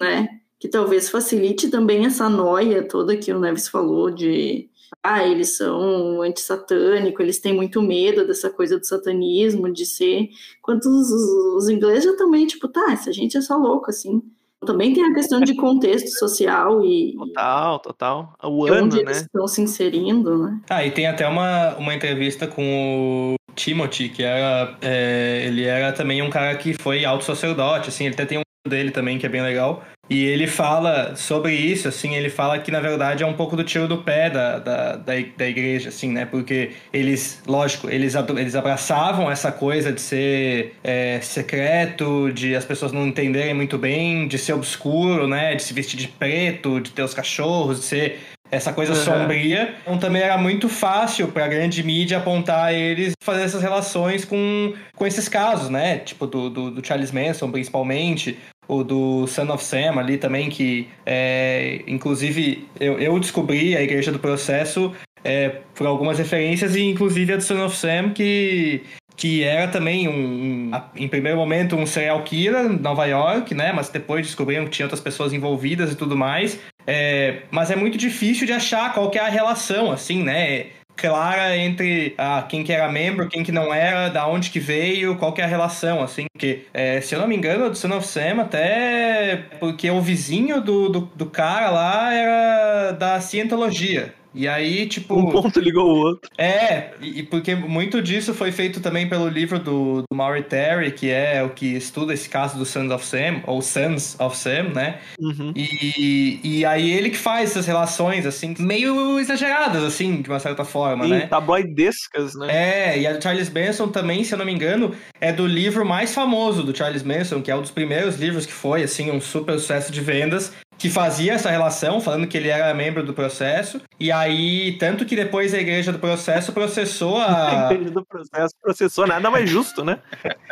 né? 0.00 0.28
Que 0.58 0.68
talvez 0.68 1.08
facilite 1.08 1.68
também 1.68 2.06
essa 2.06 2.28
noia 2.28 2.86
toda 2.86 3.16
que 3.16 3.32
o 3.32 3.40
Neves 3.40 3.68
falou 3.68 4.10
de 4.10 4.70
ah, 5.02 5.26
eles 5.26 5.56
são 5.56 6.22
antissatânico, 6.22 7.20
eles 7.20 7.40
têm 7.40 7.52
muito 7.52 7.82
medo 7.82 8.26
dessa 8.26 8.48
coisa 8.50 8.78
do 8.78 8.86
satanismo, 8.86 9.72
de 9.72 9.84
ser. 9.84 10.28
Enquanto 10.58 10.86
os, 10.86 11.10
os 11.56 11.68
ingleses 11.68 12.04
já 12.04 12.16
também, 12.16 12.46
tipo, 12.46 12.68
tá, 12.68 12.92
essa 12.92 13.12
gente 13.12 13.36
é 13.36 13.40
só 13.40 13.56
louco, 13.56 13.90
assim. 13.90 14.22
Também 14.64 14.94
tem 14.94 15.04
a 15.04 15.12
questão 15.12 15.40
de 15.40 15.56
contexto 15.56 16.08
social 16.10 16.84
e. 16.84 17.16
Total, 17.16 17.78
total. 17.80 18.34
O 18.44 18.64
ano, 18.66 18.76
ano, 18.76 18.96
né? 18.96 19.02
né? 19.02 19.12
estão 19.12 19.48
se 19.48 19.60
inserindo, 19.60 20.38
né? 20.38 20.60
Ah, 20.70 20.86
e 20.86 20.92
tem 20.92 21.08
até 21.08 21.26
uma, 21.26 21.74
uma 21.78 21.94
entrevista 21.94 22.46
com 22.46 23.34
o 23.34 23.41
Timothy, 23.54 24.08
que 24.08 24.22
era. 24.22 24.76
É, 24.80 25.44
ele 25.46 25.64
era 25.64 25.92
também 25.92 26.22
um 26.22 26.30
cara 26.30 26.54
que 26.56 26.74
foi 26.74 27.04
alto 27.04 27.24
sacerdote, 27.24 27.88
assim, 27.88 28.04
ele 28.04 28.14
até 28.14 28.24
tem 28.24 28.38
um 28.38 28.42
dele 28.68 28.90
também 28.90 29.18
que 29.18 29.26
é 29.26 29.28
bem 29.28 29.42
legal. 29.42 29.84
E 30.10 30.24
ele 30.24 30.46
fala 30.46 31.16
sobre 31.16 31.54
isso, 31.54 31.88
assim, 31.88 32.14
ele 32.14 32.28
fala 32.28 32.58
que 32.58 32.70
na 32.70 32.80
verdade 32.80 33.22
é 33.22 33.26
um 33.26 33.32
pouco 33.32 33.56
do 33.56 33.64
tiro 33.64 33.88
do 33.88 33.98
pé 33.98 34.28
da, 34.28 34.58
da, 34.58 34.96
da, 34.96 35.14
da 35.36 35.48
igreja, 35.48 35.88
assim, 35.88 36.10
né? 36.12 36.26
Porque 36.26 36.72
eles, 36.92 37.40
lógico, 37.46 37.88
eles, 37.88 38.14
eles 38.14 38.54
abraçavam 38.54 39.30
essa 39.30 39.50
coisa 39.50 39.92
de 39.92 40.00
ser 40.00 40.74
é, 40.82 41.20
secreto, 41.20 42.30
de 42.32 42.54
as 42.54 42.64
pessoas 42.64 42.92
não 42.92 43.06
entenderem 43.06 43.54
muito 43.54 43.78
bem, 43.78 44.28
de 44.28 44.38
ser 44.38 44.52
obscuro, 44.52 45.26
né? 45.26 45.54
De 45.54 45.62
se 45.62 45.72
vestir 45.72 45.98
de 45.98 46.08
preto, 46.08 46.80
de 46.80 46.90
ter 46.90 47.02
os 47.02 47.14
cachorros, 47.14 47.80
de 47.80 47.86
ser 47.86 48.18
essa 48.52 48.70
coisa 48.72 48.92
uhum. 48.92 48.98
sombria. 48.98 49.74
Então 49.80 49.96
também 49.96 50.20
era 50.20 50.36
muito 50.36 50.68
fácil 50.68 51.28
para 51.28 51.46
a 51.46 51.48
grande 51.48 51.82
mídia 51.82 52.18
apontar 52.18 52.74
eles 52.74 53.14
fazer 53.24 53.42
essas 53.42 53.62
relações 53.62 54.26
com, 54.26 54.74
com 54.94 55.06
esses 55.06 55.26
casos, 55.26 55.70
né? 55.70 55.98
Tipo 55.98 56.26
do, 56.26 56.50
do, 56.50 56.70
do 56.70 56.86
Charles 56.86 57.10
Manson, 57.10 57.50
principalmente, 57.50 58.38
o 58.68 58.84
do 58.84 59.26
Son 59.26 59.50
of 59.50 59.64
Sam 59.64 59.98
ali 59.98 60.18
também, 60.18 60.50
que 60.50 60.86
é, 61.06 61.82
inclusive 61.86 62.68
eu, 62.78 62.98
eu 62.98 63.18
descobri 63.18 63.74
a 63.74 63.82
Igreja 63.82 64.12
do 64.12 64.18
Processo 64.18 64.92
é, 65.24 65.60
por 65.74 65.86
algumas 65.86 66.18
referências, 66.18 66.74
e 66.76 66.82
inclusive 66.82 67.32
a 67.32 67.36
do 67.36 67.42
Son 67.42 67.64
of 67.64 67.76
Sam, 67.76 68.10
que, 68.10 68.82
que 69.16 69.44
era 69.44 69.68
também, 69.68 70.08
um, 70.08 70.70
um, 70.74 70.82
em 70.96 71.08
primeiro 71.08 71.38
momento, 71.38 71.76
um 71.76 71.86
serial 71.86 72.22
killer 72.22 72.66
em 72.66 72.78
Nova 72.78 73.06
York, 73.06 73.54
né? 73.54 73.72
Mas 73.72 73.88
depois 73.88 74.26
descobriram 74.26 74.64
que 74.64 74.70
tinha 74.70 74.86
outras 74.86 75.00
pessoas 75.00 75.32
envolvidas 75.32 75.92
e 75.92 75.94
tudo 75.94 76.16
mais. 76.16 76.58
É, 76.86 77.42
mas 77.50 77.70
é 77.70 77.76
muito 77.76 77.96
difícil 77.96 78.46
de 78.46 78.52
achar 78.52 78.92
qual 78.92 79.10
que 79.10 79.18
é 79.18 79.22
a 79.22 79.28
relação, 79.28 79.92
assim, 79.92 80.22
né? 80.22 80.66
Clara 80.96 81.56
entre 81.56 82.14
ah, 82.18 82.44
quem 82.48 82.62
que 82.62 82.72
era 82.72 82.90
membro, 82.90 83.28
quem 83.28 83.42
que 83.42 83.50
não 83.50 83.72
era, 83.72 84.08
da 84.08 84.26
onde 84.26 84.50
que 84.50 84.60
veio, 84.60 85.16
qual 85.16 85.32
que 85.32 85.40
é 85.40 85.44
a 85.44 85.48
relação, 85.48 86.02
assim. 86.02 86.26
Porque, 86.32 86.66
é, 86.72 87.00
se 87.00 87.14
eu 87.14 87.18
não 87.18 87.26
me 87.26 87.36
engano, 87.36 87.70
do 87.70 87.76
Son 87.76 87.96
of 87.96 88.06
Sam 88.06 88.40
até 88.40 89.44
porque 89.58 89.90
o 89.90 90.00
vizinho 90.00 90.60
do, 90.60 90.88
do, 90.88 91.00
do 91.00 91.26
cara 91.26 91.70
lá 91.70 92.12
era 92.12 92.92
da 92.92 93.20
cientologia. 93.20 94.14
E 94.34 94.48
aí, 94.48 94.86
tipo. 94.86 95.14
Um 95.14 95.30
ponto 95.30 95.60
ligou 95.60 95.84
o 95.84 95.98
outro. 95.98 96.30
É, 96.38 96.90
e 97.00 97.22
porque 97.22 97.54
muito 97.54 98.00
disso 98.00 98.32
foi 98.34 98.50
feito 98.50 98.80
também 98.80 99.08
pelo 99.08 99.28
livro 99.28 99.58
do, 99.58 100.02
do 100.02 100.16
Maury 100.16 100.42
Terry, 100.42 100.92
que 100.92 101.10
é 101.10 101.42
o 101.42 101.50
que 101.50 101.66
estuda 101.66 102.14
esse 102.14 102.28
caso 102.28 102.56
do 102.56 102.64
Sons 102.64 102.90
of 102.90 103.04
Sam, 103.04 103.42
ou 103.46 103.60
Sons 103.60 104.18
of 104.18 104.36
Sam, 104.36 104.70
né? 104.74 104.98
Uhum. 105.18 105.52
E, 105.54 106.40
e 106.42 106.64
aí 106.64 106.90
ele 106.90 107.10
que 107.10 107.16
faz 107.16 107.50
essas 107.50 107.66
relações, 107.66 108.26
assim, 108.26 108.54
meio 108.58 109.18
exageradas, 109.18 109.82
assim, 109.82 110.22
de 110.22 110.28
uma 110.28 110.40
certa 110.40 110.64
forma, 110.64 111.06
E 111.06 111.10
né? 111.10 111.26
tabloidescas, 111.26 112.34
né? 112.34 112.92
É, 112.92 112.98
e 112.98 113.06
a 113.06 113.12
do 113.12 113.22
Charles 113.22 113.50
Manson 113.50 113.88
também, 113.88 114.24
se 114.24 114.32
eu 114.32 114.38
não 114.38 114.44
me 114.44 114.52
engano, 114.52 114.94
é 115.20 115.32
do 115.32 115.46
livro 115.46 115.84
mais 115.84 116.14
famoso 116.14 116.62
do 116.62 116.76
Charles 116.76 117.02
Manson, 117.02 117.42
que 117.42 117.50
é 117.50 117.56
um 117.56 117.60
dos 117.60 117.70
primeiros 117.70 118.16
livros 118.16 118.46
que 118.46 118.52
foi, 118.52 118.82
assim, 118.82 119.10
um 119.10 119.20
super 119.20 119.58
sucesso 119.58 119.92
de 119.92 120.00
vendas, 120.00 120.52
que 120.82 120.90
fazia 120.90 121.34
essa 121.34 121.48
relação, 121.48 122.00
falando 122.00 122.26
que 122.26 122.36
ele 122.36 122.48
era 122.48 122.74
membro 122.74 123.04
do 123.04 123.14
processo. 123.14 123.80
E 124.00 124.10
aí, 124.10 124.72
tanto 124.80 125.06
que 125.06 125.14
depois 125.14 125.54
a 125.54 125.58
igreja 125.58 125.92
do 125.92 125.98
processo 126.00 126.52
processou 126.52 127.18
a. 127.18 127.68
A 127.70 127.74
igreja 127.74 127.90
do 127.92 128.04
processo 128.04 128.52
processou 128.60 129.06
nada 129.06 129.30
mais 129.30 129.48
justo, 129.48 129.84
né? 129.84 130.00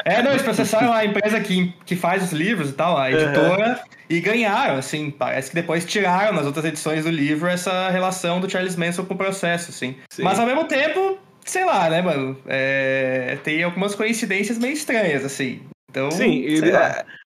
É, 0.05 0.22
não, 0.22 0.31
eles 0.31 0.43
processaram 0.43 0.93
a 0.93 1.05
empresa 1.05 1.41
que, 1.41 1.74
que 1.85 1.97
faz 1.97 2.22
os 2.22 2.31
livros 2.31 2.70
e 2.70 2.72
tal, 2.74 2.97
a 2.97 3.11
editora, 3.11 3.81
e 4.09 4.20
ganharam, 4.20 4.76
assim. 4.76 5.11
Parece 5.11 5.51
que 5.51 5.57
depois 5.57 5.85
tiraram 5.85 6.33
nas 6.33 6.47
outras 6.47 6.64
edições 6.64 7.03
do 7.03 7.11
livro 7.11 7.49
essa 7.49 7.91
relação 7.91 8.41
do 8.41 8.49
Charles 8.49 8.76
Manson 8.76 9.05
com 9.05 9.14
o 9.14 9.18
processo, 9.18 9.70
assim. 9.70 9.97
Sim. 10.11 10.22
Mas 10.22 10.39
ao 10.39 10.47
mesmo 10.47 10.62
tempo, 10.66 11.18
sei 11.45 11.64
lá, 11.64 11.91
né, 11.91 12.01
mano? 12.03 12.39
É, 12.47 13.37
tem 13.43 13.64
algumas 13.64 13.97
coincidências 13.97 14.59
meio 14.59 14.74
estranhas, 14.74 15.24
assim. 15.24 15.61
Então, 15.91 16.09
Sim, 16.12 16.37
ele-. 16.43 16.70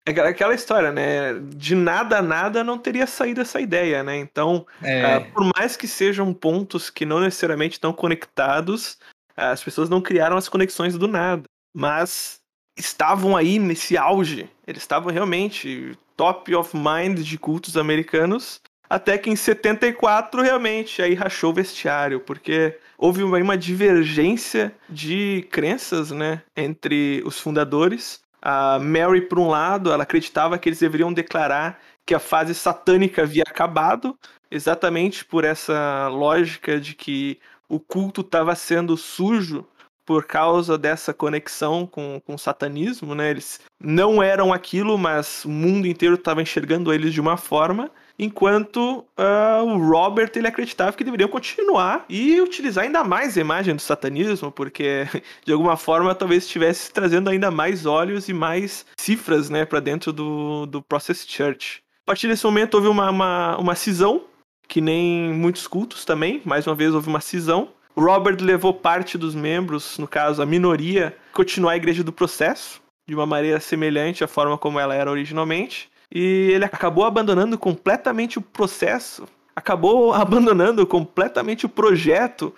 É, 0.06 0.12
aquela- 0.12 0.54
história, 0.54 0.92
né? 0.92 1.34
De 1.56 1.76
nada 1.76 2.20
a 2.20 2.22
nada 2.22 2.64
não 2.64 2.78
teria 2.78 3.08
saído 3.08 3.42
essa 3.42 3.60
ideia, 3.62 4.04
né? 4.04 4.18
Então, 4.18 4.66
É, 4.82 5.04
ah, 5.16 5.22
por 5.34 5.50
mais 5.56 5.76
que 5.78 5.88
sejam 5.88 6.34
pontos 6.34 6.90
que 6.90 7.06
não 7.06 7.20
necessariamente 7.20 7.74
estão 7.74 7.94
conectados, 7.94 8.98
ah, 9.36 9.52
as 9.52 9.64
pessoas 9.64 9.90
não 9.90 10.02
criaram 10.02 10.38
as 10.38 10.50
conexões 10.50 10.98
do 10.98 11.08
nada. 11.08 11.44
Mas 11.76 12.40
estavam 12.78 13.36
aí 13.38 13.60
nesse 13.60 13.98
auge. 13.98 14.50
Eles 14.68 14.82
estavam 14.84 15.12
realmente 15.12 15.98
top 16.16 16.54
of 16.56 16.76
mind 16.76 17.20
de 17.20 17.38
cultos 17.38 17.78
americanos. 17.78 18.62
Até 18.90 19.18
que 19.18 19.30
em 19.30 19.36
74, 19.36 20.42
realmente, 20.42 21.02
aí 21.02 21.16
rachou 21.16 21.50
o 21.50 21.54
vestiário, 21.54 22.20
porque 22.20 22.78
houve 22.98 23.24
uma, 23.24 23.38
uma 23.40 23.58
divergência 23.58 24.72
de 24.88 25.48
crenças, 25.50 26.12
né, 26.12 26.42
entre 26.56 27.24
os 27.26 27.40
fundadores. 27.40 28.22
A 28.46 28.78
Mary, 28.78 29.22
por 29.22 29.40
um 29.40 29.48
lado, 29.48 29.90
ela 29.90 30.04
acreditava 30.04 30.58
que 30.58 30.68
eles 30.68 30.80
deveriam 30.80 31.14
declarar 31.14 31.80
que 32.06 32.14
a 32.14 32.20
fase 32.20 32.54
satânica 32.54 33.22
havia 33.22 33.44
acabado, 33.48 34.20
exatamente 34.52 35.24
por 35.24 35.46
essa 35.46 36.10
lógica 36.10 36.78
de 36.78 36.94
que 36.94 37.40
o 37.70 37.80
culto 37.80 38.20
estava 38.20 38.54
sendo 38.54 38.98
sujo 38.98 39.66
por 40.06 40.26
causa 40.26 40.78
dessa 40.78 41.14
conexão 41.14 41.88
com, 41.88 42.22
com 42.26 42.36
o 42.36 42.38
satanismo, 42.38 43.16
né? 43.16 43.30
Eles 43.30 43.62
não 43.80 44.22
eram 44.22 44.52
aquilo, 44.52 44.98
mas 44.98 45.46
o 45.46 45.50
mundo 45.50 45.88
inteiro 45.88 46.16
estava 46.16 46.42
enxergando 46.42 46.94
eles 46.94 47.14
de 47.14 47.22
uma 47.22 47.38
forma, 47.38 47.90
enquanto 48.18 49.06
ah, 49.18 49.62
o 49.64 49.78
Robert 49.78 50.32
ele 50.36 50.48
acreditava 50.48 50.96
que 50.96 51.04
deveriam 51.04 51.30
continuar 51.30 52.06
e 52.08 52.40
utilizar 52.40 52.84
ainda 52.84 53.04
mais 53.04 53.38
a 53.38 53.42
imagem 53.42 53.76
do 53.76 53.82
satanismo, 53.82 54.52
porque 54.52 55.08
de 55.46 55.52
alguma 55.52 55.78
forma 55.78 56.14
talvez 56.14 56.44
estivesse 56.44 56.92
trazendo 56.92 57.30
ainda 57.30 57.50
mais 57.50 57.86
olhos 57.86 58.30
e 58.30 58.34
mais 58.34 58.86
cifras, 58.98 59.50
né, 59.50 59.66
para 59.66 59.80
dentro 59.80 60.14
do, 60.14 60.66
do 60.66 60.82
Process 60.82 61.26
Church. 61.28 61.82
A 62.04 62.08
partir 62.08 62.28
desse 62.28 62.46
momento 62.46 62.76
houve 62.76 62.88
uma, 62.88 63.10
uma, 63.10 63.58
uma 63.58 63.76
cisão, 63.76 64.24
que 64.68 64.82
nem 64.82 65.34
muitos 65.34 65.68
cultos 65.68 66.04
também, 66.06 66.42
mais 66.44 66.68
uma 66.68 66.76
vez 66.76 66.94
houve 66.94 67.08
uma 67.08 67.22
cisão. 67.22 67.70
O 67.96 68.02
Robert 68.02 68.38
levou 68.42 68.74
parte 68.74 69.18
dos 69.18 69.36
membros, 69.36 69.98
no 69.98 70.08
caso 70.08 70.42
a 70.42 70.46
minoria, 70.46 71.16
continuar 71.32 71.74
a 71.74 71.78
igreja 71.78 72.04
do 72.04 72.12
processo, 72.12 72.82
de 73.08 73.14
uma 73.14 73.26
maneira 73.26 73.60
semelhante 73.60 74.24
à 74.24 74.28
forma 74.28 74.58
como 74.58 74.80
ela 74.80 74.96
era 74.96 75.12
originalmente. 75.12 75.90
E 76.14 76.52
ele 76.52 76.66
acabou 76.66 77.06
abandonando 77.06 77.58
completamente 77.58 78.38
o 78.38 78.42
processo, 78.42 79.28
acabou 79.56 80.14
abandonando 80.14 80.86
completamente 80.86 81.66
o 81.66 81.70
projeto 81.70 82.54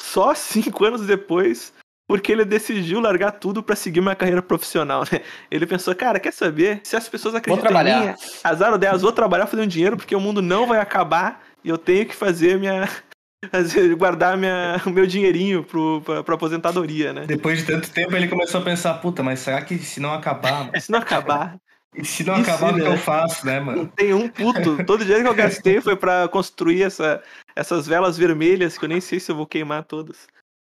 só 0.00 0.32
cinco 0.36 0.84
anos 0.84 1.04
depois, 1.04 1.72
porque 2.08 2.30
ele 2.30 2.44
decidiu 2.44 3.00
largar 3.00 3.32
tudo 3.32 3.62
para 3.62 3.74
seguir 3.74 3.98
uma 3.98 4.14
carreira 4.14 4.40
profissional. 4.40 5.02
Né? 5.10 5.22
Ele 5.50 5.66
pensou, 5.66 5.94
cara, 5.94 6.20
quer 6.20 6.32
saber? 6.32 6.80
Se 6.84 6.94
as 6.94 7.08
pessoas 7.08 7.34
acreditam 7.34 7.64
em 7.64 7.68
trabalhar. 7.68 8.00
mim, 8.00 8.14
azar 8.44 8.78
delas, 8.78 9.02
vou 9.02 9.12
trabalhar 9.12 9.48
fazendo 9.48 9.68
dinheiro 9.68 9.96
porque 9.96 10.14
o 10.14 10.20
mundo 10.20 10.40
não 10.40 10.66
vai 10.66 10.78
acabar 10.78 11.42
e 11.64 11.68
eu 11.68 11.76
tenho 11.76 12.06
que 12.06 12.14
fazer 12.14 12.58
minha 12.58 12.88
guardar 13.98 14.36
minha, 14.36 14.80
o 14.86 14.90
meu 14.90 15.06
dinheirinho 15.06 15.64
pro, 15.64 16.00
pra, 16.02 16.22
pra 16.22 16.34
aposentadoria, 16.34 17.12
né? 17.12 17.24
Depois 17.26 17.58
de 17.58 17.66
tanto 17.66 17.90
tempo, 17.90 18.14
ele 18.14 18.28
começou 18.28 18.60
a 18.60 18.64
pensar, 18.64 18.94
puta, 18.94 19.22
mas 19.22 19.40
será 19.40 19.62
que 19.62 19.78
se 19.78 19.98
não 19.98 20.12
acabar? 20.12 20.70
Se 20.80 20.92
não 20.92 20.98
acabar, 20.98 21.56
E 21.94 22.04
se 22.04 22.22
não 22.24 22.38
E 22.38 22.42
acabar, 22.42 22.72
o 22.72 22.76
que 22.76 22.80
né? 22.82 22.86
eu 22.88 22.96
faço, 22.96 23.44
né, 23.44 23.58
não 23.58 23.66
mano? 23.66 23.92
tem 23.96 24.14
um 24.14 24.28
puto. 24.28 24.84
Todo 24.84 25.04
dinheiro 25.04 25.24
que 25.24 25.30
eu 25.30 25.34
gastei 25.34 25.80
foi 25.80 25.96
pra 25.96 26.28
construir 26.28 26.82
essa, 26.82 27.22
essas 27.56 27.86
velas 27.86 28.16
vermelhas 28.16 28.78
que 28.78 28.84
eu 28.84 28.88
nem 28.88 29.00
sei 29.00 29.18
se 29.18 29.30
eu 29.32 29.36
vou 29.36 29.46
queimar 29.46 29.84
todas. 29.84 30.26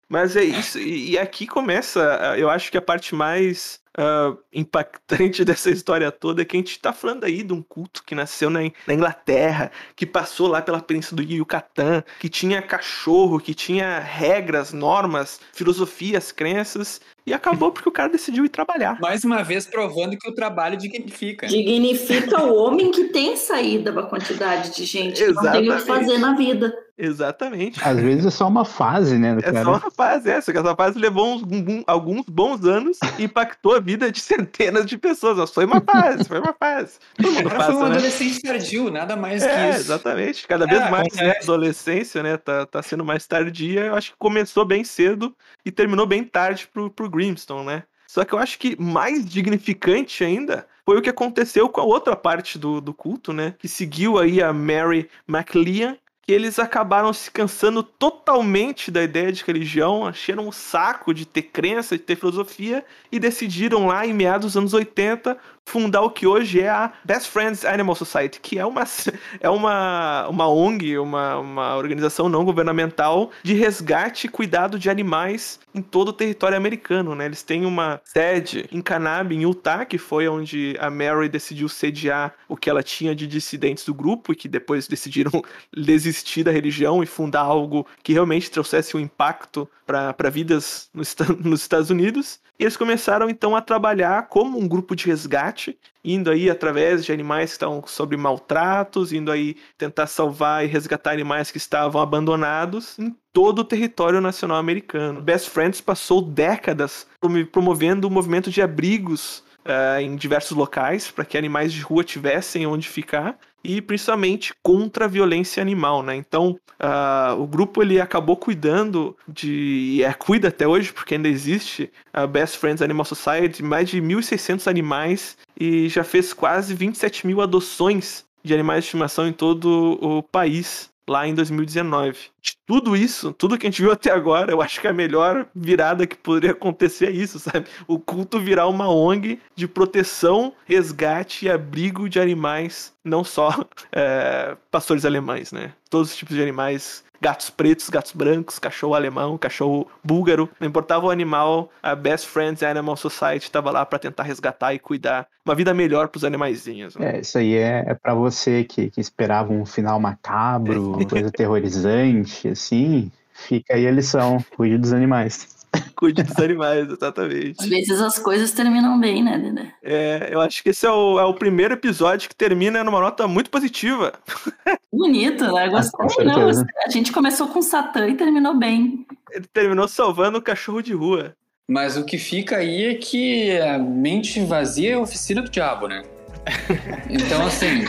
Mas 0.08 0.36
é 0.36 0.44
isso, 0.44 0.80
e, 0.80 1.12
e 1.12 1.18
aqui 1.20 1.46
começa, 1.46 2.00
eu 2.38 2.50
acho 2.50 2.72
que 2.72 2.78
a 2.78 2.82
parte 2.82 3.14
mais 3.14 3.80
ah, 4.00 4.34
impactante 4.54 5.44
dessa 5.46 5.70
história 5.70 6.12
toda 6.12 6.42
é 6.42 6.46
que 6.46 6.56
a 6.56 6.60
gente 6.60 6.80
tá 6.80 6.94
falando 6.94 7.26
aí 7.26 7.44
de 7.44 7.52
um 7.54 7.62
culto 7.62 8.02
que 8.06 8.16
nasceu 8.16 8.50
na, 8.50 8.64
In- 8.64 8.72
na 8.88 8.94
Inglaterra, 8.94 9.72
que 9.96 10.06
passou 10.06 10.48
lá 10.48 10.62
pela 10.62 10.80
península 10.82 11.22
do 11.22 11.32
Yucatán, 11.32 12.04
que 12.20 12.30
tinha 12.30 12.62
cachorro, 12.62 13.40
que 13.40 13.54
tinha 13.54 14.00
regras, 14.00 14.72
normas, 14.72 15.40
filosofias, 15.54 16.32
crenças, 16.32 17.02
e 17.26 17.34
acabou 17.34 17.72
porque 17.72 17.88
o 17.90 17.92
cara 17.92 18.10
decidiu 18.10 18.46
ir 18.46 18.50
trabalhar. 18.50 18.98
Mais 19.00 19.24
uma 19.24 19.44
vez 19.44 19.68
provando 19.68 20.18
que 20.18 20.28
o 20.30 20.34
trabalho 20.34 20.78
dignifica. 20.78 21.46
Dignifica 21.48 22.42
o 22.44 22.56
homem 22.56 22.90
que 22.92 23.06
tem 23.06 23.36
saída 23.36 23.92
da 23.92 24.04
quantidade 24.04 24.74
de 24.76 24.86
gente 24.86 25.24
que 25.24 25.32
não 25.34 25.52
tem 25.52 25.70
o 25.70 25.76
que 25.78 25.82
fazer 25.84 26.18
na 26.18 26.34
vida. 26.36 26.74
Exatamente. 26.98 27.80
Às 27.82 27.98
vezes 28.00 28.26
é 28.26 28.30
só 28.30 28.48
uma 28.48 28.66
fase, 28.66 29.18
né, 29.18 29.34
do 29.36 29.40
É 29.40 29.44
cara. 29.44 29.64
só 29.64 29.72
uma 29.72 29.92
fase 29.92 30.30
essa, 30.30 30.52
que 30.52 30.58
essa 30.58 30.76
fase 30.76 31.00
levou 31.00 31.34
uns, 31.36 31.44
um- 31.44 31.84
alguns 31.88 32.26
bons 32.28 32.66
anos 32.66 32.98
e 33.18 33.24
impactou 33.24 33.74
a 33.76 33.80
vida 33.80 33.89
de 33.98 34.20
centenas 34.20 34.86
de 34.86 34.98
pessoas. 34.98 35.38
Mas 35.38 35.52
foi 35.54 35.66
uma 35.66 35.82
fase, 35.82 36.24
foi 36.26 36.40
uma 36.40 36.54
fase. 36.54 37.00
Todo 37.18 37.32
mundo 37.32 37.42
Ela 37.42 37.50
foi 37.50 37.58
passa, 37.60 37.74
um 37.74 37.80
né? 37.82 37.96
adolescente 37.96 38.42
tardio, 38.42 38.90
nada 38.92 39.16
mais 39.16 39.44
É, 39.44 39.54
que 39.56 39.70
isso. 39.72 39.80
exatamente. 39.82 40.48
Cada 40.48 40.66
vez 40.66 40.82
É, 40.82 40.90
mais 40.90 41.08
acontece. 41.08 41.24
né, 41.24 41.32
a 41.40 41.44
adolescência, 41.44 42.24
né, 42.24 42.38
tá, 42.38 42.66
tá 42.66 42.82
sendo 42.82 43.04
mais 43.06 43.26
tardia. 43.28 43.86
Eu 43.86 43.96
acho 43.96 44.12
que 44.12 44.18
começou 44.18 44.66
bem 44.66 44.84
cedo 44.84 45.36
e 45.66 45.72
terminou 45.72 46.06
bem 46.06 46.24
tarde 46.24 46.68
pro, 46.72 46.90
pro 46.90 47.10
Grimstone, 47.10 47.66
né? 47.66 47.84
Só 48.08 48.26
que 48.26 48.34
eu 48.34 48.40
acho 48.40 48.58
que 48.58 48.76
mais 48.82 49.24
dignificante 49.24 50.24
ainda 50.24 50.66
foi 50.84 50.98
o 50.98 51.02
que 51.02 51.10
aconteceu 51.10 51.70
com 51.70 51.80
a 51.80 51.84
outra 51.84 52.16
parte 52.16 52.58
do, 52.58 52.82
do 52.82 52.92
culto, 52.94 53.32
né? 53.32 53.54
Que 53.60 53.68
seguiu 53.68 54.18
aí 54.18 54.42
a 54.42 54.52
Mary 54.52 55.08
MacLean, 55.28 55.96
eles 56.32 56.60
acabaram 56.60 57.12
se 57.14 57.32
cansando 57.32 57.82
totalmente 57.82 58.92
da 58.92 59.04
ideia 59.04 59.32
de 59.32 59.44
religião, 59.44 60.06
acharam 60.06 60.48
um 60.48 60.52
saco 60.52 61.14
de 61.14 61.26
ter 61.26 61.44
crença, 61.44 61.98
de 61.98 62.04
ter 62.04 62.16
filosofia, 62.16 62.86
e 63.12 63.20
decidiram 63.20 63.88
lá, 63.88 64.06
em 64.06 64.14
meados 64.14 64.48
dos 64.48 64.58
anos 64.58 64.74
80, 64.74 65.38
fundar 65.70 66.02
o 66.02 66.10
que 66.10 66.26
hoje 66.26 66.62
é 66.62 66.70
a 66.70 66.92
Best 67.06 67.30
Friends 67.30 67.64
Animal 67.64 67.96
Society, 67.96 68.40
que 68.42 68.58
é 68.58 68.66
uma, 68.66 68.84
é 69.40 69.50
uma, 69.50 70.28
uma 70.28 70.50
ONG, 70.50 70.98
uma, 70.98 71.38
uma 71.38 71.78
organização 71.78 72.28
não 72.28 72.44
governamental 72.44 73.30
de 73.44 73.54
resgate 73.54 74.26
e 74.26 74.30
cuidado 74.30 74.80
de 74.80 74.90
animais 74.90 75.60
em 75.74 75.82
todo 75.82 76.10
o 76.10 76.14
território 76.14 76.58
americano, 76.58 77.14
né? 77.14 77.26
Eles 77.26 77.44
têm 77.44 77.66
uma 77.66 78.02
sede 78.04 78.68
em 78.72 78.82
Kanab, 78.82 79.34
em 79.34 79.44
Utah, 79.44 79.86
que 79.86 80.00
foi 80.00 80.28
onde 80.28 80.76
a 80.80 80.90
Mary 80.90 81.30
decidiu 81.30 81.70
sediar 81.70 82.34
o 82.48 82.58
que 82.58 82.70
ela 82.70 82.82
tinha 82.82 83.14
de 83.14 83.28
dissidentes 83.28 83.86
do 83.86 83.94
grupo 83.94 84.34
e 84.34 84.36
que 84.36 84.48
depois 84.48 84.88
decidiram 84.88 85.32
desistir 85.72 86.44
da 86.44 86.52
religião 86.52 87.04
e 87.04 87.06
fundar 87.06 87.42
algo 87.42 87.86
que 88.02 88.14
realmente 88.14 88.50
trouxesse 88.50 88.98
um 88.98 89.00
impacto 89.00 89.70
para 89.86 90.30
vidas 90.32 90.90
nos, 90.94 91.16
nos 91.40 91.62
Estados 91.62 91.92
Unidos. 91.92 92.40
E 92.60 92.64
eles 92.64 92.76
começaram 92.76 93.30
então 93.30 93.56
a 93.56 93.62
trabalhar 93.62 94.28
como 94.28 94.60
um 94.60 94.68
grupo 94.68 94.94
de 94.94 95.06
resgate, 95.06 95.59
indo 96.04 96.30
aí 96.30 96.50
através 96.50 97.06
de 97.06 97.12
animais 97.12 97.50
que 97.50 97.56
estavam 97.56 97.84
sob 97.86 98.16
maltratos, 98.18 99.12
indo 99.14 99.32
aí 99.32 99.56
tentar 99.78 100.08
salvar 100.08 100.64
e 100.64 100.68
resgatar 100.68 101.12
animais 101.12 101.52
que 101.52 101.58
estavam 101.58 102.02
abandonados 102.02 102.98
em 103.00 103.16
todo 103.34 103.60
o 103.60 103.64
território 103.64 104.22
nacional 104.22 104.58
americano. 104.58 105.22
Best 105.22 105.50
Friends 105.50 105.82
passou 105.82 106.22
décadas 106.22 107.08
promo- 107.20 107.46
promovendo 107.46 108.08
o 108.08 108.12
movimento 108.12 108.50
de 108.50 108.62
abrigos 108.62 109.44
eh, 109.66 110.02
em 110.02 110.16
diversos 110.16 110.56
locais 110.56 111.12
para 111.12 111.26
que 111.26 111.38
animais 111.38 111.74
de 111.74 111.82
rua 111.82 112.04
tivessem 112.04 112.66
onde 112.66 112.88
ficar 112.88 113.38
e 113.64 113.82
principalmente 113.82 114.54
contra 114.64 115.06
a 115.06 115.08
violência 115.08 115.62
animal, 115.62 116.02
né? 116.02 116.16
Então, 116.16 116.58
ah, 116.80 117.36
o 117.38 117.46
grupo 117.46 117.82
ele 117.82 118.00
acabou 118.00 118.38
cuidando 118.38 119.16
de, 119.28 119.98
e 119.98 120.04
é, 120.04 120.14
cuida 120.14 120.48
até 120.48 120.68
hoje, 120.68 120.94
porque 120.94 121.16
ainda 121.16 121.28
existe 121.28 121.92
a 122.14 122.26
Best 122.26 122.58
Friends 122.58 122.82
Animal 122.82 123.06
Society, 123.06 123.62
mais 123.62 123.90
de 123.90 124.02
1.600 124.02 124.68
animais 124.68 125.38
e 125.60 125.90
já 125.90 126.04
fez 126.04 126.34
quase 126.34 126.74
27 126.74 127.28
mil 127.28 127.42
adoções 127.42 128.26
de 128.44 128.54
animais 128.54 128.84
de 128.84 128.88
estimação 128.88 129.28
em 129.28 129.34
todo 129.34 130.00
o 130.02 130.24
país 130.24 130.90
lá 131.08 131.28
em 131.28 131.34
2019. 131.34 132.18
De 132.42 132.58
tudo 132.66 132.96
isso, 132.96 133.34
tudo 133.34 133.58
que 133.58 133.68
a 133.68 133.70
gente 133.70 133.82
viu 133.82 133.92
até 133.92 134.12
agora, 134.12 134.52
eu 134.52 134.62
acho 134.62 134.80
que 134.80 134.88
a 134.88 134.94
melhor 134.94 135.46
virada 135.54 136.08
que 136.08 136.16
poderia 136.16 136.52
acontecer 136.52 137.08
é 137.08 137.12
isso, 137.12 137.40
sabe? 137.40 137.66
O 137.88 138.00
culto 138.00 138.40
virar 138.40 138.68
uma 138.68 138.90
ONG 138.90 139.40
de 139.56 139.68
proteção, 139.68 140.54
resgate 140.66 141.46
e 141.46 141.50
abrigo 141.50 142.08
de 142.08 142.20
animais, 142.20 142.94
não 143.04 143.24
só 143.24 143.66
é, 143.92 144.56
pastores 144.72 145.06
alemães, 145.06 145.52
né? 145.52 145.74
Todos 145.90 146.12
os 146.12 146.16
tipos 146.16 146.36
de 146.36 146.42
animais 146.42 147.04
gatos 147.22 147.50
pretos, 147.50 147.90
gatos 147.90 148.12
brancos, 148.14 148.60
cachorro 148.60 148.96
alemão, 148.96 149.38
cachorro 149.38 149.88
búlgaro, 150.04 150.50
não 150.60 150.68
importava 150.68 151.08
o 151.08 151.10
animal, 151.10 151.70
a 151.84 151.96
Best 151.96 152.28
Friends 152.28 152.64
Animal 152.64 152.96
Society 152.96 153.46
estava 153.46 153.72
lá 153.72 153.86
para 153.86 154.00
tentar 154.00 154.24
resgatar 154.24 154.74
e 154.74 154.80
cuidar 154.80 155.28
uma 155.46 155.56
vida 155.56 155.74
melhor 155.74 156.08
para 156.08 156.18
os 156.18 156.24
animaizinhos. 156.24 156.96
Né? 156.96 157.18
É, 157.18 157.20
isso 157.22 157.38
aí 157.38 157.56
é, 157.56 157.84
é 157.88 157.94
para 157.94 158.14
você 158.14 158.64
que, 158.64 158.90
que 158.90 159.02
esperava 159.02 159.52
um 159.52 159.66
final 159.66 160.00
macabro, 160.00 160.98
coisa 161.10 161.30
aterrorizante, 161.30 162.29
assim. 162.48 163.12
Fica 163.34 163.76
aí 163.76 163.88
a 163.88 163.92
lição, 163.92 164.44
cuide 164.56 164.78
dos 164.78 164.94
animais. 164.94 165.60
Cuide 165.96 166.24
dos 166.24 166.38
animais, 166.40 166.90
exatamente. 166.90 167.56
Às 167.60 167.68
vezes 167.68 168.02
as 168.02 168.18
coisas 168.18 168.52
terminam 168.52 169.00
bem, 169.00 169.24
né, 169.24 169.38
Dedé? 169.38 169.72
É, 169.84 170.30
eu 170.32 170.42
acho 170.42 170.64
que 170.64 170.70
esse 170.70 170.86
é 170.86 170.92
o, 170.92 171.20
é 171.20 171.26
o 171.26 171.34
primeiro 171.34 171.74
episódio 171.74 172.30
que 172.30 172.36
termina 172.36 172.84
numa 172.84 173.00
nota 173.00 173.28
muito 173.28 173.50
positiva. 173.50 174.14
Bonito, 174.92 175.52
né? 175.52 175.70
Gostei, 175.70 175.92
com 175.92 176.24
não. 176.24 176.50
A 176.86 176.90
gente 176.90 177.12
começou 177.12 177.48
com 177.48 177.62
Satã 177.62 178.08
e 178.08 178.16
terminou 178.16 178.58
bem. 178.58 179.06
Ele 179.32 179.46
terminou 179.54 179.88
salvando 179.88 180.38
o 180.38 180.42
cachorro 180.42 180.82
de 180.82 180.94
rua. 180.94 181.36
Mas 181.68 181.98
o 181.98 182.04
que 182.04 182.18
fica 182.18 182.58
aí 182.58 182.86
é 182.86 182.96
que 182.96 183.60
a 183.60 183.78
mente 183.78 184.44
vazia 184.44 184.92
é 184.92 184.94
a 184.94 185.00
oficina 185.00 185.42
do 185.42 185.52
diabo, 185.52 185.88
né? 185.88 186.02
Então, 187.10 187.46
assim, 187.46 187.86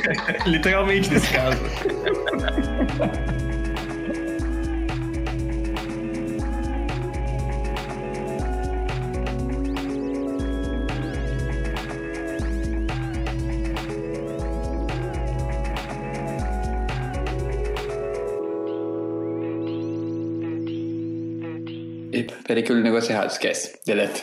Literalmente 0.47 1.11
nesse 1.11 1.32
caso. 1.32 1.59
Peraí 22.51 22.64
que 22.64 22.72
eu 22.72 22.74
li 22.74 22.80
o 22.80 22.84
negócio 22.84 23.12
errado, 23.12 23.30
esquece. 23.30 23.78
Deleta. 23.86 24.20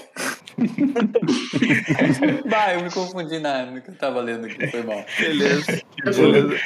bah, 2.50 2.74
eu 2.74 2.84
me 2.84 2.92
confundi 2.92 3.40
na, 3.40 3.66
no 3.68 3.82
que 3.82 3.90
eu 3.90 3.96
tava 3.96 4.20
lendo 4.20 4.48
aqui, 4.48 4.68
foi 4.68 4.84
mal. 4.84 5.06
Beleza. 5.18 5.82
Beleza. 6.04 6.60